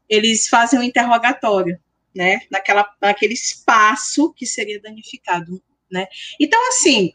Eles 0.09 0.49
fazem 0.49 0.77
um 0.77 0.83
interrogatório, 0.83 1.79
né? 2.17 2.41
Naquela, 2.49 2.91
naquele 2.99 3.35
espaço 3.35 4.33
que 4.33 4.45
seria 4.45 4.81
danificado, 4.81 5.63
né? 5.89 6.07
Então, 6.39 6.67
assim, 6.67 7.13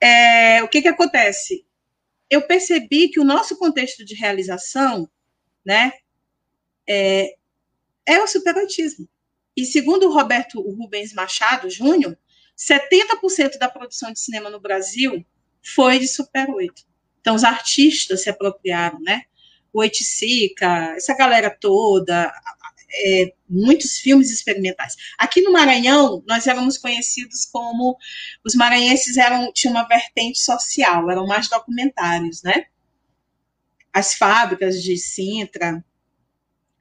é, 0.00 0.62
o 0.62 0.68
que 0.68 0.80
que 0.80 0.88
acontece? 0.88 1.66
Eu 2.28 2.42
percebi 2.42 3.08
que 3.10 3.20
o 3.20 3.24
nosso 3.24 3.58
contexto 3.58 4.02
de 4.02 4.14
realização, 4.14 5.08
né, 5.64 5.92
é, 6.88 7.34
é 8.06 8.22
o 8.22 8.26
superautismo. 8.26 9.06
E 9.54 9.66
segundo 9.66 10.08
o 10.08 10.12
Roberto 10.12 10.60
Rubens 10.62 11.12
Machado 11.12 11.68
Júnior, 11.68 12.16
70% 12.56 13.58
da 13.58 13.68
produção 13.68 14.10
de 14.10 14.20
cinema 14.20 14.48
no 14.48 14.60
Brasil 14.60 15.24
foi 15.62 15.98
de 15.98 16.08
Super 16.08 16.48
8. 16.48 16.82
Então, 17.20 17.34
os 17.34 17.44
artistas 17.44 18.22
se 18.22 18.30
apropriaram, 18.30 18.98
né? 19.00 19.24
O 19.72 19.80
Oiticica, 19.80 20.94
essa 20.96 21.14
galera 21.14 21.50
toda, 21.50 22.32
é, 22.92 23.32
muitos 23.48 23.98
filmes 23.98 24.30
experimentais. 24.30 24.96
Aqui 25.18 25.40
no 25.40 25.52
Maranhão, 25.52 26.22
nós 26.26 26.46
éramos 26.46 26.78
conhecidos 26.78 27.46
como 27.46 27.96
os 28.44 28.54
maranhenses 28.54 29.16
eram 29.16 29.52
tinham 29.52 29.74
uma 29.74 29.86
vertente 29.86 30.38
social, 30.38 31.10
eram 31.10 31.26
mais 31.26 31.48
documentários, 31.48 32.42
né? 32.42 32.66
As 33.92 34.14
fábricas 34.14 34.82
de 34.82 34.96
Sintra, 34.96 35.84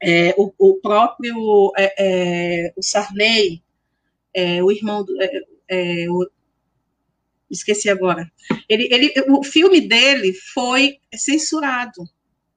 é, 0.02 0.34
o, 0.38 0.54
o, 0.58 0.76
próprio 0.76 1.74
é, 1.78 1.94
é 1.98 2.74
o 2.76 2.84
Sarney, 2.84 3.62
é, 4.34 4.64
o 4.64 4.72
irmão 4.72 5.04
do, 5.04 5.14
é, 5.68 6.10
o, 6.10 6.30
esqueci 7.50 7.90
agora. 7.90 8.32
Ele, 8.68 8.88
ele, 8.92 9.14
o 9.28 9.44
filme 9.44 9.82
dele 9.82 10.34
foi 10.34 11.00
censurado 11.16 12.08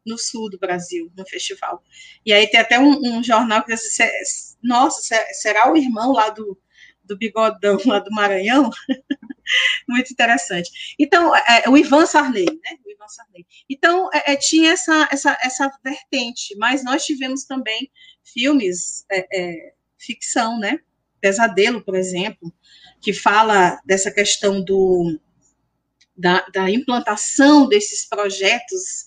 no 0.05 0.19
sul 0.19 0.51
do 0.51 0.59
Brasil, 0.59 1.11
no 1.17 1.25
festival. 1.27 1.83
E 2.25 2.33
aí 2.33 2.47
tem 2.47 2.61
até 2.61 2.79
um, 2.79 3.19
um 3.19 3.23
jornal 3.23 3.63
que 3.63 3.73
diz 3.75 4.01
assim, 4.01 4.57
nossa, 4.63 5.17
será 5.33 5.73
o 5.73 5.77
irmão 5.77 6.13
lá 6.13 6.31
do, 6.31 6.59
do 7.05 7.17
bigodão 7.17 7.79
lá 7.87 7.99
do 7.99 8.11
Maranhão? 8.11 8.71
Muito 9.89 10.13
interessante. 10.13 10.95
Então, 10.99 11.35
é, 11.35 11.65
é, 11.65 11.69
o 11.69 11.77
Ivan 11.77 12.07
Sarney, 12.07 12.47
né? 12.47 12.79
O 12.85 12.91
Ivan 12.91 13.09
Sarney. 13.09 13.47
Então, 13.69 14.09
é, 14.13 14.33
é, 14.33 14.37
tinha 14.37 14.73
essa, 14.73 15.09
essa, 15.11 15.39
essa 15.43 15.71
vertente, 15.83 16.57
mas 16.57 16.85
nós 16.85 17.05
tivemos 17.05 17.45
também 17.45 17.91
filmes 18.23 19.05
é, 19.11 19.27
é, 19.33 19.73
ficção, 19.99 20.59
né? 20.59 20.79
Pesadelo, 21.21 21.83
por 21.83 21.95
exemplo, 21.95 22.53
que 23.01 23.13
fala 23.13 23.81
dessa 23.85 24.11
questão 24.11 24.63
do, 24.63 25.21
da, 26.17 26.45
da 26.53 26.71
implantação 26.71 27.69
desses 27.69 28.07
projetos 28.07 29.07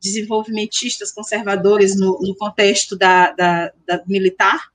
desenvolvimentistas 0.00 1.12
conservadores 1.12 1.94
no, 1.94 2.18
no 2.20 2.34
contexto 2.34 2.96
da, 2.96 3.32
da, 3.32 3.72
da, 3.86 4.02
militar, 4.06 4.72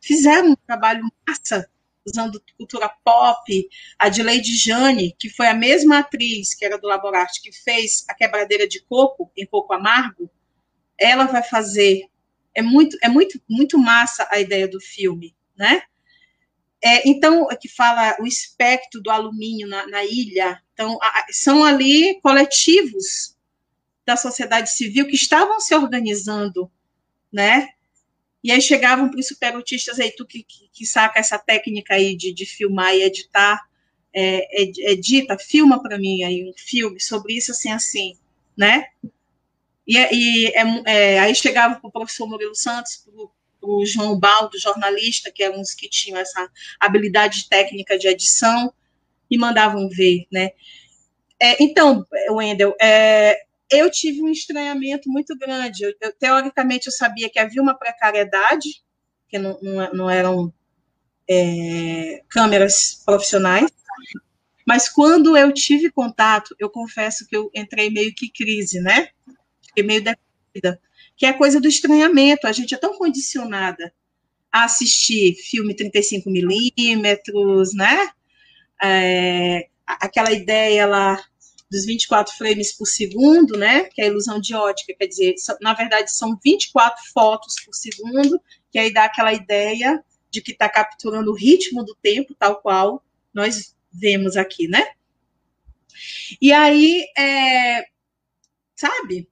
fizeram 0.00 0.52
um 0.52 0.56
trabalho 0.66 1.04
massa 1.28 1.68
usando 2.06 2.42
cultura 2.56 2.88
pop. 3.04 3.68
A 3.98 4.08
Dileide 4.08 4.56
Jane, 4.56 5.14
que 5.18 5.28
foi 5.28 5.48
a 5.48 5.54
mesma 5.54 5.98
atriz 5.98 6.54
que 6.54 6.64
era 6.64 6.78
do 6.78 6.86
Laborarte, 6.86 7.42
que 7.42 7.52
fez 7.52 8.04
a 8.08 8.14
quebradeira 8.14 8.66
de 8.66 8.80
coco 8.80 9.30
em 9.36 9.44
Coco 9.44 9.74
Amargo, 9.74 10.30
ela 10.98 11.26
vai 11.26 11.42
fazer. 11.42 12.08
É 12.54 12.62
muito, 12.62 12.96
é 13.02 13.08
muito, 13.08 13.40
muito 13.48 13.78
massa 13.78 14.26
a 14.30 14.40
ideia 14.40 14.66
do 14.66 14.80
filme, 14.80 15.36
né? 15.56 15.82
É, 16.82 17.08
então, 17.08 17.48
que 17.60 17.68
fala 17.68 18.16
o 18.20 18.26
espectro 18.26 19.02
do 19.02 19.10
alumínio 19.10 19.66
na, 19.66 19.86
na 19.88 20.04
ilha. 20.04 20.62
Então, 20.72 20.98
a, 21.02 21.26
são 21.30 21.64
ali 21.64 22.20
coletivos 22.20 23.35
da 24.06 24.16
sociedade 24.16 24.70
civil 24.70 25.06
que 25.06 25.16
estavam 25.16 25.58
se 25.58 25.74
organizando, 25.74 26.70
né? 27.32 27.68
E 28.42 28.52
aí 28.52 28.60
chegavam 28.60 29.10
para 29.10 29.18
os 29.18 29.26
superotistas 29.26 29.98
aí, 29.98 30.12
tu 30.12 30.24
que, 30.24 30.42
que, 30.44 30.68
que, 30.72 30.86
saca 30.86 31.18
essa 31.18 31.38
técnica 31.38 31.94
aí 31.94 32.16
de, 32.16 32.32
de 32.32 32.46
filmar 32.46 32.94
e 32.94 33.02
editar, 33.02 33.60
é, 34.14 34.62
edita, 34.92 35.36
filma 35.36 35.82
para 35.82 35.98
mim 35.98 36.22
aí 36.22 36.48
um 36.48 36.52
filme 36.56 37.00
sobre 37.00 37.34
isso, 37.34 37.50
assim, 37.50 37.72
assim, 37.72 38.16
né? 38.56 38.86
E, 39.86 39.96
e 39.96 40.46
é, 40.48 40.62
é, 40.86 41.18
aí 41.18 41.34
chegava 41.34 41.74
para 41.74 41.88
o 41.88 41.92
professor 41.92 42.28
Murilo 42.28 42.54
Santos, 42.54 43.04
para 43.60 43.68
o 43.68 43.84
João 43.84 44.18
Baldo, 44.18 44.58
jornalista, 44.58 45.32
que 45.32 45.42
eram 45.42 45.60
os 45.60 45.74
que 45.74 45.88
tinham 45.88 46.18
essa 46.18 46.48
habilidade 46.78 47.48
técnica 47.48 47.98
de 47.98 48.06
edição, 48.06 48.72
e 49.30 49.36
mandavam 49.38 49.88
ver, 49.88 50.26
né? 50.30 50.50
É, 51.40 51.62
então, 51.62 52.06
Wendel, 52.30 52.74
é, 52.80 53.45
eu 53.70 53.90
tive 53.90 54.22
um 54.22 54.28
estranhamento 54.28 55.08
muito 55.08 55.36
grande. 55.36 55.84
Eu, 55.84 55.94
eu, 56.00 56.12
teoricamente, 56.12 56.86
eu 56.86 56.92
sabia 56.92 57.28
que 57.28 57.38
havia 57.38 57.62
uma 57.62 57.76
precariedade, 57.76 58.82
que 59.28 59.38
não, 59.38 59.58
não, 59.60 59.92
não 59.92 60.10
eram 60.10 60.52
é, 61.28 62.22
câmeras 62.28 63.02
profissionais, 63.04 63.70
mas 64.66 64.88
quando 64.88 65.36
eu 65.36 65.52
tive 65.52 65.90
contato, 65.90 66.54
eu 66.58 66.68
confesso 66.68 67.26
que 67.26 67.36
eu 67.36 67.50
entrei 67.54 67.90
meio 67.90 68.14
que 68.14 68.30
crise, 68.30 68.80
né? 68.80 69.08
Fiquei 69.62 69.84
meio 69.84 70.02
deprimida 70.02 70.80
que 71.16 71.24
é 71.24 71.30
a 71.30 71.38
coisa 71.38 71.60
do 71.60 71.68
estranhamento. 71.68 72.46
A 72.46 72.52
gente 72.52 72.74
é 72.74 72.78
tão 72.78 72.98
condicionada 72.98 73.92
a 74.52 74.64
assistir 74.64 75.34
filme 75.34 75.74
35 75.74 76.30
milímetros, 76.30 77.74
né? 77.74 78.10
É, 78.82 79.68
aquela 79.86 80.32
ideia 80.32 80.86
lá 80.86 81.22
dos 81.70 81.84
24 81.84 82.36
frames 82.36 82.72
por 82.72 82.86
segundo, 82.86 83.56
né? 83.56 83.84
Que 83.84 84.00
é 84.00 84.04
a 84.04 84.08
ilusão 84.08 84.40
de 84.40 84.54
ótica, 84.54 84.94
quer 84.98 85.06
dizer, 85.06 85.34
na 85.60 85.74
verdade 85.74 86.12
são 86.12 86.38
24 86.42 87.02
fotos 87.12 87.54
por 87.64 87.74
segundo, 87.74 88.40
que 88.70 88.78
aí 88.78 88.92
dá 88.92 89.04
aquela 89.04 89.32
ideia 89.32 90.02
de 90.30 90.40
que 90.40 90.52
está 90.52 90.68
capturando 90.68 91.30
o 91.30 91.34
ritmo 91.34 91.84
do 91.84 91.94
tempo, 91.96 92.34
tal 92.38 92.60
qual 92.60 93.02
nós 93.32 93.74
vemos 93.92 94.36
aqui, 94.36 94.68
né? 94.68 94.86
E 96.40 96.52
aí, 96.52 97.06
é, 97.16 97.86
sabe, 98.74 99.28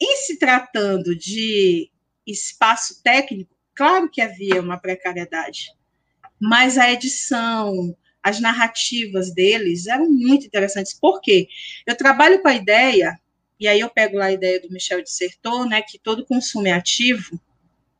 em 0.00 0.16
se 0.16 0.38
tratando 0.38 1.16
de 1.16 1.90
espaço 2.26 3.02
técnico, 3.02 3.54
claro 3.74 4.10
que 4.10 4.20
havia 4.20 4.60
uma 4.60 4.78
precariedade, 4.78 5.72
mas 6.40 6.76
a 6.76 6.90
edição, 6.92 7.96
as 8.28 8.40
narrativas 8.40 9.32
deles 9.32 9.86
eram 9.86 10.08
muito 10.10 10.46
interessantes. 10.46 10.94
Por 10.94 11.20
quê? 11.20 11.48
Eu 11.86 11.96
trabalho 11.96 12.40
com 12.40 12.48
a 12.48 12.54
ideia, 12.54 13.18
e 13.58 13.66
aí 13.66 13.80
eu 13.80 13.88
pego 13.88 14.18
lá 14.18 14.26
a 14.26 14.32
ideia 14.32 14.60
do 14.60 14.70
Michel 14.70 15.02
Dissertor, 15.02 15.66
né, 15.66 15.82
que 15.82 15.98
todo 15.98 16.26
consumo 16.26 16.66
é 16.66 16.72
ativo, 16.72 17.40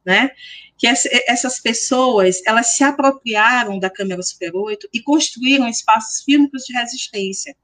né, 0.05 0.31
que 0.77 0.87
essas 0.87 1.59
pessoas, 1.59 2.41
elas 2.47 2.77
se 2.77 2.85
apropriaram 2.85 3.79
da 3.79 3.91
câmera 3.91 4.23
Super 4.23 4.55
8 4.55 4.89
e 4.93 5.03
construíram 5.03 5.69
espaços 5.69 6.23
fílmicos 6.23 6.65
de 6.65 6.73
resistência. 6.73 7.57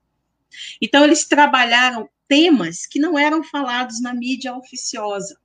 Então, 0.83 1.05
eles 1.05 1.25
trabalharam 1.25 2.09
temas 2.27 2.87
que 2.87 2.99
não 2.99 3.17
eram 3.17 3.45
falados 3.45 4.01
na 4.01 4.12
mídia 4.12 4.55
oficiosa. 4.55 5.39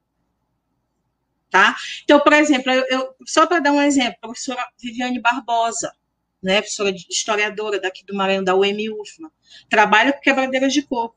Tá? 1.49 1.76
Então, 2.03 2.20
por 2.20 2.34
exemplo, 2.34 2.72
eu, 2.72 2.86
eu 2.89 3.15
só 3.26 3.45
para 3.45 3.59
dar 3.59 3.72
um 3.72 3.82
exemplo, 3.82 4.17
a 4.17 4.28
professora 4.28 4.67
Viviane 4.80 5.20
Barbosa, 5.20 5.91
né, 6.41 6.61
professora 6.61 6.93
historiadora 7.09 7.79
daqui 7.79 8.05
do 8.05 8.15
Maranhão, 8.15 8.43
da 8.43 8.55
UEM 8.55 8.89
UFMA, 8.89 9.31
trabalha 9.69 10.13
com 10.13 10.21
quebradeiras 10.21 10.73
de 10.73 10.81
coco. 10.81 11.15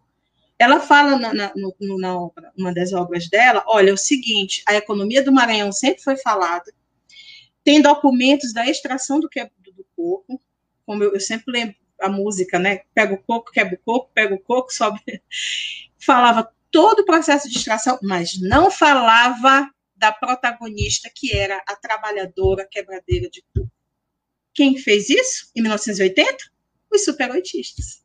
Ela 0.59 0.81
fala 0.81 1.19
na, 1.19 1.35
na, 1.35 1.53
no, 1.57 1.99
na 1.99 2.17
obra, 2.17 2.53
uma 2.57 2.73
das 2.73 2.93
obras 2.93 3.29
dela, 3.29 3.65
olha, 3.67 3.91
é 3.91 3.93
o 3.93 3.99
seguinte, 3.99 4.63
a 4.67 4.75
economia 4.75 5.23
do 5.23 5.33
Maranhão 5.33 5.73
sempre 5.73 6.03
foi 6.03 6.17
falada, 6.17 6.73
tem 7.65 7.81
documentos 7.81 8.53
da 8.53 8.67
extração 8.69 9.21
do, 9.21 9.29
que, 9.29 9.45
do 9.45 9.87
coco, 9.97 10.41
como 10.85 11.03
eu, 11.03 11.15
eu 11.15 11.21
sempre 11.21 11.53
lembro 11.53 11.77
a 12.01 12.09
música, 12.09 12.59
né? 12.59 12.81
Pega 12.95 13.15
o 13.15 13.23
coco, 13.23 13.53
quebra 13.53 13.75
o 13.75 13.79
coco, 13.79 14.11
pega 14.13 14.35
o 14.35 14.39
coco, 14.39 14.71
sobe. 14.75 15.01
Falava 15.99 16.53
todo 16.71 17.01
o 17.01 17.05
processo 17.05 17.49
de 17.49 17.57
extração, 17.57 17.99
mas 18.03 18.41
não 18.41 18.71
falava 18.71 19.71
da 19.95 20.11
protagonista, 20.11 21.11
que 21.15 21.37
era 21.37 21.63
a 21.67 21.77
trabalhadora 21.77 22.67
quebradeira 22.69 23.31
de 23.31 23.45
coco. 23.55 23.71
Quem 24.55 24.77
fez 24.77 25.09
isso 25.09 25.51
em 25.57 25.63
1980? 25.63 26.37
Os 26.91 27.05
superoitistas. 27.05 28.03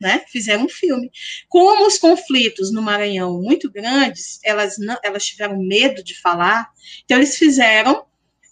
Né? 0.00 0.24
Fizeram 0.28 0.64
um 0.64 0.68
filme. 0.68 1.10
Como 1.48 1.86
os 1.86 1.98
conflitos 1.98 2.72
no 2.72 2.80
Maranhão 2.80 3.42
muito 3.42 3.70
grandes, 3.70 4.38
elas, 4.44 4.78
não, 4.78 4.96
elas 5.02 5.26
tiveram 5.26 5.58
medo 5.58 6.04
de 6.04 6.18
falar, 6.20 6.70
então 7.04 7.16
eles 7.16 7.36
fizeram 7.36 8.06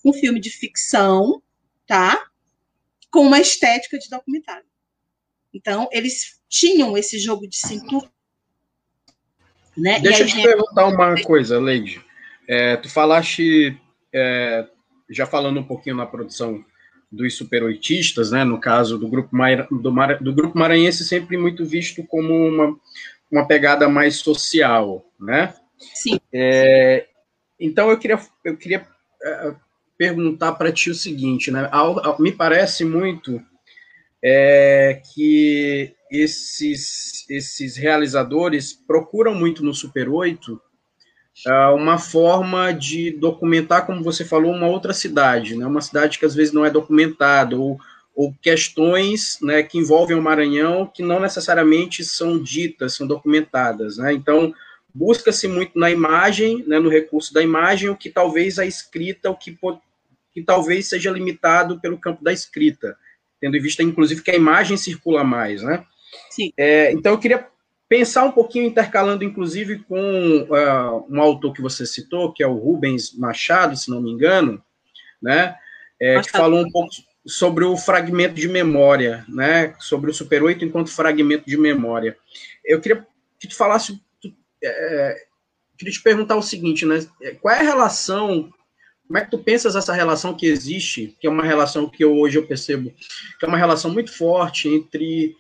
um 0.04 0.12
filme 0.12 0.40
de 0.40 0.50
ficção, 0.50 1.40
tá? 1.86 2.26
Com 3.10 3.20
uma 3.20 3.40
estética 3.40 3.98
de 3.98 4.08
documentário. 4.08 4.66
Então, 5.54 5.88
eles 5.90 6.40
tinham 6.48 6.98
esse 6.98 7.18
jogo 7.18 7.48
de 7.48 7.56
cintura. 7.56 8.10
Né? 9.76 10.00
Deixa 10.00 10.22
eu 10.22 10.26
te 10.26 10.42
perguntar 10.42 10.86
uma 10.86 11.22
coisa, 11.22 11.58
Leide. 11.58 12.04
É, 12.48 12.76
tu 12.76 12.88
falaste, 12.88 13.78
é, 14.12 14.66
já 15.10 15.26
falando 15.26 15.60
um 15.60 15.66
pouquinho 15.66 15.96
na 15.96 16.06
produção 16.06 16.64
dos 17.10 17.36
superoitistas, 17.36 18.30
né, 18.30 18.44
no 18.44 18.60
caso 18.60 18.98
do 18.98 19.08
grupo, 19.08 19.30
do, 19.70 19.92
do 20.20 20.34
grupo 20.34 20.58
maranhense, 20.58 21.04
sempre 21.04 21.36
muito 21.36 21.64
visto 21.64 22.04
como 22.04 22.34
uma, 22.34 22.76
uma 23.30 23.46
pegada 23.46 23.88
mais 23.88 24.16
social, 24.16 25.04
né? 25.18 25.54
Sim. 25.94 26.18
É, 26.32 27.06
então, 27.58 27.90
eu 27.90 27.98
queria, 27.98 28.18
eu 28.44 28.56
queria 28.56 28.86
é, 29.22 29.54
perguntar 29.96 30.52
para 30.52 30.72
ti 30.72 30.90
o 30.90 30.94
seguinte, 30.94 31.50
né? 31.50 31.70
Me 32.18 32.32
parece 32.32 32.84
muito 32.84 33.40
é, 34.22 35.00
que 35.14 35.94
esses, 36.10 37.28
esses 37.28 37.76
realizadores 37.76 38.72
procuram 38.72 39.34
muito 39.34 39.64
no 39.64 39.74
Super 39.74 40.08
8 40.08 40.52
uh, 40.52 40.60
uma 41.74 41.98
forma 41.98 42.72
de 42.72 43.10
documentar, 43.10 43.84
como 43.84 44.02
você 44.02 44.24
falou, 44.24 44.52
uma 44.52 44.68
outra 44.68 44.92
cidade, 44.92 45.56
né? 45.56 45.66
uma 45.66 45.82
cidade 45.82 46.18
que 46.18 46.24
às 46.24 46.34
vezes 46.34 46.52
não 46.52 46.64
é 46.64 46.70
documentada, 46.70 47.56
ou, 47.56 47.78
ou 48.14 48.34
questões 48.40 49.38
né, 49.42 49.62
que 49.62 49.78
envolvem 49.78 50.16
o 50.16 50.22
Maranhão 50.22 50.90
que 50.92 51.02
não 51.02 51.20
necessariamente 51.20 52.04
são 52.04 52.42
ditas, 52.42 52.94
são 52.94 53.06
documentadas. 53.06 53.98
Né? 53.98 54.14
Então, 54.14 54.54
busca-se 54.94 55.46
muito 55.46 55.78
na 55.78 55.90
imagem, 55.90 56.64
né, 56.66 56.78
no 56.78 56.88
recurso 56.88 57.34
da 57.34 57.42
imagem, 57.42 57.90
o 57.90 57.96
que 57.96 58.08
talvez 58.08 58.58
a 58.58 58.64
escrita, 58.64 59.30
o 59.30 59.36
que, 59.36 59.56
que 60.32 60.42
talvez 60.42 60.88
seja 60.88 61.10
limitado 61.10 61.78
pelo 61.80 61.98
campo 61.98 62.24
da 62.24 62.32
escrita, 62.32 62.96
tendo 63.38 63.56
em 63.56 63.60
vista, 63.60 63.82
inclusive, 63.82 64.22
que 64.22 64.30
a 64.30 64.36
imagem 64.36 64.78
circula 64.78 65.22
mais, 65.22 65.62
né? 65.62 65.84
Sim. 66.30 66.50
É, 66.56 66.92
então, 66.92 67.12
eu 67.12 67.18
queria 67.18 67.46
pensar 67.88 68.24
um 68.24 68.32
pouquinho, 68.32 68.66
intercalando 68.66 69.24
inclusive 69.24 69.78
com 69.80 69.98
uh, 70.42 71.06
um 71.08 71.20
autor 71.20 71.52
que 71.52 71.62
você 71.62 71.86
citou, 71.86 72.32
que 72.32 72.42
é 72.42 72.46
o 72.46 72.56
Rubens 72.56 73.16
Machado, 73.16 73.76
se 73.76 73.90
não 73.90 74.00
me 74.00 74.10
engano, 74.10 74.62
né, 75.22 75.56
é, 76.00 76.20
que 76.20 76.30
falou 76.30 76.60
um 76.60 76.70
pouco 76.70 76.90
sobre 77.26 77.64
o 77.64 77.76
fragmento 77.76 78.34
de 78.34 78.48
memória, 78.48 79.24
né, 79.28 79.74
sobre 79.78 80.10
o 80.10 80.14
Super 80.14 80.42
8 80.42 80.64
enquanto 80.64 80.90
fragmento 80.90 81.46
de 81.46 81.56
memória. 81.56 82.16
Eu 82.64 82.80
queria 82.80 83.06
que 83.38 83.48
tu 83.48 83.56
falasse, 83.56 84.00
tu, 84.20 84.32
é, 84.62 85.26
queria 85.78 85.92
te 85.92 86.02
perguntar 86.02 86.36
o 86.36 86.42
seguinte, 86.42 86.84
né, 86.84 87.06
qual 87.40 87.54
é 87.54 87.60
a 87.60 87.62
relação, 87.62 88.52
como 89.06 89.18
é 89.18 89.24
que 89.24 89.30
tu 89.30 89.38
pensas 89.38 89.76
essa 89.76 89.92
relação 89.92 90.34
que 90.34 90.46
existe, 90.46 91.16
que 91.20 91.26
é 91.26 91.30
uma 91.30 91.44
relação 91.44 91.88
que 91.88 92.02
eu, 92.02 92.16
hoje 92.16 92.36
eu 92.36 92.46
percebo, 92.46 92.92
que 93.38 93.44
é 93.44 93.48
uma 93.48 93.58
relação 93.58 93.92
muito 93.92 94.12
forte 94.12 94.68
entre 94.68 95.36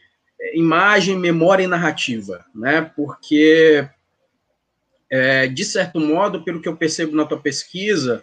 imagem, 0.54 1.18
memória 1.18 1.64
e 1.64 1.68
narrativa, 1.68 2.44
né? 2.54 2.90
Porque, 2.94 3.88
é, 5.10 5.46
de 5.46 5.64
certo 5.64 6.00
modo, 6.00 6.44
pelo 6.44 6.60
que 6.60 6.68
eu 6.68 6.76
percebo 6.76 7.16
na 7.16 7.24
tua 7.24 7.40
pesquisa, 7.40 8.22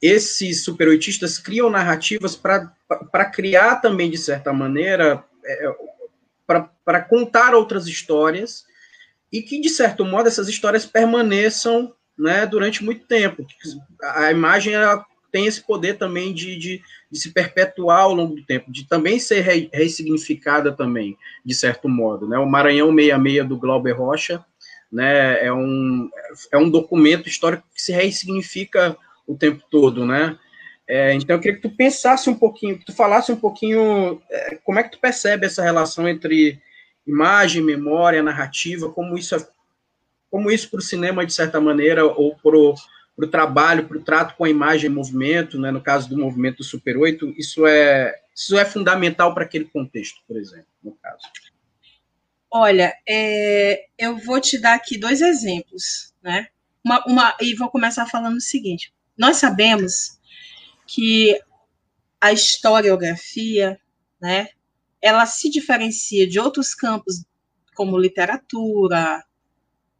esses 0.00 0.62
superoitistas 0.62 1.38
criam 1.38 1.70
narrativas 1.70 2.36
para 2.36 3.24
criar 3.32 3.76
também, 3.76 4.10
de 4.10 4.18
certa 4.18 4.52
maneira, 4.52 5.24
é, 5.44 5.74
para 6.46 7.00
contar 7.02 7.54
outras 7.54 7.86
histórias 7.86 8.64
e 9.32 9.42
que, 9.42 9.60
de 9.60 9.68
certo 9.68 10.04
modo, 10.04 10.28
essas 10.28 10.48
histórias 10.48 10.86
permaneçam 10.86 11.94
né, 12.16 12.46
durante 12.46 12.84
muito 12.84 13.06
tempo. 13.06 13.46
A 14.02 14.30
imagem 14.30 14.74
ela 14.74 15.04
tem 15.34 15.46
esse 15.46 15.62
poder 15.62 15.98
também 15.98 16.32
de, 16.32 16.56
de, 16.56 16.82
de, 17.10 17.18
se 17.18 17.32
perpetuar 17.32 18.02
ao 18.02 18.14
longo 18.14 18.36
do 18.36 18.46
tempo, 18.46 18.70
de 18.70 18.86
também 18.86 19.18
ser 19.18 19.40
re, 19.40 19.68
ressignificada 19.72 20.70
também, 20.70 21.18
de 21.44 21.52
certo 21.56 21.88
modo. 21.88 22.28
Né? 22.28 22.38
O 22.38 22.46
Maranhão 22.46 22.94
66 22.94 23.48
do 23.48 23.58
Glauber 23.58 23.98
Rocha 23.98 24.44
né, 24.92 25.44
é, 25.44 25.52
um, 25.52 26.08
é 26.52 26.56
um 26.56 26.70
documento 26.70 27.28
histórico 27.28 27.64
que 27.74 27.82
se 27.82 27.90
ressignifica 27.90 28.96
o 29.26 29.36
tempo 29.36 29.64
todo, 29.68 30.06
né? 30.06 30.38
É, 30.86 31.12
então, 31.14 31.34
eu 31.34 31.40
queria 31.40 31.56
que 31.56 31.68
tu 31.68 31.74
pensasse 31.74 32.30
um 32.30 32.34
pouquinho, 32.34 32.78
que 32.78 32.84
tu 32.84 32.94
falasse 32.94 33.32
um 33.32 33.36
pouquinho 33.36 34.22
é, 34.30 34.54
como 34.62 34.78
é 34.78 34.84
que 34.84 34.92
tu 34.92 35.00
percebe 35.00 35.46
essa 35.46 35.64
relação 35.64 36.08
entre 36.08 36.60
imagem, 37.04 37.60
memória, 37.60 38.22
narrativa, 38.22 38.88
como 38.88 39.18
isso, 39.18 39.34
é, 39.34 39.44
como 40.30 40.48
isso 40.48 40.70
para 40.70 40.78
o 40.78 40.82
cinema, 40.82 41.26
de 41.26 41.32
certa 41.32 41.60
maneira, 41.60 42.04
ou 42.04 42.36
para 43.16 43.26
o 43.26 43.30
trabalho, 43.30 43.86
para 43.86 43.96
o 43.96 44.02
trato 44.02 44.36
com 44.36 44.44
a 44.44 44.50
imagem 44.50 44.90
e 44.90 44.92
movimento, 44.92 45.58
né, 45.58 45.70
no 45.70 45.80
caso 45.80 46.08
do 46.08 46.18
movimento 46.18 46.58
do 46.58 46.64
Super 46.64 46.96
8, 46.96 47.34
isso 47.36 47.66
é, 47.66 48.14
isso 48.34 48.58
é 48.58 48.64
fundamental 48.64 49.32
para 49.32 49.44
aquele 49.44 49.66
contexto, 49.66 50.20
por 50.26 50.36
exemplo, 50.36 50.66
no 50.82 50.92
caso. 50.92 51.22
Olha, 52.50 52.94
é, 53.08 53.86
eu 53.98 54.16
vou 54.16 54.40
te 54.40 54.58
dar 54.60 54.74
aqui 54.74 54.98
dois 54.98 55.20
exemplos, 55.20 56.12
né? 56.22 56.48
Uma, 56.84 57.02
uma, 57.06 57.36
e 57.40 57.54
vou 57.54 57.68
começar 57.68 58.06
falando 58.06 58.36
o 58.36 58.40
seguinte: 58.40 58.92
nós 59.16 59.38
sabemos 59.38 60.20
que 60.86 61.40
a 62.20 62.32
historiografia, 62.32 63.78
né, 64.20 64.48
ela 65.00 65.26
se 65.26 65.50
diferencia 65.50 66.28
de 66.28 66.38
outros 66.38 66.74
campos, 66.74 67.24
como 67.74 67.98
literatura, 67.98 69.24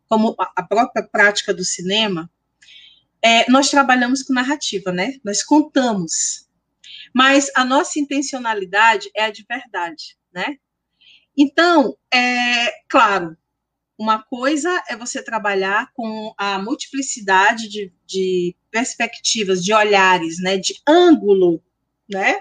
como 0.09 0.37
a 0.39 0.63
própria 0.63 1.03
prática 1.03 1.53
do 1.53 1.65
cinema, 1.65 2.31
é, 3.25 3.51
nós 3.51 3.71
trabalhamos 3.71 4.23
com 4.23 4.35
narrativa, 4.35 4.93
né? 4.93 5.15
Nós 5.25 5.43
contamos. 5.43 6.47
Mas 7.15 7.51
a 7.57 7.65
nossa 7.65 7.99
intencionalidade 7.99 9.11
é 9.17 9.25
a 9.25 9.31
de 9.31 9.47
verdade, 9.49 10.19
né? 10.31 10.59
Então, 11.35 11.97
é 12.13 12.71
claro, 12.87 13.35
uma 13.99 14.23
coisa 14.23 14.83
é 14.91 14.95
você 14.95 15.25
trabalhar 15.25 15.91
com 15.95 16.35
a 16.37 16.59
multiplicidade 16.59 17.67
de, 17.67 17.91
de 18.07 18.55
perspectivas, 18.71 19.65
de 19.65 19.73
olhares, 19.73 20.39
né? 20.43 20.59
De 20.59 20.75
ângulo, 20.87 21.63
né? 22.07 22.39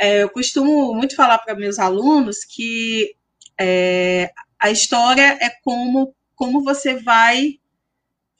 É, 0.00 0.22
eu 0.22 0.30
costumo 0.30 0.94
muito 0.94 1.14
falar 1.14 1.36
para 1.36 1.54
meus 1.54 1.78
alunos 1.78 2.46
que 2.46 3.14
é, 3.60 4.32
a 4.58 4.70
história 4.70 5.36
é 5.38 5.50
como, 5.62 6.16
como 6.34 6.64
você 6.64 6.94
vai 6.94 7.60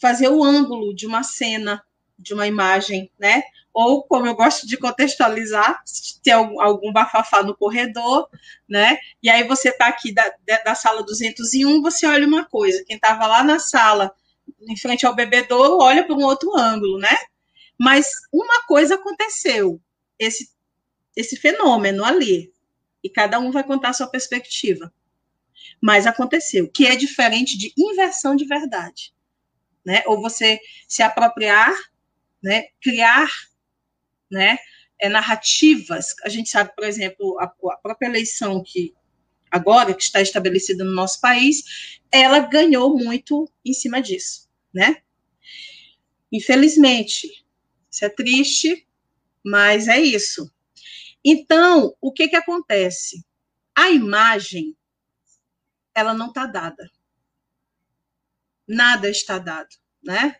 fazer 0.02 0.28
o 0.28 0.42
ângulo 0.42 0.92
de 0.92 1.06
uma 1.06 1.22
cena, 1.22 1.80
de 2.18 2.34
uma 2.34 2.48
imagem, 2.48 3.08
né? 3.20 3.44
Ou, 3.72 4.02
como 4.02 4.26
eu 4.26 4.34
gosto 4.34 4.66
de 4.66 4.76
contextualizar, 4.76 5.80
se 5.86 6.20
tem 6.20 6.32
algum, 6.32 6.60
algum 6.60 6.92
bafafá 6.92 7.40
no 7.44 7.56
corredor, 7.56 8.28
né? 8.68 8.98
E 9.22 9.30
aí 9.30 9.44
você 9.44 9.68
está 9.68 9.86
aqui 9.86 10.12
da, 10.12 10.28
da 10.64 10.74
sala 10.74 11.04
201, 11.04 11.80
você 11.80 12.04
olha 12.04 12.26
uma 12.26 12.44
coisa. 12.44 12.84
Quem 12.84 12.96
estava 12.96 13.28
lá 13.28 13.44
na 13.44 13.60
sala, 13.60 14.12
em 14.68 14.76
frente 14.76 15.06
ao 15.06 15.14
bebedouro, 15.14 15.78
olha 15.80 16.04
para 16.04 16.16
um 16.16 16.24
outro 16.24 16.50
ângulo, 16.58 16.98
né? 16.98 17.16
Mas 17.78 18.08
uma 18.32 18.66
coisa 18.66 18.96
aconteceu, 18.96 19.80
esse, 20.18 20.50
esse 21.16 21.36
fenômeno 21.36 22.04
ali, 22.04 22.52
e 23.04 23.08
cada 23.08 23.38
um 23.38 23.52
vai 23.52 23.62
contar 23.62 23.90
a 23.90 23.94
sua 23.94 24.08
perspectiva. 24.08 24.92
Mas 25.80 26.08
aconteceu, 26.08 26.68
que 26.68 26.86
é 26.86 26.96
diferente 26.96 27.56
de 27.56 27.72
inversão 27.78 28.34
de 28.34 28.44
verdade. 28.44 29.14
Né? 29.84 30.02
Ou 30.06 30.20
você 30.20 30.60
se 30.86 31.02
apropriar, 31.02 31.72
né? 32.42 32.66
criar 32.80 33.28
né? 34.30 34.58
É, 35.00 35.08
narrativas. 35.08 36.14
A 36.24 36.28
gente 36.28 36.48
sabe, 36.48 36.74
por 36.74 36.84
exemplo, 36.84 37.38
a, 37.40 37.44
a 37.44 37.76
própria 37.76 38.06
eleição 38.06 38.62
que 38.62 38.94
agora 39.52 39.92
que 39.92 40.02
está 40.02 40.22
estabelecida 40.22 40.82
no 40.82 40.92
nosso 40.92 41.20
país, 41.20 42.00
ela 42.10 42.38
ganhou 42.38 42.96
muito 42.96 43.46
em 43.62 43.74
cima 43.74 44.00
disso, 44.00 44.48
né? 44.72 45.02
Infelizmente, 46.32 47.28
isso 47.90 48.04
é 48.06 48.08
triste, 48.08 48.88
mas 49.44 49.86
é 49.86 50.00
isso. 50.00 50.50
Então, 51.22 51.94
o 52.00 52.10
que 52.10 52.28
que 52.28 52.36
acontece? 52.36 53.22
A 53.76 53.90
imagem, 53.90 54.74
ela 55.94 56.14
não 56.14 56.28
está 56.28 56.46
dada. 56.46 56.90
Nada 58.72 59.10
está 59.10 59.38
dado, 59.38 59.68
né? 60.02 60.36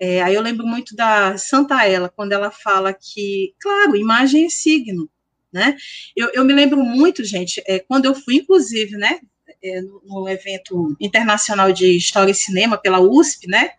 É, 0.00 0.20
aí 0.20 0.34
eu 0.34 0.42
lembro 0.42 0.66
muito 0.66 0.96
da 0.96 1.38
Santa 1.38 1.86
Ela, 1.86 2.08
quando 2.08 2.32
ela 2.32 2.50
fala 2.50 2.92
que, 2.92 3.54
claro, 3.60 3.94
imagem 3.94 4.46
é 4.46 4.48
signo, 4.48 5.08
né? 5.52 5.76
Eu, 6.16 6.30
eu 6.34 6.44
me 6.44 6.52
lembro 6.52 6.82
muito, 6.82 7.22
gente, 7.24 7.62
é, 7.66 7.78
quando 7.78 8.06
eu 8.06 8.14
fui, 8.14 8.36
inclusive, 8.36 8.96
né, 8.96 9.20
é, 9.62 9.80
no, 9.80 10.02
no, 10.04 10.28
evento 10.28 10.96
internacional 11.00 11.72
de 11.72 11.96
História 11.96 12.32
e 12.32 12.34
Cinema 12.34 12.76
pela 12.76 12.98
USP, 12.98 13.46
né, 13.46 13.70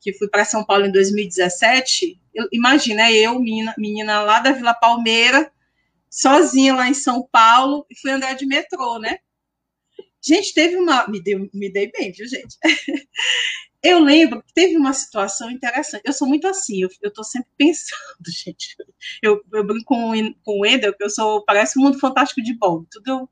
que 0.00 0.12
fui 0.12 0.28
para 0.28 0.44
São 0.44 0.64
Paulo 0.64 0.86
em 0.86 0.92
2017, 0.92 2.20
eu, 2.32 2.46
imagina, 2.52 3.10
eu, 3.10 3.40
menina, 3.40 3.74
menina 3.76 4.22
lá 4.22 4.38
da 4.38 4.52
Vila 4.52 4.74
Palmeira, 4.74 5.50
sozinha 6.08 6.72
lá 6.72 6.88
em 6.88 6.94
São 6.94 7.26
Paulo, 7.32 7.84
e 7.90 7.98
fui 7.98 8.12
andar 8.12 8.34
de 8.34 8.46
metrô, 8.46 9.00
né? 9.00 9.18
Gente, 10.28 10.52
teve 10.52 10.76
uma. 10.76 11.08
Me, 11.08 11.22
deu, 11.22 11.48
me 11.54 11.72
dei 11.72 11.90
bem, 11.90 12.12
viu, 12.12 12.28
gente? 12.28 12.58
Eu 13.82 14.00
lembro 14.00 14.42
que 14.42 14.52
teve 14.52 14.76
uma 14.76 14.92
situação 14.92 15.50
interessante. 15.50 16.02
Eu 16.04 16.12
sou 16.12 16.26
muito 16.28 16.48
assim, 16.48 16.82
eu, 16.82 16.88
estou 16.88 17.22
sempre 17.22 17.48
pensando, 17.56 18.26
gente. 18.26 18.74
Eu, 19.22 19.40
eu 19.54 19.64
brinco 19.64 19.84
com, 19.84 20.34
com 20.42 20.60
o 20.60 20.66
Ender, 20.66 20.96
que 20.96 21.04
eu 21.04 21.08
sou, 21.08 21.44
parece 21.44 21.78
um 21.78 21.82
mundo 21.82 21.96
fantástico 21.96 22.42
de 22.42 22.58
bom, 22.58 22.84
tudo, 22.90 23.30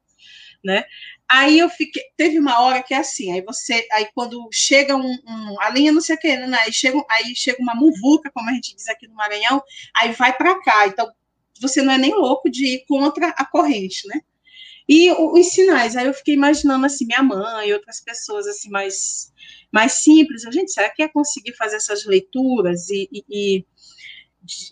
né? 0.65 0.85
Aí 1.29 1.59
eu 1.59 1.69
fiquei, 1.69 2.05
teve 2.17 2.39
uma 2.39 2.61
hora 2.61 2.81
que 2.81 2.95
é 2.95 2.99
assim, 2.99 3.33
aí 3.33 3.43
você, 3.43 3.89
aí 3.91 4.09
quando 4.15 4.49
chega 4.53 4.97
um, 4.97 5.19
um 5.27 5.61
a 5.61 5.69
linha 5.71 5.91
não 5.91 6.01
sei 6.01 6.15
o 6.15 6.19
que, 6.19 6.37
né? 6.37 6.59
Aí 6.61 6.73
chega, 6.73 7.05
aí 7.11 7.35
chega 7.35 7.61
uma 7.61 7.75
muvuca, 7.75 8.31
como 8.33 8.49
a 8.49 8.53
gente 8.53 8.77
diz 8.77 8.87
aqui 8.87 9.09
no 9.09 9.17
Maranhão, 9.17 9.61
aí 9.97 10.13
vai 10.13 10.33
para 10.33 10.63
cá. 10.63 10.87
Então, 10.87 11.13
você 11.61 11.83
não 11.83 11.93
é 11.93 11.99
nem 11.99 12.15
louco 12.15 12.49
de 12.49 12.67
ir 12.67 12.85
contra 12.87 13.31
a 13.31 13.45
corrente, 13.45 14.07
né? 14.07 14.21
E 14.89 15.11
os 15.11 15.49
sinais, 15.49 15.97
aí 15.97 16.07
eu 16.07 16.15
fiquei 16.15 16.35
imaginando 16.35 16.87
assim, 16.87 17.07
minha 17.07 17.23
mãe 17.23 17.69
e 17.69 17.73
outras 17.73 18.01
pessoas 18.01 18.47
assim 18.47 18.71
mais 18.71 19.33
mais 19.73 19.93
simples. 19.95 20.47
A 20.47 20.51
gente, 20.51 20.73
será 20.73 20.89
que 20.91 21.03
é 21.03 21.09
conseguir 21.09 21.53
fazer 21.55 21.77
essas 21.77 22.05
leituras 22.05 22.89
e, 22.89 23.09
e, 23.13 23.65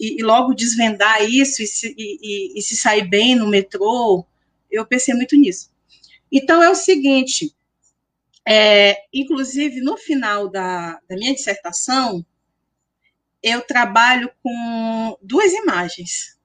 e, 0.01 0.19
e 0.19 0.23
logo 0.23 0.55
desvendar 0.55 1.23
isso 1.29 1.63
e 1.63 1.67
se, 1.67 1.95
e, 1.99 2.63
se 2.63 2.77
sair 2.77 3.09
bem 3.09 3.35
no 3.35 3.49
metrô? 3.49 4.25
Eu 4.71 4.87
pensei 4.87 5.15
muito 5.15 5.37
nisso. 5.37 5.71
Então, 6.31 6.63
é 6.63 6.71
o 6.71 6.75
seguinte, 6.75 7.55
é, 8.47 8.97
inclusive, 9.13 9.81
no 9.81 9.97
final 9.97 10.49
da, 10.49 11.01
da 11.09 11.17
minha 11.17 11.35
dissertação, 11.35 12.25
eu 13.43 13.61
trabalho 13.61 14.31
com 14.43 15.19
duas 15.23 15.53
imagens, 15.53 16.39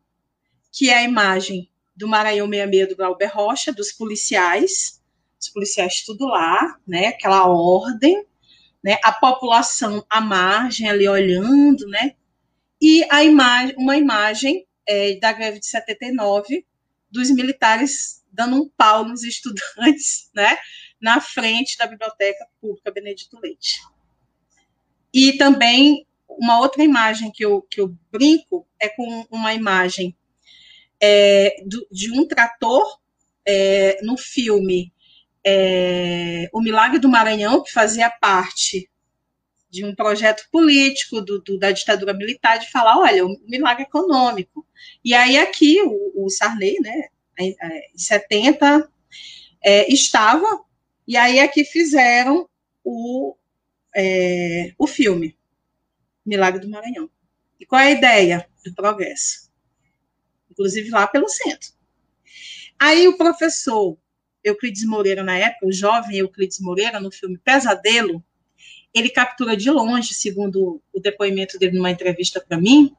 que 0.71 0.89
é 0.89 0.97
a 0.97 1.03
imagem 1.03 1.69
do 1.99 2.07
Maranhão 2.07 2.47
66 2.47 2.87
do 2.87 2.95
Glauber 2.95 3.27
Rocha, 3.27 3.73
dos 3.73 3.91
policiais, 3.91 5.03
os 5.37 5.49
policiais 5.49 6.01
tudo 6.05 6.27
lá, 6.27 6.79
né, 6.87 7.07
aquela 7.07 7.45
ordem, 7.45 8.25
né, 8.81 8.97
a 9.03 9.11
população 9.11 10.05
à 10.09 10.21
margem 10.21 10.89
ali 10.89 11.07
olhando, 11.09 11.85
né, 11.87 12.15
e 12.81 13.05
a 13.11 13.21
imagem, 13.21 13.75
uma 13.77 13.97
imagem 13.97 14.65
é, 14.87 15.17
da 15.17 15.33
greve 15.33 15.59
de 15.59 15.67
79 15.67 16.65
dos 17.11 17.29
militares 17.29 18.23
dando 18.31 18.55
um 18.55 18.69
pau 18.69 19.03
nos 19.03 19.21
estudantes, 19.27 20.31
né, 20.33 20.57
na 21.01 21.19
frente 21.19 21.77
da 21.77 21.85
Biblioteca 21.85 22.47
Pública 22.61 22.91
Benedito 22.91 23.37
Leite. 23.41 23.81
E 25.13 25.33
também 25.33 26.07
uma 26.29 26.59
outra 26.59 26.81
imagem 26.81 27.29
que 27.29 27.43
eu, 27.43 27.61
que 27.63 27.81
eu 27.81 27.93
brinco 28.09 28.65
é 28.79 28.87
com 28.87 29.27
uma 29.29 29.53
imagem 29.53 30.15
é, 31.01 31.55
do, 31.65 31.87
de 31.91 32.11
um 32.11 32.27
trator 32.27 32.99
é, 33.45 33.99
no 34.03 34.17
filme 34.17 34.93
é, 35.43 36.49
O 36.53 36.61
Milagre 36.61 36.99
do 36.99 37.09
Maranhão, 37.09 37.63
que 37.63 37.71
fazia 37.71 38.09
parte 38.09 38.89
de 39.69 39.85
um 39.85 39.93
projeto 39.93 40.47
político 40.51 41.21
do, 41.21 41.39
do, 41.41 41.57
da 41.57 41.71
ditadura 41.71 42.13
militar, 42.13 42.57
de 42.57 42.71
falar, 42.71 42.97
olha, 42.97 43.25
o 43.25 43.39
milagre 43.47 43.83
econômico. 43.83 44.65
E 45.03 45.13
aí 45.13 45.37
aqui 45.37 45.81
o, 45.83 46.25
o 46.25 46.29
Sarney, 46.29 46.77
né, 46.81 47.09
em, 47.37 47.55
em 47.93 47.97
70, 47.97 48.89
é, 49.63 49.91
estava, 49.91 50.63
e 51.07 51.15
aí 51.15 51.39
aqui 51.39 51.63
fizeram 51.63 52.49
o, 52.83 53.35
é, 53.95 54.73
o 54.77 54.87
filme, 54.87 55.37
Milagre 56.25 56.61
do 56.61 56.69
Maranhão. 56.69 57.09
E 57.59 57.65
qual 57.65 57.81
é 57.81 57.87
a 57.87 57.91
ideia 57.91 58.49
do 58.65 58.73
progresso? 58.73 59.48
Inclusive 60.59 60.89
lá 60.89 61.07
pelo 61.07 61.29
centro. 61.29 61.69
Aí 62.77 63.07
o 63.07 63.15
professor 63.15 63.97
Euclides 64.43 64.85
Moreira 64.85 65.23
na 65.23 65.37
época, 65.37 65.67
o 65.67 65.71
jovem 65.71 66.17
Euclides 66.17 66.59
Moreira, 66.59 66.99
no 66.99 67.09
filme 67.09 67.37
Pesadelo, 67.37 68.21
ele 68.93 69.09
captura 69.09 69.55
de 69.55 69.71
longe, 69.71 70.13
segundo 70.13 70.81
o 70.91 70.99
depoimento 70.99 71.57
dele 71.57 71.77
numa 71.77 71.89
entrevista 71.91 72.41
para 72.41 72.57
mim, 72.57 72.93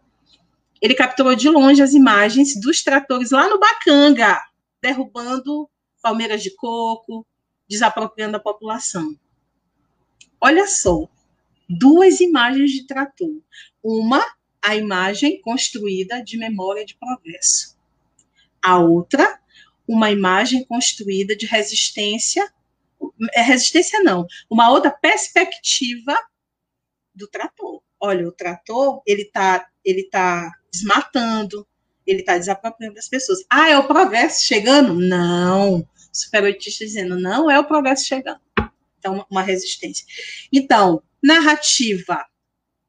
ele 0.81 0.95
capturou 0.95 1.35
de 1.35 1.51
longe 1.51 1.83
as 1.83 1.93
imagens 1.93 2.59
dos 2.59 2.83
tratores 2.83 3.31
lá 3.31 3.47
no 3.47 3.59
Bacanga, 3.59 4.41
derrubando 4.81 5.69
palmeiras 6.01 6.43
de 6.43 6.55
coco, 6.57 7.27
desapropriando 7.69 8.39
a 8.39 8.41
população. 8.41 9.15
Olha 10.41 10.67
só, 10.67 11.07
duas 11.69 12.21
imagens 12.21 12.71
de 12.71 12.87
trator. 12.87 13.43
Uma, 13.83 14.25
a 14.63 14.77
imagem 14.77 15.41
construída 15.41 16.23
de 16.23 16.37
memória 16.37 16.85
de 16.85 16.97
progresso. 16.97 17.77
A 18.63 18.79
outra, 18.79 19.41
uma 19.87 20.11
imagem 20.11 20.65
construída 20.65 21.35
de 21.35 21.47
resistência, 21.47 22.53
é 23.33 23.41
resistência 23.41 24.03
não, 24.03 24.27
uma 24.49 24.71
outra 24.71 24.91
perspectiva 24.91 26.17
do 27.15 27.27
trator. 27.27 27.83
Olha, 27.99 28.27
o 28.29 28.33
trator, 28.33 29.03
ele 29.07 29.23
está 29.23 29.67
ele 29.85 30.05
tá 30.05 30.51
desmatando, 30.73 31.67
ele 32.07 32.21
está 32.21 32.37
desapropriando 32.37 32.99
as 32.99 33.09
pessoas. 33.09 33.41
Ah, 33.49 33.71
é 33.71 33.79
o 33.79 33.87
progresso 33.87 34.45
chegando? 34.45 34.95
Não. 34.95 35.87
Superoitista 36.13 36.85
dizendo, 36.85 37.19
não 37.19 37.51
é 37.51 37.59
o 37.59 37.65
progresso 37.65 38.07
chegando. 38.07 38.41
Então, 38.99 39.25
uma 39.31 39.43
resistência. 39.43 40.05
Então, 40.53 41.03
narrativa 41.23 42.25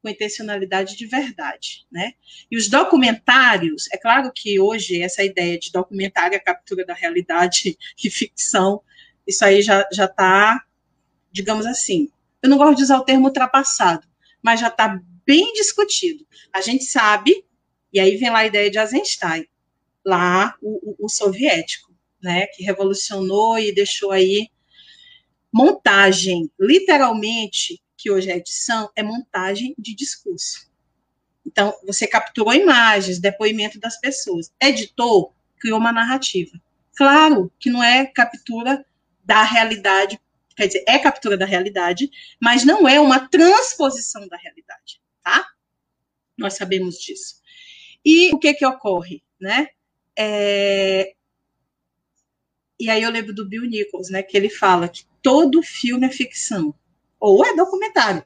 com 0.02 0.08
intencionalidade 0.08 0.96
de 0.96 1.06
verdade, 1.06 1.86
né? 1.90 2.14
E 2.50 2.56
os 2.56 2.68
documentários, 2.68 3.88
é 3.92 3.96
claro 3.96 4.32
que 4.34 4.58
hoje 4.58 5.00
essa 5.00 5.22
ideia 5.22 5.56
de 5.58 5.70
documentário, 5.70 6.36
a 6.36 6.40
captura 6.40 6.84
da 6.84 6.92
realidade 6.92 7.78
e 8.04 8.10
ficção, 8.10 8.82
isso 9.26 9.44
aí 9.44 9.62
já 9.62 9.86
já 9.92 10.06
está, 10.06 10.60
digamos 11.30 11.64
assim, 11.64 12.08
eu 12.42 12.50
não 12.50 12.58
gosto 12.58 12.78
de 12.78 12.82
usar 12.82 12.98
o 12.98 13.04
termo 13.04 13.26
ultrapassado, 13.26 14.06
mas 14.42 14.58
já 14.58 14.68
está 14.68 15.00
bem 15.24 15.52
discutido. 15.52 16.26
A 16.52 16.60
gente 16.60 16.84
sabe, 16.84 17.44
e 17.92 18.00
aí 18.00 18.16
vem 18.16 18.30
lá 18.30 18.40
a 18.40 18.46
ideia 18.46 18.68
de 18.68 18.78
Eisenstein, 18.78 19.46
lá 20.04 20.56
o, 20.60 20.90
o, 20.90 21.06
o 21.06 21.08
soviético, 21.08 21.92
né, 22.20 22.46
que 22.48 22.64
revolucionou 22.64 23.58
e 23.58 23.72
deixou 23.72 24.10
aí 24.10 24.48
montagem, 25.52 26.50
literalmente, 26.58 27.81
que 28.02 28.10
hoje 28.10 28.28
é 28.30 28.36
edição, 28.36 28.90
é 28.96 29.02
montagem 29.02 29.76
de 29.78 29.94
discurso. 29.94 30.68
Então, 31.46 31.72
você 31.86 32.04
capturou 32.04 32.52
imagens, 32.52 33.20
depoimento 33.20 33.78
das 33.78 33.98
pessoas. 34.00 34.52
Editou, 34.60 35.32
criou 35.60 35.78
uma 35.78 35.92
narrativa. 35.92 36.60
Claro 36.96 37.52
que 37.60 37.70
não 37.70 37.80
é 37.80 38.04
captura 38.04 38.84
da 39.24 39.44
realidade, 39.44 40.20
quer 40.56 40.66
dizer, 40.66 40.84
é 40.88 40.98
captura 40.98 41.36
da 41.36 41.46
realidade, 41.46 42.10
mas 42.40 42.64
não 42.64 42.88
é 42.88 42.98
uma 42.98 43.28
transposição 43.28 44.26
da 44.26 44.36
realidade, 44.36 45.00
tá? 45.22 45.46
Nós 46.36 46.54
sabemos 46.54 46.96
disso. 46.96 47.36
E 48.04 48.34
o 48.34 48.38
que 48.38 48.52
que 48.52 48.66
ocorre, 48.66 49.22
né? 49.40 49.68
É... 50.18 51.14
E 52.80 52.90
aí 52.90 53.00
eu 53.00 53.10
lembro 53.10 53.32
do 53.32 53.48
Bill 53.48 53.62
Nichols, 53.62 54.10
né, 54.10 54.24
que 54.24 54.36
ele 54.36 54.50
fala 54.50 54.88
que 54.88 55.04
todo 55.22 55.62
filme 55.62 56.08
é 56.08 56.10
ficção 56.10 56.74
ou 57.22 57.46
é 57.46 57.54
documentário. 57.54 58.24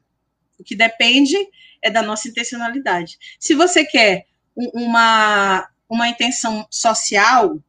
O 0.58 0.64
que 0.64 0.74
depende 0.74 1.36
é 1.82 1.90
da 1.90 2.00
nossa 2.02 2.28
intencionalidade. 2.28 3.18
Se 3.38 3.54
você 3.54 3.84
quer 3.84 4.26
uma, 4.56 5.68
uma 5.86 6.08
intenção 6.08 6.66
social, 6.70 7.62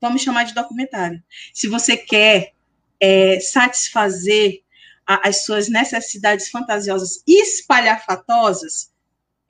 vamos 0.00 0.22
chamar 0.22 0.44
de 0.44 0.54
documentário. 0.54 1.22
Se 1.52 1.68
você 1.68 1.94
quer 1.94 2.54
é, 2.98 3.38
satisfazer 3.38 4.62
a, 5.06 5.28
as 5.28 5.44
suas 5.44 5.68
necessidades 5.68 6.48
fantasiosas 6.48 7.22
espalhafatosas, 7.26 8.90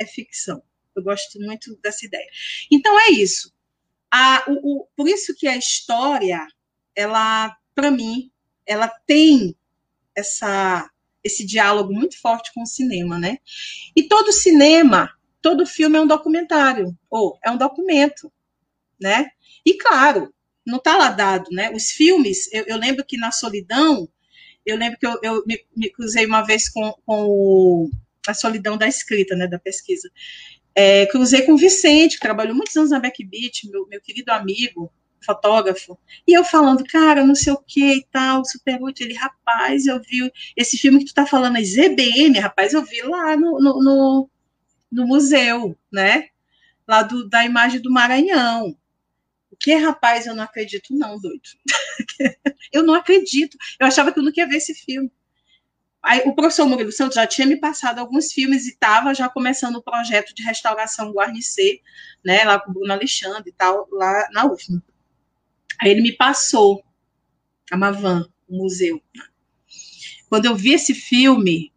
é 0.00 0.04
ficção. 0.04 0.60
Eu 0.96 1.04
gosto 1.04 1.38
muito 1.38 1.76
dessa 1.76 2.04
ideia. 2.04 2.28
Então 2.68 2.98
é 2.98 3.10
isso. 3.10 3.54
A, 4.10 4.44
o, 4.48 4.80
o, 4.80 4.88
por 4.96 5.08
isso 5.08 5.36
que 5.36 5.46
a 5.46 5.56
história, 5.56 6.44
ela, 6.96 7.56
para 7.76 7.92
mim, 7.92 8.32
ela 8.66 8.88
tem 8.88 9.54
essa 10.16 10.90
esse 11.26 11.44
diálogo 11.44 11.92
muito 11.92 12.18
forte 12.20 12.52
com 12.54 12.62
o 12.62 12.66
cinema, 12.66 13.18
né? 13.18 13.38
E 13.94 14.04
todo 14.04 14.32
cinema, 14.32 15.10
todo 15.42 15.66
filme 15.66 15.98
é 15.98 16.00
um 16.00 16.06
documentário, 16.06 16.96
ou 17.10 17.38
é 17.44 17.50
um 17.50 17.58
documento, 17.58 18.32
né? 19.00 19.30
E 19.64 19.74
claro, 19.74 20.32
não 20.66 20.78
está 20.78 20.96
lá 20.96 21.10
dado, 21.10 21.50
né? 21.50 21.70
Os 21.72 21.90
filmes, 21.90 22.52
eu, 22.52 22.64
eu, 22.66 22.76
lembro 22.76 23.04
que 23.04 23.16
na 23.16 23.30
Solidão, 23.30 24.08
eu 24.64 24.76
lembro 24.76 24.98
que 24.98 25.06
eu, 25.06 25.18
eu 25.22 25.44
me, 25.46 25.64
me, 25.76 25.90
cruzei 25.90 26.26
uma 26.26 26.42
vez 26.42 26.68
com, 26.68 26.92
com 27.04 27.26
o, 27.26 27.90
a 28.26 28.34
Solidão 28.34 28.76
da 28.76 28.88
escrita, 28.88 29.36
né, 29.36 29.46
da 29.46 29.58
pesquisa. 29.58 30.10
É, 30.74 31.06
cruzei 31.06 31.42
com 31.42 31.52
o 31.52 31.58
Vicente, 31.58 32.16
que 32.16 32.20
trabalhou 32.22 32.54
muitos 32.54 32.76
anos 32.76 32.90
na 32.90 33.00
Backbeat, 33.00 33.68
meu, 33.70 33.86
meu 33.88 34.00
querido 34.00 34.32
amigo, 34.32 34.92
fotógrafo, 35.26 35.98
e 36.26 36.32
eu 36.32 36.44
falando, 36.44 36.84
cara, 36.84 37.24
não 37.24 37.34
sei 37.34 37.52
o 37.52 37.58
que 37.58 37.96
e 37.96 38.06
tal, 38.10 38.44
Super 38.44 38.80
8, 38.82 39.02
ele, 39.02 39.14
rapaz, 39.14 39.86
eu 39.86 40.00
vi 40.00 40.32
esse 40.56 40.78
filme 40.78 41.00
que 41.00 41.06
tu 41.06 41.14
tá 41.14 41.26
falando, 41.26 41.58
ZBM, 41.62 42.38
rapaz, 42.38 42.72
eu 42.72 42.82
vi 42.82 43.02
lá 43.02 43.36
no, 43.36 43.60
no, 43.60 43.82
no, 43.82 44.30
no 44.90 45.06
museu, 45.06 45.76
né, 45.92 46.28
lá 46.88 47.02
do, 47.02 47.28
da 47.28 47.44
imagem 47.44 47.80
do 47.80 47.90
Maranhão. 47.90 48.76
O 49.50 49.56
que, 49.58 49.74
rapaz, 49.74 50.26
eu 50.26 50.34
não 50.34 50.44
acredito 50.44 50.94
não, 50.94 51.18
doido. 51.18 51.40
eu 52.72 52.82
não 52.82 52.94
acredito, 52.94 53.56
eu 53.80 53.86
achava 53.86 54.12
que 54.12 54.18
eu 54.18 54.22
não 54.22 54.32
ia 54.34 54.46
ver 54.46 54.56
esse 54.56 54.74
filme. 54.74 55.10
Aí, 56.06 56.22
o 56.24 56.34
professor 56.36 56.66
Murilo 56.66 56.92
Santos 56.92 57.16
já 57.16 57.26
tinha 57.26 57.46
me 57.48 57.56
passado 57.56 57.98
alguns 57.98 58.32
filmes 58.32 58.64
e 58.64 58.70
estava 58.70 59.12
já 59.12 59.28
começando 59.28 59.74
o 59.74 59.82
projeto 59.82 60.32
de 60.32 60.44
restauração 60.44 61.10
Guarnicê, 61.10 61.80
né, 62.24 62.44
lá 62.44 62.60
com 62.60 62.70
o 62.70 62.74
Bruno 62.74 62.92
Alexandre 62.92 63.50
e 63.50 63.52
tal, 63.52 63.88
lá 63.90 64.28
na 64.32 64.46
UFM. 64.46 64.80
Aí 65.80 65.90
ele 65.90 66.02
me 66.02 66.12
passou 66.12 66.82
a 67.70 67.76
Mavan, 67.76 68.28
o 68.48 68.56
museu. 68.56 69.02
Quando 70.28 70.46
eu 70.46 70.56
vi 70.56 70.72
esse 70.72 70.94
filme, 70.94 71.72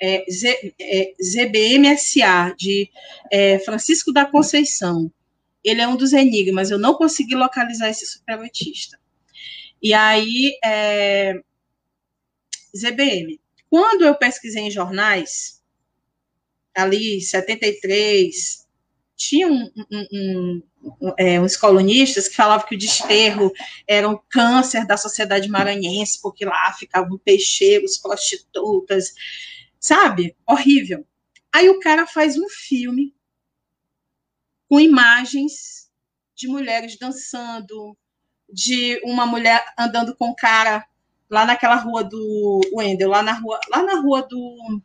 é, 0.00 0.24
Z, 0.30 0.74
é, 0.80 1.14
ZBMSA, 1.22 2.54
de 2.56 2.90
é, 3.30 3.58
Francisco 3.60 4.12
da 4.12 4.26
Conceição, 4.26 5.10
ele 5.62 5.80
é 5.80 5.88
um 5.88 5.96
dos 5.96 6.12
enigmas, 6.12 6.70
eu 6.70 6.78
não 6.78 6.94
consegui 6.94 7.34
localizar 7.34 7.88
esse 7.88 8.06
supervetista. 8.06 8.98
E 9.82 9.94
aí, 9.94 10.58
é, 10.64 11.34
ZBM. 12.76 13.40
Quando 13.70 14.04
eu 14.04 14.14
pesquisei 14.14 14.62
em 14.62 14.70
jornais, 14.70 15.62
ali, 16.74 17.20
73, 17.20 18.66
tinha 19.16 19.48
um, 19.48 19.70
um 19.90 20.62
é, 21.18 21.40
uns 21.40 21.56
colunistas 21.56 22.28
que 22.28 22.36
falavam 22.36 22.66
que 22.66 22.74
o 22.74 22.78
desterro 22.78 23.52
era 23.86 24.08
um 24.08 24.18
câncer 24.28 24.86
da 24.86 24.96
sociedade 24.96 25.48
maranhense, 25.48 26.20
porque 26.20 26.44
lá 26.44 26.72
ficavam 26.72 27.18
peixeiros, 27.18 27.98
prostitutas, 27.98 29.14
sabe? 29.78 30.36
Horrível. 30.46 31.06
Aí 31.52 31.68
o 31.68 31.80
cara 31.80 32.06
faz 32.06 32.36
um 32.36 32.48
filme 32.48 33.14
com 34.68 34.80
imagens 34.80 35.90
de 36.34 36.48
mulheres 36.48 36.98
dançando, 36.98 37.96
de 38.52 39.00
uma 39.04 39.26
mulher 39.26 39.64
andando 39.78 40.16
com 40.16 40.30
o 40.30 40.36
cara 40.36 40.84
lá 41.30 41.46
naquela 41.46 41.76
rua 41.76 42.04
do 42.04 42.60
Wendel, 42.72 43.10
lá 43.10 43.22
na 43.22 43.32
rua, 43.32 43.58
lá 43.70 43.82
na 43.82 44.00
rua 44.00 44.22
do 44.22 44.82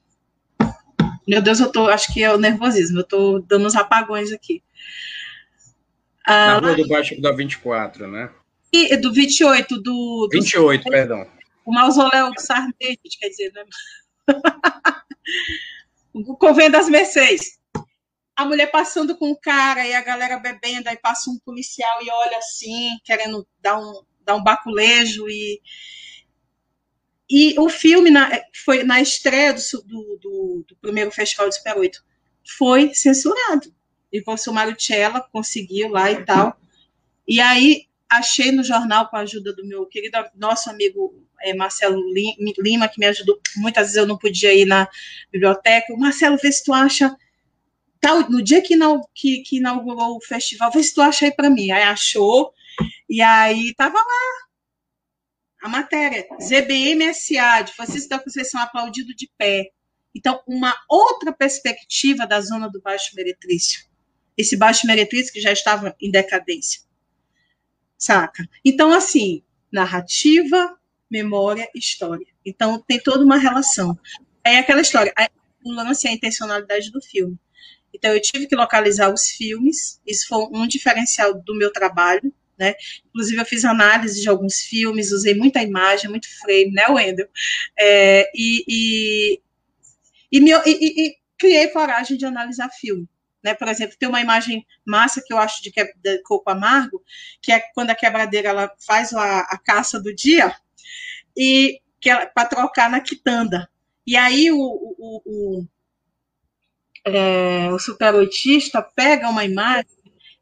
meu 1.28 1.44
Deus, 1.44 1.60
eu 1.60 1.72
tô, 1.72 1.88
acho 1.88 2.12
que 2.12 2.24
é 2.24 2.34
o 2.34 2.40
nervosismo, 2.40 3.02
eu 3.02 3.04
tô 3.04 3.40
dando 3.40 3.68
uns 3.68 3.76
apagões 3.76 4.32
aqui. 4.32 4.64
Na 6.30 6.58
ah, 6.58 6.60
rua 6.60 6.76
do 6.76 6.88
Baixo 6.88 7.20
da 7.20 7.32
24, 7.32 8.08
né? 8.08 8.30
E 8.72 8.96
do 8.98 9.12
28, 9.12 9.78
do. 9.78 9.82
do 9.82 10.30
28, 10.32 10.84
do, 10.84 10.92
perdão. 10.92 11.28
O 11.66 11.74
mausoléu 11.74 12.32
do 12.32 12.40
Sarney, 12.40 13.00
quer 13.20 13.30
dizer, 13.30 13.52
né? 13.52 13.64
o 16.14 16.38
convento 16.38 16.74
das 16.74 16.88
Mercês. 16.88 17.58
A 18.36 18.46
mulher 18.46 18.68
passando 18.68 19.18
com 19.18 19.32
o 19.32 19.40
cara 19.40 19.88
e 19.88 19.94
a 19.96 20.04
galera 20.04 20.38
bebendo, 20.38 20.88
aí 20.88 20.98
passa 20.98 21.32
um 21.32 21.40
policial 21.40 22.00
e 22.04 22.12
olha 22.12 22.38
assim, 22.38 22.92
querendo 23.04 23.46
dar 23.60 23.80
um, 23.80 24.04
dar 24.24 24.36
um 24.36 24.44
baculejo 24.44 25.28
e. 25.28 25.60
E 27.28 27.60
o 27.60 27.70
filme 27.70 28.12
na, 28.12 28.30
foi 28.64 28.84
na 28.84 29.02
estreia 29.02 29.54
do, 29.54 29.60
do, 29.84 30.20
do, 30.22 30.66
do 30.68 30.76
primeiro 30.78 31.12
Festival 31.12 31.50
de 31.50 31.56
Super 31.56 31.78
8 31.78 32.04
foi 32.58 32.92
censurado 32.96 33.72
e 34.12 34.22
o 34.22 34.54
Mário 34.54 34.76
Cella 34.80 35.22
conseguiu 35.32 35.90
lá 35.90 36.12
e 36.12 36.26
tal. 36.26 36.60
E 37.28 37.40
aí 37.40 37.88
achei 38.10 38.52
no 38.52 38.64
jornal 38.64 39.08
com 39.08 39.16
a 39.16 39.20
ajuda 39.20 39.54
do 39.54 39.66
meu 39.66 39.86
querido 39.86 40.18
nosso 40.36 40.70
amigo 40.70 41.14
é, 41.42 41.54
Marcelo 41.54 42.02
Lima, 42.12 42.88
que 42.88 43.00
me 43.00 43.06
ajudou. 43.06 43.40
Muitas 43.58 43.88
vezes 43.88 43.98
eu 43.98 44.08
não 44.08 44.18
podia 44.18 44.54
ir 44.54 44.66
na 44.66 44.88
biblioteca. 45.32 45.96
Marcelo, 45.96 46.38
vê 46.38 46.52
se 46.52 46.64
tu 46.64 46.74
acha. 46.74 47.16
Tal, 48.02 48.30
no 48.30 48.42
dia 48.42 48.62
que, 48.62 48.76
que, 49.14 49.42
que 49.42 49.58
inaugurou 49.58 50.18
o 50.18 50.22
festival, 50.22 50.72
vê 50.72 50.82
se 50.82 50.94
tu 50.94 51.02
acha 51.02 51.26
aí 51.26 51.32
para 51.32 51.50
mim. 51.50 51.70
Aí 51.72 51.84
achou, 51.84 52.54
e 53.10 53.22
aí 53.22 53.74
tava 53.76 53.98
lá 53.98 54.50
a 55.62 55.70
matéria. 55.70 56.26
ZBMSA, 56.42 57.62
de 57.66 57.74
Francisco 57.74 58.10
da 58.10 58.20
Conceição 58.20 58.62
aplaudido 58.62 59.14
de 59.14 59.30
pé. 59.38 59.70
Então, 60.16 60.42
uma 60.48 60.76
outra 60.90 61.32
perspectiva 61.32 62.26
da 62.26 62.42
zona 62.42 62.70
do 62.70 62.82
Baixo 62.82 63.16
Meretrício 63.16 63.89
esse 64.40 64.56
baixo 64.56 64.88
meretriz 64.88 65.30
que 65.30 65.42
já 65.42 65.52
estava 65.52 65.94
em 66.02 66.10
decadência. 66.10 66.80
Saca? 67.98 68.48
Então, 68.64 68.94
assim, 68.94 69.44
narrativa, 69.70 70.80
memória, 71.12 71.70
história. 71.76 72.26
Então, 72.46 72.82
tem 72.88 72.98
toda 73.02 73.26
uma 73.26 73.38
relação. 73.38 74.00
É 74.42 74.58
aquela 74.58 74.80
história, 74.80 75.14
o 75.62 75.74
lance 75.74 76.08
é 76.08 76.12
a 76.12 76.14
intencionalidade 76.14 76.90
do 76.90 77.02
filme. 77.02 77.38
Então, 77.94 78.14
eu 78.14 78.22
tive 78.22 78.48
que 78.48 78.56
localizar 78.56 79.14
os 79.14 79.28
filmes, 79.28 80.00
isso 80.08 80.26
foi 80.30 80.48
um 80.54 80.66
diferencial 80.66 81.34
do 81.34 81.54
meu 81.54 81.74
trabalho, 81.74 82.34
né? 82.58 82.76
Inclusive, 83.10 83.42
eu 83.42 83.46
fiz 83.46 83.66
análise 83.66 84.22
de 84.22 84.30
alguns 84.30 84.62
filmes, 84.62 85.12
usei 85.12 85.34
muita 85.34 85.62
imagem, 85.62 86.10
muito 86.10 86.30
frame, 86.40 86.72
né, 86.72 86.88
Wendel? 86.88 87.28
É, 87.78 88.32
e, 88.34 88.64
e, 88.68 89.42
e, 90.32 90.40
me, 90.40 90.52
e, 90.52 91.08
e 91.08 91.16
criei 91.38 91.68
coragem 91.68 92.16
de 92.16 92.26
analisar 92.26 92.70
filme. 92.70 93.06
Né? 93.44 93.54
Por 93.54 93.68
exemplo, 93.68 93.96
tem 93.98 94.10
uma 94.10 94.22
imagem 94.22 94.66
massa 94.86 95.24
que 95.26 95.34
eu 95.34 95.38
acho 95.38 95.62
de, 95.64 95.72
que, 95.72 95.84
de 95.96 96.22
coco 96.24 96.50
amargo, 96.50 97.04
que 97.42 97.52
é 97.52 97.60
quando 97.74 97.90
a 97.92 97.96
quebradeira 97.96 98.50
ela 98.50 98.72
faz 98.86 99.14
a, 99.14 99.40
a 99.42 99.58
caça 99.58 100.00
do 100.00 100.14
dia 100.14 100.54
e 101.36 101.82
para 102.34 102.46
trocar 102.46 102.90
na 102.90 103.00
quitanda. 103.00 103.70
E 104.06 104.16
aí 104.16 104.52
o, 104.52 104.58
o, 104.58 105.22
o, 105.26 105.68
é, 107.06 107.72
o 107.72 107.80
superoitista 107.80 108.82
pega 108.82 109.30
uma 109.30 109.46
imagem, 109.46 109.88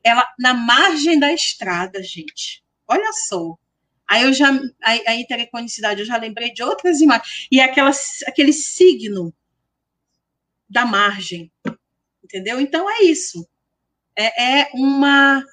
ela 0.04 0.28
na 0.40 0.54
margem 0.54 1.20
da 1.20 1.32
estrada, 1.34 2.02
gente. 2.02 2.64
Olha 2.88 3.12
só. 3.28 3.58
Aí 4.10 4.24
eu 4.24 4.32
já, 4.32 4.50
a, 4.82 5.12
a 5.12 5.16
intericonicidade, 5.16 6.00
eu 6.00 6.06
já 6.06 6.18
lembrei 6.18 6.54
de 6.54 6.64
outras 6.64 7.02
imagens. 7.02 7.48
E 7.52 7.60
aquela, 7.60 7.92
aquele 8.26 8.54
signo 8.54 9.34
da 10.70 10.86
margem, 10.86 11.52
entendeu? 12.28 12.60
Então 12.60 12.90
é 12.90 13.04
isso. 13.04 13.48
É, 14.16 14.62
é 14.62 14.70
uma 14.74 15.44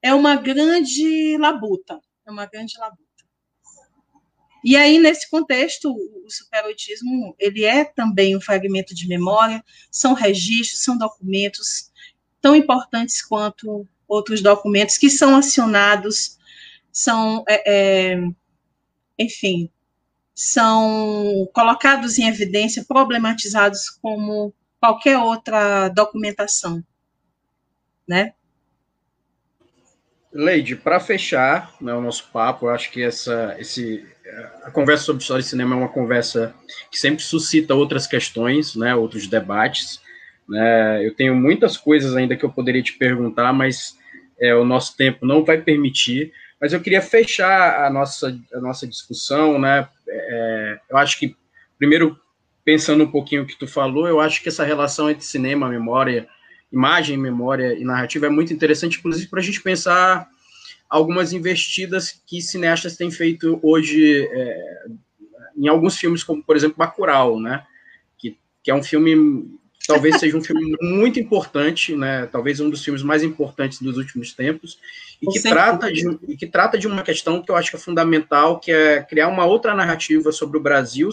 é 0.00 0.12
uma 0.14 0.34
grande 0.36 1.36
labuta, 1.38 2.00
é 2.26 2.30
uma 2.30 2.46
grande 2.46 2.78
labuta. 2.78 3.02
E 4.64 4.76
aí 4.76 4.98
nesse 4.98 5.28
contexto, 5.28 5.92
o 5.92 6.30
superoitismo 6.30 7.34
ele 7.38 7.64
é 7.64 7.84
também 7.84 8.36
um 8.36 8.40
fragmento 8.40 8.94
de 8.94 9.08
memória, 9.08 9.62
são 9.90 10.14
registros, 10.14 10.82
são 10.82 10.96
documentos 10.96 11.90
tão 12.40 12.54
importantes 12.56 13.24
quanto 13.24 13.86
outros 14.08 14.40
documentos 14.40 14.96
que 14.98 15.10
são 15.10 15.36
acionados, 15.36 16.38
são 16.92 17.44
é, 17.48 18.12
é, 18.14 18.22
enfim, 19.18 19.70
são 20.34 21.48
colocados 21.52 22.18
em 22.18 22.28
evidência, 22.28 22.84
problematizados 22.84 23.90
como 23.90 24.54
qualquer 24.82 25.16
outra 25.16 25.88
documentação, 25.90 26.82
né? 28.06 28.32
Leide, 30.32 30.74
para 30.74 30.98
fechar 30.98 31.72
né, 31.80 31.94
o 31.94 32.00
nosso 32.00 32.28
papo, 32.32 32.66
eu 32.66 32.70
acho 32.70 32.90
que 32.90 33.00
essa, 33.00 33.54
esse, 33.60 34.04
a 34.64 34.72
conversa 34.72 35.04
sobre 35.04 35.22
história 35.22 35.40
e 35.40 35.44
cinema 35.44 35.76
é 35.76 35.78
uma 35.78 35.88
conversa 35.88 36.52
que 36.90 36.98
sempre 36.98 37.22
suscita 37.22 37.76
outras 37.76 38.08
questões, 38.08 38.74
né, 38.74 38.92
outros 38.92 39.28
debates. 39.28 40.00
Né? 40.48 41.06
Eu 41.06 41.14
tenho 41.14 41.36
muitas 41.36 41.76
coisas 41.76 42.16
ainda 42.16 42.36
que 42.36 42.44
eu 42.44 42.50
poderia 42.50 42.82
te 42.82 42.94
perguntar, 42.94 43.52
mas 43.52 43.96
é, 44.40 44.52
o 44.52 44.64
nosso 44.64 44.96
tempo 44.96 45.24
não 45.24 45.44
vai 45.44 45.58
permitir. 45.58 46.32
Mas 46.60 46.72
eu 46.72 46.80
queria 46.80 47.02
fechar 47.02 47.84
a 47.84 47.90
nossa, 47.90 48.36
a 48.52 48.60
nossa 48.60 48.86
discussão, 48.86 49.60
né? 49.60 49.88
É, 50.08 50.80
eu 50.90 50.96
acho 50.96 51.18
que, 51.18 51.36
primeiro, 51.78 52.18
pensando 52.64 53.04
um 53.04 53.10
pouquinho 53.10 53.42
o 53.42 53.46
que 53.46 53.58
tu 53.58 53.66
falou, 53.66 54.06
eu 54.06 54.20
acho 54.20 54.42
que 54.42 54.48
essa 54.48 54.64
relação 54.64 55.10
entre 55.10 55.24
cinema, 55.24 55.68
memória, 55.68 56.28
imagem, 56.72 57.16
memória 57.16 57.74
e 57.74 57.84
narrativa 57.84 58.26
é 58.26 58.30
muito 58.30 58.52
interessante, 58.52 58.98
inclusive 58.98 59.28
para 59.28 59.40
a 59.40 59.42
gente 59.42 59.60
pensar 59.60 60.28
algumas 60.88 61.32
investidas 61.32 62.22
que 62.26 62.40
cineastas 62.40 62.96
têm 62.96 63.10
feito 63.10 63.58
hoje 63.62 64.28
é, 64.30 64.84
em 65.56 65.68
alguns 65.68 65.96
filmes, 65.96 66.22
como, 66.22 66.42
por 66.42 66.56
exemplo, 66.56 66.76
Bacurau, 66.78 67.40
né? 67.40 67.64
Que, 68.18 68.36
que 68.62 68.70
é 68.70 68.74
um 68.74 68.82
filme 68.82 69.58
talvez 69.86 70.18
seja 70.18 70.36
um 70.36 70.42
filme 70.42 70.76
muito 70.80 71.18
importante, 71.18 71.96
né? 71.96 72.26
Talvez 72.26 72.60
um 72.60 72.70
dos 72.70 72.84
filmes 72.84 73.02
mais 73.02 73.22
importantes 73.22 73.80
dos 73.80 73.96
últimos 73.96 74.32
tempos 74.32 74.78
e 75.20 75.26
que 75.26 75.40
trata 75.40 75.92
de 75.92 76.18
e 76.28 76.36
que 76.36 76.46
trata 76.46 76.78
de 76.78 76.86
uma 76.86 77.02
questão 77.02 77.42
que 77.42 77.50
eu 77.50 77.56
acho 77.56 77.70
que 77.70 77.76
é 77.76 77.80
fundamental, 77.80 78.60
que 78.60 78.70
é 78.70 79.02
criar 79.02 79.28
uma 79.28 79.44
outra 79.44 79.74
narrativa 79.74 80.30
sobre 80.30 80.58
o 80.58 80.62
Brasil 80.62 81.10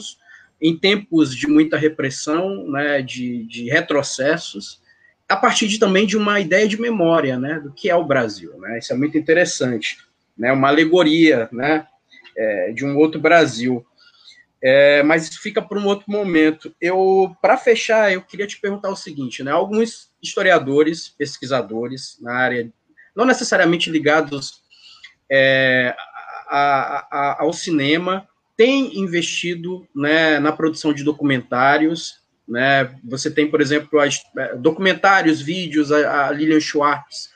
em 0.61 0.77
tempos 0.77 1.35
de 1.35 1.47
muita 1.47 1.77
repressão, 1.77 2.67
né? 2.69 3.01
De, 3.01 3.45
de 3.45 3.69
retrocessos, 3.69 4.81
a 5.27 5.35
partir 5.35 5.67
de, 5.67 5.79
também 5.79 6.05
de 6.05 6.17
uma 6.17 6.39
ideia 6.39 6.67
de 6.67 6.79
memória, 6.79 7.37
né? 7.37 7.59
Do 7.59 7.71
que 7.71 7.89
é 7.89 7.95
o 7.95 8.05
Brasil, 8.05 8.57
né? 8.59 8.79
Isso 8.79 8.91
é 8.91 8.95
muito 8.95 9.17
interessante, 9.17 9.97
né? 10.37 10.51
Uma 10.51 10.69
alegoria, 10.69 11.47
né? 11.51 11.87
É, 12.37 12.71
de 12.71 12.85
um 12.85 12.97
outro 12.97 13.19
Brasil. 13.19 13.85
É, 14.61 15.01
mas 15.03 15.29
isso 15.29 15.41
fica 15.41 15.61
para 15.61 15.79
um 15.79 15.85
outro 15.85 16.05
momento. 16.09 16.73
Eu, 16.81 17.35
para 17.41 17.57
fechar, 17.57 18.11
eu 18.11 18.21
queria 18.21 18.47
te 18.47 18.59
perguntar 18.59 18.89
o 18.89 18.95
seguinte, 18.95 19.43
né? 19.43 19.51
Alguns 19.51 20.09
historiadores, 20.21 21.07
pesquisadores 21.07 22.17
na 22.21 22.33
área, 22.33 22.69
não 23.15 23.25
necessariamente 23.25 23.89
ligados 23.89 24.61
é, 25.31 25.95
a, 26.47 27.07
a, 27.11 27.41
ao 27.43 27.53
cinema, 27.53 28.27
têm 28.59 28.99
investido 28.99 29.87
né, 29.95 30.37
na 30.37 30.51
produção 30.51 30.93
de 30.93 31.01
documentários. 31.01 32.19
Né? 32.45 32.93
Você 33.05 33.31
tem, 33.31 33.49
por 33.49 33.61
exemplo, 33.61 33.97
as, 34.01 34.21
é, 34.37 34.53
documentários, 34.57 35.41
vídeos. 35.41 35.93
A, 35.93 36.27
a 36.27 36.31
Lilian 36.31 36.59
Schwartz 36.59 37.29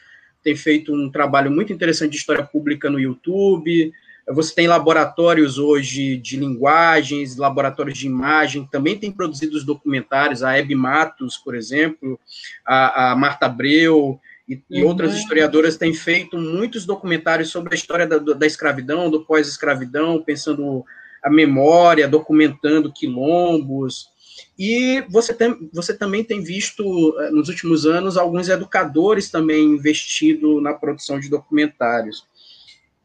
tem 0.43 0.53
feito 0.53 0.93
um 0.93 1.09
trabalho 1.09 1.49
muito 1.49 1.71
interessante 1.71 2.11
de 2.11 2.17
história 2.17 2.43
pública 2.43 2.89
no 2.89 2.99
YouTube. 2.99 3.93
Você 4.33 4.53
tem 4.53 4.67
laboratórios 4.67 5.57
hoje 5.57 6.17
de 6.17 6.35
linguagens, 6.35 7.37
laboratórios 7.37 7.97
de 7.97 8.05
imagem, 8.05 8.67
também 8.69 8.99
tem 8.99 9.09
produzido 9.09 9.55
os 9.55 9.63
documentários, 9.63 10.43
a 10.43 10.57
Hebe 10.57 10.75
Matos, 10.75 11.37
por 11.37 11.55
exemplo, 11.55 12.19
a, 12.65 13.11
a 13.11 13.15
Marta 13.15 13.45
Abreu 13.45 14.19
e, 14.47 14.61
e 14.69 14.81
uhum. 14.81 14.89
outras 14.89 15.15
historiadoras 15.15 15.77
têm 15.77 15.93
feito 15.93 16.37
muitos 16.37 16.85
documentários 16.85 17.49
sobre 17.49 17.73
a 17.73 17.77
história 17.77 18.05
da, 18.05 18.17
da 18.17 18.45
escravidão, 18.45 19.09
do 19.09 19.23
pós-escravidão, 19.23 20.21
pensando 20.21 20.85
a 21.23 21.29
memória, 21.29 22.07
documentando 22.07 22.91
quilombos. 22.91 24.11
E 24.57 25.03
você, 25.09 25.33
tem, 25.33 25.69
você 25.71 25.95
também 25.95 26.23
tem 26.23 26.41
visto, 26.41 26.83
eh, 27.19 27.31
nos 27.31 27.49
últimos 27.49 27.85
anos, 27.85 28.17
alguns 28.17 28.49
educadores 28.49 29.29
também 29.29 29.63
investindo 29.63 30.59
na 30.61 30.73
produção 30.73 31.19
de 31.19 31.29
documentários 31.29 32.27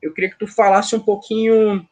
eu 0.03 0.13
queria 0.13 0.31
que 0.31 0.39
tu 0.39 0.47
falasse 0.47 0.95
um 0.95 1.01
pouquinho. 1.01 1.87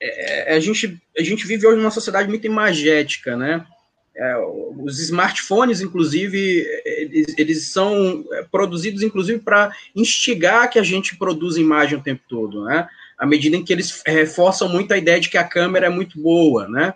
É, 0.00 0.54
a, 0.54 0.60
gente, 0.60 1.00
a 1.16 1.22
gente 1.22 1.46
vive 1.46 1.66
hoje 1.66 1.78
numa 1.78 1.90
sociedade 1.90 2.28
muito 2.28 2.46
imagética, 2.46 3.36
né? 3.36 3.66
É, 4.14 4.36
os 4.76 5.00
smartphones, 5.00 5.80
inclusive, 5.80 6.66
eles, 6.84 7.34
eles 7.38 7.68
são 7.68 8.24
produzidos, 8.50 9.02
inclusive, 9.02 9.38
para 9.38 9.72
instigar 9.96 10.68
que 10.70 10.78
a 10.78 10.82
gente 10.82 11.16
produza 11.16 11.60
imagem 11.60 11.98
o 11.98 12.02
tempo 12.02 12.22
todo, 12.28 12.64
né? 12.64 12.88
À 13.22 13.26
medida 13.26 13.56
em 13.56 13.64
que 13.64 13.72
eles 13.72 14.02
reforçam 14.04 14.68
muito 14.68 14.92
a 14.92 14.98
ideia 14.98 15.20
de 15.20 15.30
que 15.30 15.38
a 15.38 15.44
câmera 15.44 15.86
é 15.86 15.88
muito 15.88 16.20
boa, 16.20 16.66
né? 16.66 16.92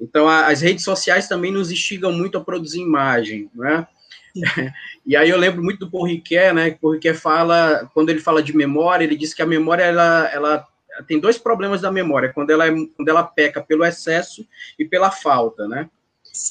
Então, 0.00 0.26
a, 0.26 0.46
as 0.46 0.62
redes 0.62 0.82
sociais 0.82 1.28
também 1.28 1.52
nos 1.52 1.70
instigam 1.70 2.10
muito 2.10 2.38
a 2.38 2.40
produzir 2.40 2.80
imagem, 2.80 3.50
né? 3.54 3.86
E 5.04 5.14
aí 5.14 5.28
eu 5.28 5.38
lembro 5.38 5.62
muito 5.62 5.80
do 5.80 5.90
Paul 5.90 6.06
Ricoeur, 6.06 6.54
né? 6.54 6.70
Paul 6.80 6.94
Ricoeur 6.94 7.14
fala, 7.14 7.90
quando 7.92 8.08
ele 8.08 8.20
fala 8.20 8.42
de 8.42 8.56
memória, 8.56 9.04
ele 9.04 9.16
diz 9.16 9.34
que 9.34 9.42
a 9.42 9.46
memória 9.46 9.84
ela, 9.84 10.30
ela 10.32 10.66
tem 11.06 11.20
dois 11.20 11.36
problemas 11.36 11.82
da 11.82 11.92
memória, 11.92 12.32
quando 12.32 12.50
ela, 12.50 12.66
é, 12.66 12.72
quando 12.96 13.08
ela 13.08 13.22
peca 13.22 13.60
pelo 13.60 13.84
excesso 13.84 14.46
e 14.78 14.84
pela 14.84 15.10
falta, 15.10 15.68
né? 15.68 15.90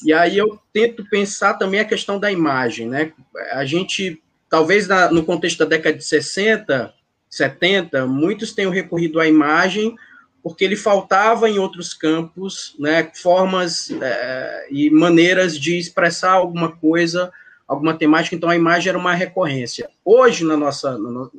E 0.04 0.12
aí 0.12 0.38
eu 0.38 0.58
tento 0.72 1.04
pensar 1.10 1.54
também 1.54 1.80
a 1.80 1.84
questão 1.84 2.20
da 2.20 2.30
imagem, 2.30 2.88
né? 2.88 3.12
A 3.50 3.64
gente, 3.64 4.22
talvez 4.48 4.86
na, 4.86 5.10
no 5.10 5.24
contexto 5.24 5.58
da 5.58 5.64
década 5.64 5.98
de 5.98 6.04
60, 6.04 6.94
70, 7.28 8.06
muitos 8.06 8.52
tenham 8.52 8.70
recorrido 8.70 9.20
à 9.20 9.26
imagem 9.26 9.96
porque 10.42 10.64
ele 10.64 10.76
faltava 10.76 11.50
em 11.50 11.58
outros 11.58 11.92
campos, 11.92 12.76
né, 12.78 13.10
formas 13.14 13.90
é, 13.90 14.68
e 14.70 14.90
maneiras 14.90 15.58
de 15.58 15.76
expressar 15.76 16.32
alguma 16.32 16.70
coisa 16.70 17.32
alguma 17.66 17.94
temática, 17.94 18.36
então 18.36 18.48
a 18.48 18.56
imagem 18.56 18.90
era 18.90 18.98
uma 18.98 19.14
recorrência. 19.14 19.88
Hoje, 20.04 20.44
na 20.44 20.56
nossa, 20.56 20.96
no, 20.96 21.30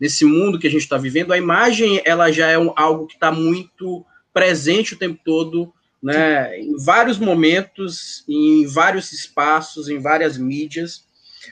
nesse 0.00 0.24
mundo 0.24 0.58
que 0.58 0.66
a 0.66 0.70
gente 0.70 0.82
está 0.82 0.96
vivendo, 0.96 1.32
a 1.32 1.38
imagem 1.38 2.00
ela 2.04 2.32
já 2.32 2.48
é 2.48 2.58
um, 2.58 2.72
algo 2.74 3.06
que 3.06 3.14
está 3.14 3.30
muito 3.30 4.04
presente 4.32 4.94
o 4.94 4.98
tempo 4.98 5.20
todo, 5.24 5.72
né, 6.02 6.58
em 6.58 6.76
vários 6.82 7.18
momentos, 7.18 8.24
em 8.28 8.66
vários 8.66 9.12
espaços, 9.12 9.88
em 9.88 9.98
várias 9.98 10.38
mídias. 10.38 11.04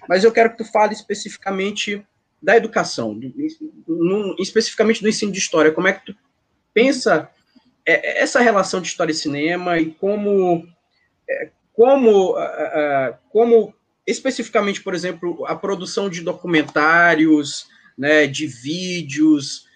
Mas 0.08 0.24
eu 0.24 0.32
quero 0.32 0.50
que 0.50 0.58
tu 0.58 0.64
fale 0.64 0.94
especificamente 0.94 2.04
da 2.42 2.56
educação, 2.56 3.18
no, 3.86 4.34
especificamente 4.38 5.02
do 5.02 5.08
ensino 5.08 5.32
de 5.32 5.38
história. 5.38 5.72
Como 5.72 5.88
é 5.88 5.92
que 5.92 6.06
tu 6.06 6.16
pensa 6.72 7.30
é, 7.86 8.22
essa 8.22 8.40
relação 8.40 8.80
de 8.80 8.88
história 8.88 9.12
e 9.12 9.14
cinema 9.14 9.78
e 9.78 9.92
como 9.92 10.66
é, 11.28 11.50
como 11.74 12.34
como 13.30 13.74
especificamente, 14.06 14.82
por 14.82 14.94
exemplo, 14.94 15.44
a 15.46 15.54
produção 15.54 16.08
de 16.08 16.20
documentários, 16.20 17.68
né, 17.96 18.26
de 18.26 18.46
vídeos, 18.46 19.66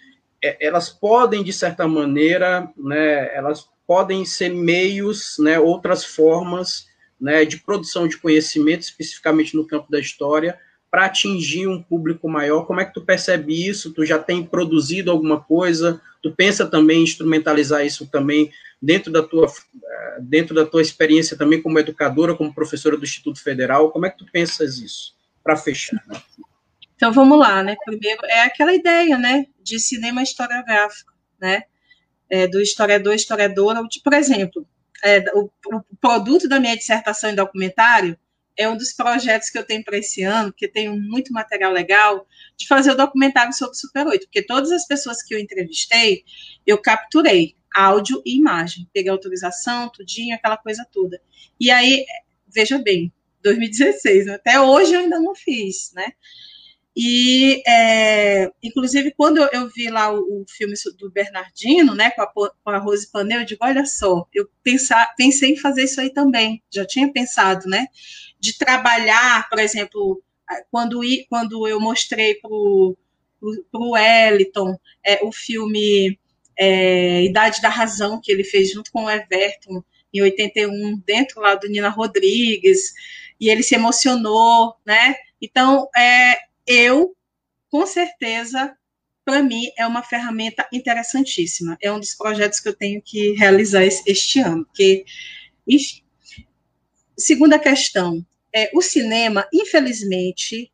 é, 0.43 0.57
elas 0.67 0.89
podem, 0.89 1.43
de 1.43 1.53
certa 1.53 1.87
maneira, 1.87 2.71
né, 2.77 3.35
elas 3.35 3.69
podem 3.87 4.25
ser 4.25 4.49
meios, 4.49 5.37
né, 5.39 5.59
outras 5.59 6.05
formas 6.05 6.87
né, 7.21 7.45
de 7.45 7.59
produção 7.59 8.09
de 8.09 8.17
conhecimento, 8.17 8.83
especificamente 8.83 9.57
no 9.57 9.67
campo 9.67 9.91
da 9.91 10.01
história, 10.01 10.59
para 10.95 11.07
atingir 11.07 11.67
um 11.67 11.83
público 11.83 12.29
maior. 12.29 12.67
Como 12.67 12.81
é 12.81 12.85
que 12.85 12.95
tu 12.95 13.01
percebe 13.01 13.69
isso? 13.69 13.93
Tu 13.93 14.07
já 14.07 14.17
tem 14.17 14.45
produzido 14.45 15.11
alguma 15.11 15.41
coisa? 15.41 16.01
Tu 16.23 16.31
pensa 16.31 16.67
também 16.67 17.03
instrumentalizar 17.03 17.85
isso 17.85 18.07
também 18.07 18.53
dentro 18.81 19.11
da 19.11 19.21
tua 19.21 19.47
eh, 19.49 20.19
dentro 20.21 20.55
da 20.55 20.65
tua 20.65 20.81
experiência 20.81 21.37
também 21.37 21.61
como 21.61 21.81
educadora, 21.81 22.37
como 22.37 22.55
professora 22.55 22.97
do 22.97 23.03
Instituto 23.03 23.43
Federal? 23.43 23.91
Como 23.91 24.07
é 24.07 24.11
que 24.11 24.19
tu 24.19 24.27
pensas 24.31 24.79
isso? 24.79 25.17
Para 25.43 25.57
fechar. 25.57 26.01
Né? 26.07 26.23
Então 26.95 27.13
vamos 27.13 27.41
lá, 27.41 27.61
né? 27.61 27.75
Primeiro 27.85 28.25
é 28.27 28.43
aquela 28.43 28.73
ideia, 28.73 29.19
né, 29.19 29.47
de 29.65 29.81
cinema 29.81 30.23
historiográfico, 30.23 31.13
né? 31.41 31.65
É, 32.31 32.47
do 32.47 32.61
historiador, 32.61 33.15
historiadora, 33.15 33.81
por 34.05 34.13
exemplo, 34.13 34.65
é, 35.03 35.25
o, 35.35 35.51
o, 35.73 35.83
produto 36.01 36.49
da 36.49 36.61
minha 36.61 36.77
dissertação 36.77 37.31
em 37.31 37.35
documentário 37.35 38.17
é 38.57 38.69
um 38.69 38.77
dos 38.77 38.93
projetos 38.93 39.51
que 39.51 39.59
eu 39.59 39.65
tenho 39.65 39.85
para 39.85 39.99
esse 39.99 40.23
ano, 40.23 40.53
que 40.53 40.69
tenho 40.69 40.97
muito 40.97 41.33
material 41.33 41.73
legal, 41.73 42.27
de 42.57 42.67
fazer 42.67 42.93
o 42.93 42.97
documentário 42.97 43.53
sobre 43.53 43.77
Super 43.77 44.07
8, 44.07 44.27
porque 44.27 44.43
todas 44.43 44.71
as 44.71 44.87
pessoas 44.87 45.23
que 45.23 45.35
eu 45.35 45.39
entrevistei, 45.39 46.25
eu 46.67 46.79
capturei 46.81 47.57
áudio 47.75 48.23
e 48.25 48.37
imagem, 48.37 48.89
peguei 48.93 49.11
autorização, 49.11 49.91
tudinho, 49.91 50.35
aquela 50.35 50.57
coisa 50.57 50.87
toda. 50.93 51.21
E 51.59 51.71
aí, 51.71 52.05
veja 52.47 52.79
bem, 52.79 53.13
2016, 53.43 54.27
né? 54.27 54.35
até 54.35 54.61
hoje 54.61 54.95
eu 54.95 55.01
ainda 55.01 55.19
não 55.19 55.35
fiz, 55.35 55.93
né? 55.95 56.13
E, 56.97 57.63
é, 57.67 58.51
inclusive, 58.63 59.13
quando 59.17 59.39
eu, 59.39 59.69
vi 59.69 59.91
lá 59.91 60.13
o, 60.13 60.43
o, 60.43 60.45
filme 60.49 60.75
do 60.97 61.11
Bernardino, 61.11 61.93
né, 61.95 62.11
com 62.11 62.23
a, 62.23 62.27
com 62.29 62.71
a 62.71 62.79
Rose 62.79 63.11
Panel, 63.11 63.41
eu 63.41 63.47
digo, 63.47 63.65
olha 63.65 63.85
só, 63.85 64.27
eu 64.33 64.49
pensar, 64.63 65.13
pensei 65.17 65.53
em 65.53 65.57
fazer 65.57 65.85
isso 65.85 66.01
aí 66.01 66.11
também, 66.11 66.63
já 66.73 66.87
tinha 66.87 67.13
pensado, 67.13 67.69
né? 67.69 67.89
de 68.45 68.59
trabalhar, 68.59 69.49
por 69.49 69.59
exemplo, 69.59 70.23
quando, 70.71 71.01
quando 71.31 71.67
eu 71.67 71.81
mostrei 71.81 72.35
para 72.35 72.51
o 72.51 72.95
Wellington 73.73 74.79
é, 75.03 75.25
o 75.25 75.33
filme 75.33 76.19
é, 76.59 77.25
Idade 77.25 77.63
da 77.63 77.71
Razão, 77.71 78.21
que 78.23 78.31
ele 78.31 78.45
fez 78.45 78.71
junto 78.71 78.93
com 78.93 79.05
o 79.05 79.11
Everton 79.11 79.83
em 80.13 80.21
81, 80.21 81.01
dentro 81.07 81.41
lá 81.41 81.55
do 81.55 81.69
Nina 81.69 81.89
Rodrigues, 81.89 82.93
e 83.41 83.49
ele 83.49 83.63
se 83.63 83.75
emocionou, 83.75 84.77
né? 84.85 85.15
Então, 85.41 85.89
é, 85.97 86.37
eu, 86.67 87.15
com 87.71 87.87
certeza, 87.87 88.77
para 89.25 89.43
mim, 89.43 89.71
é 89.79 89.87
uma 89.87 90.03
ferramenta 90.03 90.69
interessantíssima. 90.73 91.77
É 91.81 91.91
um 91.91 91.99
dos 91.99 92.15
projetos 92.15 92.61
que 92.61 92.69
eu 92.69 92.77
tenho 92.77 93.01
que 93.03 93.33
realizar 93.33 93.85
este 93.85 94.41
ano, 94.41 94.65
porque. 94.67 95.05
Segunda 97.17 97.61
questão, 97.61 98.27
é, 98.53 98.71
o 98.75 98.83
cinema, 98.83 99.47
infelizmente, 99.53 100.71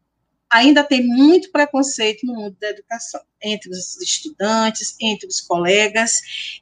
ainda 0.51 0.83
tem 0.83 1.07
muito 1.07 1.53
preconceito 1.53 2.27
no 2.27 2.35
mundo 2.35 2.57
da 2.61 2.71
educação, 2.71 3.21
entre 3.41 3.71
os 3.71 3.97
estudantes, 4.01 4.97
entre 5.01 5.29
os 5.29 5.41
colegas, 5.41 6.15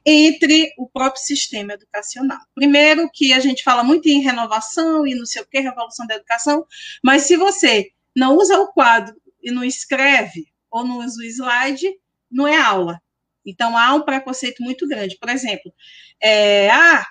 entre 0.05 0.71
o 0.77 0.87
próprio 0.87 1.23
sistema 1.23 1.73
educacional. 1.73 2.39
Primeiro, 2.53 3.09
que 3.11 3.33
a 3.33 3.39
gente 3.39 3.63
fala 3.63 3.83
muito 3.83 4.07
em 4.07 4.21
renovação 4.21 5.07
e 5.07 5.15
não 5.15 5.25
sei 5.25 5.41
o 5.41 5.45
que, 5.45 5.59
revolução 5.59 6.05
da 6.05 6.15
educação, 6.15 6.65
mas 7.03 7.23
se 7.23 7.35
você 7.35 7.91
não 8.15 8.35
usa 8.35 8.59
o 8.59 8.71
quadro 8.71 9.15
e 9.41 9.51
não 9.51 9.63
escreve, 9.63 10.47
ou 10.69 10.85
não 10.85 10.99
usa 10.99 11.21
o 11.21 11.23
slide, 11.23 11.87
não 12.29 12.47
é 12.47 12.57
aula. 12.57 13.01
Então, 13.45 13.77
há 13.77 13.93
um 13.93 14.01
preconceito 14.01 14.61
muito 14.61 14.87
grande. 14.87 15.17
Por 15.17 15.29
exemplo, 15.29 15.73
é, 16.21 16.69
ah, 16.69 17.05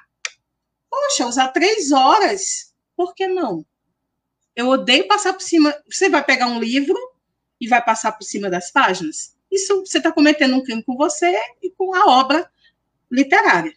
poxa, 0.90 1.26
usar 1.26 1.48
três 1.48 1.90
horas, 1.90 2.74
por 2.96 3.14
que 3.14 3.26
não? 3.26 3.64
Eu 4.54 4.68
odeio 4.68 5.06
passar 5.08 5.32
por 5.32 5.42
cima. 5.42 5.74
Você 5.90 6.08
vai 6.08 6.24
pegar 6.24 6.46
um 6.46 6.60
livro 6.60 6.96
e 7.60 7.68
vai 7.68 7.84
passar 7.84 8.12
por 8.12 8.24
cima 8.24 8.50
das 8.50 8.70
páginas? 8.70 9.36
Isso 9.50 9.84
você 9.84 9.98
está 9.98 10.12
cometendo 10.12 10.54
um 10.56 10.62
crime 10.62 10.82
com 10.82 10.96
você 10.96 11.32
e 11.62 11.70
com 11.70 11.94
a 11.94 12.06
obra 12.06 12.50
literária. 13.10 13.72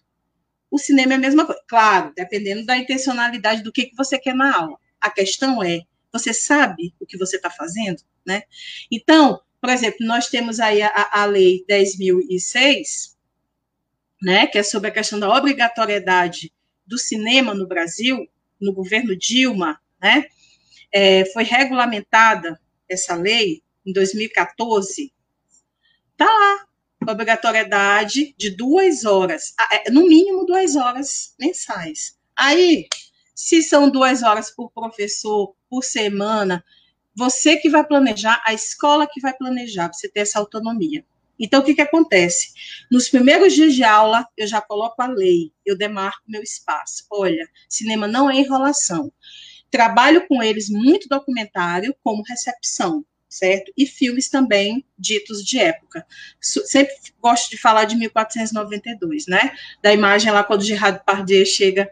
O 0.69 0.77
cinema 0.77 1.13
é 1.13 1.15
a 1.15 1.19
mesma 1.19 1.45
coisa. 1.45 1.61
Claro, 1.67 2.13
dependendo 2.15 2.65
da 2.65 2.77
intencionalidade 2.77 3.63
do 3.63 3.71
que, 3.71 3.85
que 3.85 3.95
você 3.95 4.17
quer 4.17 4.35
na 4.35 4.55
aula. 4.55 4.77
A 4.99 5.09
questão 5.09 5.63
é, 5.63 5.81
você 6.11 6.33
sabe 6.33 6.93
o 6.99 7.05
que 7.05 7.17
você 7.17 7.37
está 7.37 7.49
fazendo? 7.49 8.01
Né? 8.25 8.43
Então, 8.91 9.41
por 9.59 9.69
exemplo, 9.69 10.05
nós 10.05 10.27
temos 10.27 10.59
aí 10.59 10.81
a, 10.81 11.09
a 11.11 11.25
Lei 11.25 11.63
10.006, 11.69 13.15
né, 14.21 14.47
que 14.47 14.57
é 14.57 14.63
sobre 14.63 14.89
a 14.89 14.93
questão 14.93 15.19
da 15.19 15.29
obrigatoriedade 15.29 16.51
do 16.85 16.97
cinema 16.97 17.53
no 17.53 17.67
Brasil, 17.67 18.27
no 18.59 18.73
governo 18.73 19.15
Dilma, 19.15 19.79
né, 20.01 20.25
é, 20.91 21.25
foi 21.31 21.43
regulamentada 21.43 22.59
essa 22.89 23.15
lei 23.15 23.63
em 23.85 23.93
2014, 23.93 25.13
tá 26.17 26.25
lá, 26.25 26.67
obrigatoriedade 27.11 28.35
de 28.37 28.49
duas 28.51 29.05
horas, 29.05 29.53
é, 29.71 29.89
no 29.89 30.07
mínimo 30.07 30.45
duas 30.45 30.75
horas 30.75 31.33
mensais. 31.39 32.17
Aí, 32.35 32.87
se 33.41 33.63
são 33.63 33.89
duas 33.89 34.21
horas 34.21 34.51
por 34.51 34.71
professor 34.71 35.55
por 35.67 35.83
semana, 35.83 36.63
você 37.15 37.57
que 37.57 37.71
vai 37.71 37.83
planejar, 37.83 38.39
a 38.45 38.53
escola 38.53 39.07
que 39.11 39.19
vai 39.19 39.33
planejar, 39.35 39.91
você 39.91 40.07
ter 40.07 40.19
essa 40.19 40.37
autonomia. 40.37 41.03
Então, 41.39 41.59
o 41.59 41.63
que, 41.63 41.73
que 41.73 41.81
acontece? 41.81 42.53
Nos 42.91 43.09
primeiros 43.09 43.53
dias 43.53 43.73
de 43.73 43.83
aula, 43.83 44.27
eu 44.37 44.45
já 44.45 44.61
coloco 44.61 45.01
a 45.01 45.07
lei, 45.07 45.51
eu 45.65 45.75
demarco 45.75 46.21
meu 46.27 46.43
espaço. 46.43 47.03
Olha, 47.09 47.49
cinema 47.67 48.07
não 48.07 48.29
é 48.29 48.35
enrolação. 48.35 49.11
Trabalho 49.71 50.27
com 50.27 50.43
eles 50.43 50.69
muito 50.69 51.09
documentário, 51.09 51.95
como 52.03 52.21
recepção, 52.21 53.03
certo? 53.27 53.73
E 53.75 53.87
filmes 53.87 54.29
também 54.29 54.85
ditos 54.95 55.43
de 55.43 55.57
época. 55.57 56.05
Sempre 56.39 56.93
gosto 57.19 57.49
de 57.49 57.57
falar 57.57 57.85
de 57.85 57.95
1492, 57.95 59.25
né? 59.25 59.51
Da 59.81 59.91
imagem 59.91 60.31
lá 60.31 60.43
quando 60.43 60.63
Gerard 60.63 60.99
Depardieu 60.99 61.43
chega, 61.43 61.91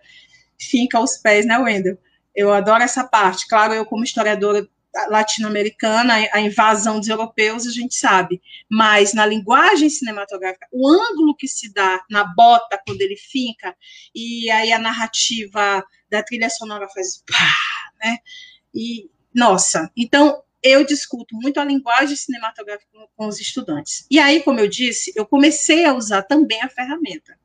finca 0.60 0.98
aos 0.98 1.18
pés, 1.18 1.46
né, 1.46 1.58
Wendel? 1.58 1.98
Eu 2.36 2.54
adoro 2.54 2.84
essa 2.84 3.04
parte. 3.04 3.48
Claro, 3.48 3.74
eu 3.74 3.86
como 3.86 4.04
historiadora 4.04 4.68
latino-americana, 5.10 6.16
a 6.34 6.42
invasão 6.42 7.00
dos 7.00 7.08
europeus, 7.08 7.68
a 7.68 7.72
gente 7.72 7.96
sabe. 7.96 8.42
Mas 8.70 9.14
na 9.14 9.26
linguagem 9.26 9.90
cinematográfica, 9.90 10.68
o 10.72 10.88
ângulo 10.88 11.36
que 11.36 11.48
se 11.48 11.72
dá 11.74 12.04
na 12.10 12.24
bota 12.24 12.82
quando 12.86 13.02
ele 13.02 13.16
finca, 13.16 13.76
e 14.14 14.50
aí 14.50 14.72
a 14.72 14.80
narrativa 14.80 15.84
da 16.10 16.24
trilha 16.24 16.50
sonora 16.50 16.88
faz 16.90 17.24
pá, 17.26 17.56
né? 18.04 18.18
E, 18.74 19.10
nossa, 19.34 19.92
então 19.96 20.42
eu 20.62 20.86
discuto 20.86 21.36
muito 21.36 21.60
a 21.60 21.66
linguagem 21.66 22.16
cinematográfica 22.16 22.90
com 23.16 23.28
os 23.28 23.40
estudantes. 23.40 24.06
E 24.10 24.20
aí, 24.20 24.44
como 24.44 24.60
eu 24.60 24.68
disse, 24.68 25.14
eu 25.16 25.26
comecei 25.26 25.86
a 25.86 25.94
usar 25.94 26.24
também 26.24 26.62
a 26.62 26.70
ferramenta. 26.70 27.38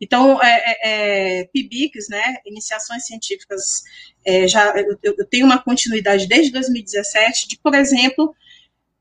Então, 0.00 0.42
é, 0.42 0.62
é, 0.66 1.40
é 1.40 1.44
PIBICs, 1.44 2.08
né, 2.08 2.36
iniciações 2.44 3.06
científicas, 3.06 3.82
é, 4.24 4.48
já 4.48 4.74
eu, 4.76 4.98
eu, 5.02 5.26
tenho 5.26 5.46
uma 5.46 5.62
continuidade 5.62 6.26
desde 6.26 6.50
2017 6.52 7.48
de, 7.48 7.58
por 7.58 7.74
exemplo, 7.74 8.34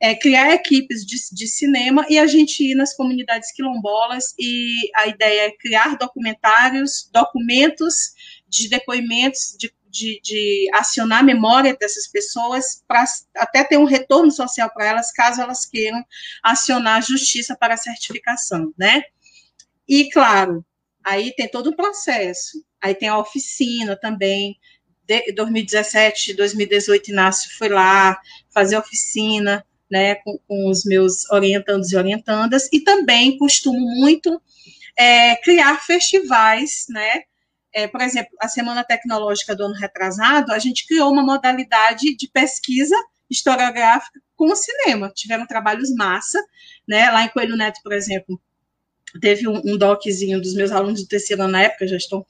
é, 0.04 0.14
criar 0.16 0.54
equipes 0.54 1.06
de, 1.06 1.16
de, 1.32 1.48
cinema 1.48 2.06
e 2.10 2.20
a 2.20 2.28
gente 2.28 2.62
ir 2.62 2.76
nas 2.76 2.94
comunidades 2.94 3.54
quilombolas 3.54 4.36
e 4.38 4.92
a 4.96 5.08
ideia 5.08 5.48
é 5.48 5.52
criar 5.52 5.98
documentários, 5.98 7.10
documentos 7.14 8.14
de 8.46 8.68
depoimentos, 8.68 9.56
de, 9.58 9.74
de, 9.90 10.20
de 10.22 10.70
acionar 10.74 11.20
a 11.20 11.24
memória 11.24 11.74
dessas 11.80 12.06
pessoas 12.08 12.84
para 12.86 13.06
até 13.38 13.64
ter 13.64 13.78
um 13.78 13.86
retorno 13.86 14.30
social 14.30 14.70
para 14.74 14.88
elas, 14.88 15.10
caso 15.14 15.42
elas 15.42 15.66
queiram 15.66 16.04
acionar 16.44 16.98
a 16.98 17.02
justiça 17.02 17.56
para 17.56 17.76
a 17.76 17.78
certificação, 17.78 18.74
né? 18.78 19.04
E, 19.88 20.10
claro, 20.10 20.66
aí 21.04 21.34
tem 21.36 21.50
todo 21.50 21.68
o 21.68 21.76
processo. 21.76 22.64
Aí 22.82 22.96
tem 22.96 23.10
a 23.10 23.18
oficina 23.18 23.96
também. 23.96 24.58
De 25.06 25.34
2017, 25.34 26.34
2018, 26.34 27.12
Inácio 27.12 27.52
foi 27.58 27.70
lá 27.70 28.18
fazer 28.54 28.78
oficina, 28.78 29.66
né, 29.92 30.16
com, 30.16 30.38
com 30.48 30.70
os 30.70 30.86
meus 30.86 31.30
orientandos 31.30 31.92
e 31.92 31.98
orientandas, 31.98 32.70
e 32.72 32.80
também 32.80 33.38
costumo 33.38 33.80
muito 33.80 34.42
é, 34.98 35.36
criar 35.38 35.82
festivais, 35.82 36.86
né, 36.90 37.24
é, 37.74 37.88
por 37.88 38.02
exemplo, 38.02 38.32
a 38.40 38.48
Semana 38.48 38.84
Tecnológica 38.84 39.56
do 39.56 39.66
ano 39.66 39.74
retrasado, 39.74 40.54
a 40.54 40.60
gente 40.60 40.86
criou 40.86 41.12
uma 41.12 41.24
modalidade 41.24 42.16
de 42.16 42.30
pesquisa 42.30 42.96
historiográfica 43.30 44.22
com 44.36 44.52
o 44.52 44.56
cinema. 44.56 45.12
Tiveram 45.14 45.48
trabalhos 45.48 45.94
massa, 45.96 46.40
né? 46.88 47.10
Lá 47.10 47.24
em 47.24 47.30
Coelho 47.30 47.58
Neto, 47.58 47.80
por 47.84 47.92
exemplo, 47.92 48.40
teve 49.20 49.48
um, 49.48 49.62
um 49.66 49.78
doczinho 49.78 50.42
dos 50.42 50.54
meus 50.54 50.72
alunos 50.72 51.02
do 51.02 51.08
terceiro 51.08 51.48
na 51.48 51.64
época, 51.64 51.88
já 51.88 51.98
estão, 51.98 52.26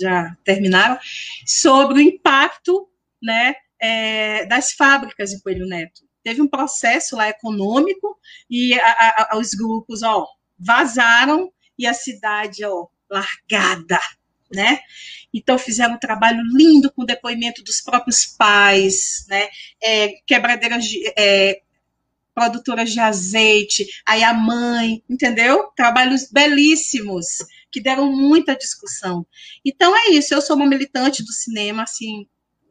já 0.00 0.36
terminaram, 0.44 0.98
sobre 1.46 1.98
o 1.98 2.00
impacto, 2.00 2.88
né, 3.22 3.54
é, 3.80 4.46
das 4.46 4.72
fábricas 4.72 5.32
em 5.32 5.40
Coelho 5.40 5.66
Neto. 5.66 6.02
Teve 6.22 6.40
um 6.40 6.48
processo 6.48 7.16
lá 7.16 7.28
econômico 7.28 8.18
e 8.48 8.74
a, 8.80 9.28
a, 9.32 9.38
os 9.38 9.52
grupos, 9.52 10.02
ó, 10.02 10.26
vazaram 10.58 11.52
e 11.78 11.86
a 11.86 11.92
cidade, 11.92 12.64
ó, 12.64 12.86
largada, 13.10 14.00
né? 14.50 14.80
Então 15.32 15.58
fizeram 15.58 15.94
um 15.94 15.98
trabalho 15.98 16.40
lindo 16.56 16.90
com 16.92 17.04
depoimento 17.04 17.62
dos 17.62 17.80
próprios 17.80 18.24
pais, 18.24 19.26
né? 19.28 19.48
É, 19.82 20.08
quebradeiras 20.26 20.84
de, 20.84 21.12
é, 21.18 21.60
produtoras 22.34 22.90
de 22.90 23.00
azeite, 23.00 23.86
aí 24.06 24.22
a 24.24 24.34
mãe, 24.34 25.02
entendeu? 25.08 25.70
Trabalhos 25.76 26.28
belíssimos 26.30 27.26
que 27.70 27.80
deram 27.80 28.10
muita 28.10 28.56
discussão. 28.56 29.26
Então 29.64 29.96
é 29.96 30.10
isso. 30.10 30.34
Eu 30.34 30.42
sou 30.42 30.56
uma 30.56 30.66
militante 30.66 31.22
do 31.22 31.32
cinema, 31.32 31.84
assim, 31.84 32.26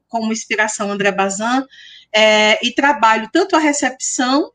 como 0.07 0.34
inspiração 0.34 0.91
André 0.91 1.11
Bazin, 1.11 1.66
é, 2.14 2.64
e 2.66 2.72
trabalho 2.74 3.30
tanto 3.32 3.55
a 3.55 3.59
recepção, 3.59 4.51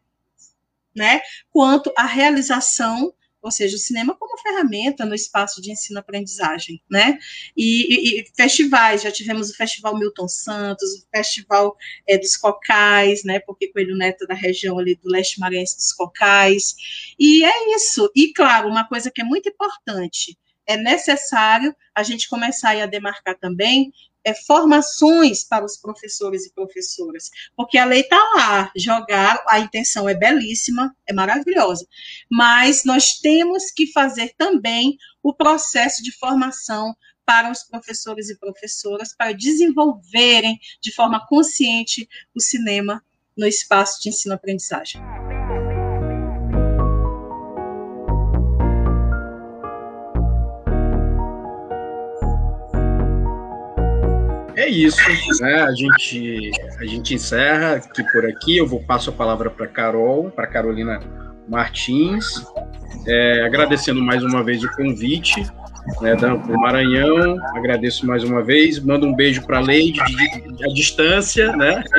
né, 0.94 1.20
quanto 1.50 1.92
a 1.96 2.04
realização 2.04 3.12
ou 3.42 3.50
seja, 3.50 3.76
o 3.76 3.78
cinema 3.78 4.16
como 4.16 4.38
ferramenta 4.38 5.04
no 5.04 5.14
espaço 5.14 5.62
de 5.62 5.70
ensino-aprendizagem, 5.70 6.82
né? 6.90 7.18
E, 7.56 8.18
e, 8.18 8.20
e, 8.20 8.26
festivais, 8.36 9.02
já 9.02 9.10
tivemos 9.10 9.50
o 9.50 9.56
Festival 9.56 9.98
Milton 9.98 10.28
Santos, 10.28 10.94
o 10.94 11.06
Festival 11.14 11.76
é, 12.06 12.18
dos 12.18 12.36
Cocais, 12.36 13.24
né? 13.24 13.40
Porque 13.40 13.72
Coelho 13.72 13.96
Neto 13.96 14.24
é 14.24 14.26
da 14.26 14.34
região 14.34 14.78
ali 14.78 14.94
do 14.96 15.08
leste 15.08 15.38
maranhense 15.40 15.76
dos 15.76 15.92
Cocais, 15.92 16.74
e 17.18 17.44
é 17.44 17.74
isso. 17.74 18.10
E, 18.14 18.32
claro, 18.32 18.68
uma 18.68 18.86
coisa 18.86 19.10
que 19.10 19.20
é 19.20 19.24
muito 19.24 19.48
importante, 19.48 20.36
é 20.66 20.76
necessário 20.76 21.74
a 21.94 22.02
gente 22.02 22.28
começar 22.28 22.76
a 22.76 22.86
demarcar 22.86 23.38
também 23.38 23.90
é, 24.24 24.34
formações 24.34 25.44
para 25.44 25.64
os 25.64 25.76
professores 25.76 26.46
e 26.46 26.52
professoras, 26.52 27.30
porque 27.56 27.78
a 27.78 27.84
lei 27.84 28.00
está 28.00 28.18
lá, 28.34 28.70
jogar, 28.76 29.42
a 29.48 29.60
intenção 29.60 30.08
é 30.08 30.14
belíssima, 30.14 30.94
é 31.06 31.12
maravilhosa, 31.12 31.86
mas 32.30 32.84
nós 32.84 33.14
temos 33.14 33.70
que 33.70 33.90
fazer 33.92 34.34
também 34.36 34.96
o 35.22 35.34
processo 35.34 36.02
de 36.02 36.12
formação 36.12 36.94
para 37.24 37.50
os 37.50 37.62
professores 37.62 38.30
e 38.30 38.38
professoras, 38.38 39.14
para 39.14 39.32
desenvolverem 39.32 40.58
de 40.80 40.90
forma 40.90 41.26
consciente 41.26 42.08
o 42.34 42.40
cinema 42.40 43.04
no 43.36 43.46
espaço 43.46 44.00
de 44.00 44.08
ensino-aprendizagem. 44.08 45.00
É 54.58 54.68
isso, 54.68 55.00
né? 55.40 55.62
A 55.62 55.72
gente, 55.72 56.50
a 56.80 56.84
gente 56.84 57.14
encerra 57.14 57.74
aqui 57.74 58.02
por 58.12 58.26
aqui. 58.26 58.56
Eu 58.56 58.66
vou 58.66 58.80
passo 58.80 59.10
a 59.10 59.12
palavra 59.12 59.48
para 59.48 59.66
Carol, 59.66 60.30
para 60.30 60.46
Carolina 60.46 61.00
Martins, 61.48 62.44
é, 63.06 63.44
agradecendo 63.46 64.02
mais 64.02 64.22
uma 64.22 64.42
vez 64.42 64.62
o 64.64 64.70
convite 64.72 65.46
né, 66.00 66.16
do 66.16 66.58
Maranhão. 66.58 67.36
Agradeço 67.56 68.06
mais 68.06 68.24
uma 68.24 68.42
vez. 68.42 68.78
Mando 68.80 69.06
um 69.06 69.14
beijo 69.14 69.46
para 69.46 69.58
a 69.58 69.60
Leide 69.60 70.00
à 70.00 70.74
distância, 70.74 71.54
né? 71.56 71.82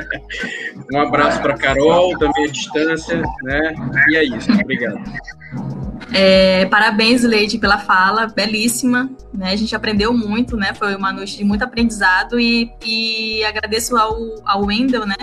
Um 0.92 1.00
abraço 1.00 1.40
para 1.40 1.56
Carol 1.56 2.18
também 2.18 2.46
à 2.46 2.52
distância, 2.52 3.22
né? 3.44 3.76
E 4.10 4.16
é 4.16 4.24
isso. 4.24 4.52
Obrigado. 4.52 5.00
É, 6.14 6.66
parabéns, 6.66 7.24
Leide, 7.24 7.58
pela 7.58 7.78
fala, 7.78 8.28
belíssima. 8.28 9.10
Né? 9.34 9.52
A 9.52 9.56
gente 9.56 9.76
aprendeu 9.76 10.14
muito, 10.14 10.58
né? 10.58 10.74
Foi 10.74 10.96
uma 10.96 11.14
noite 11.14 11.38
de 11.38 11.44
muito 11.44 11.64
aprendizado 11.64 12.40
e, 12.40 12.72
e 12.84 13.44
agradeço 13.44 13.96
ao, 13.96 14.16
ao 14.46 14.66
Wendel, 14.66 15.06
né? 15.06 15.16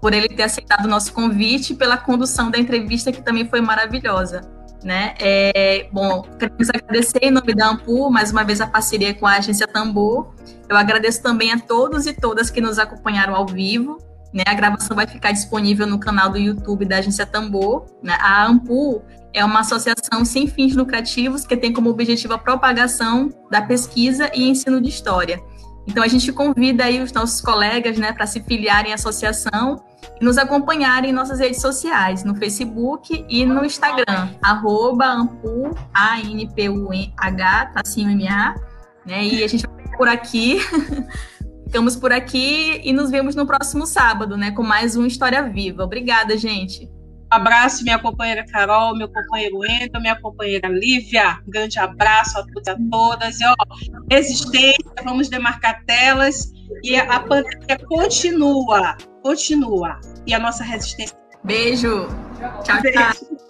Por 0.00 0.12
ele 0.12 0.28
ter 0.28 0.44
aceitado 0.44 0.84
o 0.84 0.88
nosso 0.88 1.12
convite 1.12 1.72
e 1.72 1.76
pela 1.76 1.96
condução 1.96 2.50
da 2.50 2.58
entrevista, 2.58 3.12
que 3.12 3.22
também 3.22 3.46
foi 3.48 3.60
maravilhosa. 3.60 4.42
Né? 4.82 5.14
É, 5.18 5.88
bom, 5.92 6.22
queremos 6.38 6.70
agradecer 6.70 7.18
em 7.20 7.30
nome 7.30 7.54
da 7.54 7.68
Ampul, 7.68 8.10
mais 8.10 8.32
uma 8.32 8.42
vez 8.42 8.62
a 8.62 8.66
parceria 8.66 9.12
com 9.12 9.26
a 9.26 9.36
agência 9.36 9.66
Tambor. 9.66 10.32
Eu 10.68 10.76
agradeço 10.76 11.22
também 11.22 11.52
a 11.52 11.58
todos 11.58 12.06
e 12.06 12.14
todas 12.14 12.50
que 12.50 12.62
nos 12.62 12.78
acompanharam 12.78 13.34
ao 13.34 13.46
vivo. 13.46 13.98
Né? 14.32 14.42
A 14.46 14.54
gravação 14.54 14.96
vai 14.96 15.06
ficar 15.06 15.32
disponível 15.32 15.86
no 15.86 15.98
canal 15.98 16.30
do 16.30 16.38
YouTube 16.38 16.86
da 16.86 16.96
agência 16.96 17.26
Tambor. 17.26 17.84
Né? 18.02 18.16
A 18.20 18.46
Ampul 18.46 19.02
é 19.32 19.44
uma 19.44 19.60
associação 19.60 20.24
sem 20.24 20.46
fins 20.46 20.74
lucrativos 20.74 21.46
que 21.46 21.56
tem 21.56 21.72
como 21.72 21.90
objetivo 21.90 22.34
a 22.34 22.38
propagação 22.38 23.30
da 23.50 23.62
pesquisa 23.62 24.30
e 24.34 24.48
ensino 24.48 24.80
de 24.80 24.88
história. 24.88 25.40
Então 25.86 26.02
a 26.02 26.08
gente 26.08 26.32
convida 26.32 26.84
aí 26.84 27.02
os 27.02 27.12
nossos 27.12 27.40
colegas, 27.40 27.98
né, 27.98 28.12
para 28.12 28.26
se 28.26 28.40
filiarem 28.42 28.92
à 28.92 28.94
associação 28.94 29.82
e 30.20 30.24
nos 30.24 30.38
acompanharem 30.38 31.10
em 31.10 31.12
nossas 31.12 31.40
redes 31.40 31.60
sociais, 31.60 32.22
no 32.22 32.34
Facebook 32.34 33.24
e 33.28 33.44
no 33.44 33.64
Instagram, 33.64 34.28
arroba 34.42 35.06
Ampu, 35.06 35.76
A-N-P-U-H, 35.92 37.66
tracinho 37.72 38.10
M-A, 38.10 38.54
né, 39.06 39.24
e 39.24 39.42
a 39.42 39.48
gente 39.48 39.66
vai 39.66 39.96
por 39.96 40.08
aqui, 40.08 40.58
ficamos 41.66 41.96
por 41.96 42.12
aqui 42.12 42.80
e 42.84 42.92
nos 42.92 43.10
vemos 43.10 43.34
no 43.34 43.46
próximo 43.46 43.86
sábado, 43.86 44.36
né, 44.36 44.50
com 44.52 44.62
mais 44.62 44.96
um 44.96 45.06
História 45.06 45.42
Viva. 45.42 45.82
Obrigada, 45.82 46.36
gente! 46.36 46.99
Abraço, 47.30 47.84
minha 47.84 47.98
companheira 47.98 48.44
Carol, 48.44 48.96
meu 48.96 49.08
companheiro 49.08 49.64
Endo, 49.64 50.00
minha 50.00 50.20
companheira 50.20 50.68
Lívia. 50.68 51.38
Um 51.46 51.50
grande 51.50 51.78
abraço 51.78 52.38
a 52.38 52.42
todos 52.42 52.68
a 52.68 52.76
todas. 52.90 53.40
E, 53.40 53.44
ó, 53.46 53.54
resistência, 54.10 54.84
vamos 55.04 55.28
demarcar 55.28 55.84
telas. 55.84 56.52
E 56.82 56.96
a 56.96 57.20
pandemia 57.20 57.78
continua, 57.86 58.96
continua. 59.22 60.00
E 60.26 60.34
a 60.34 60.38
nossa 60.38 60.64
resistência. 60.64 61.16
Beijo. 61.44 62.08
Tchau, 62.64 62.82
tchau. 62.82 63.49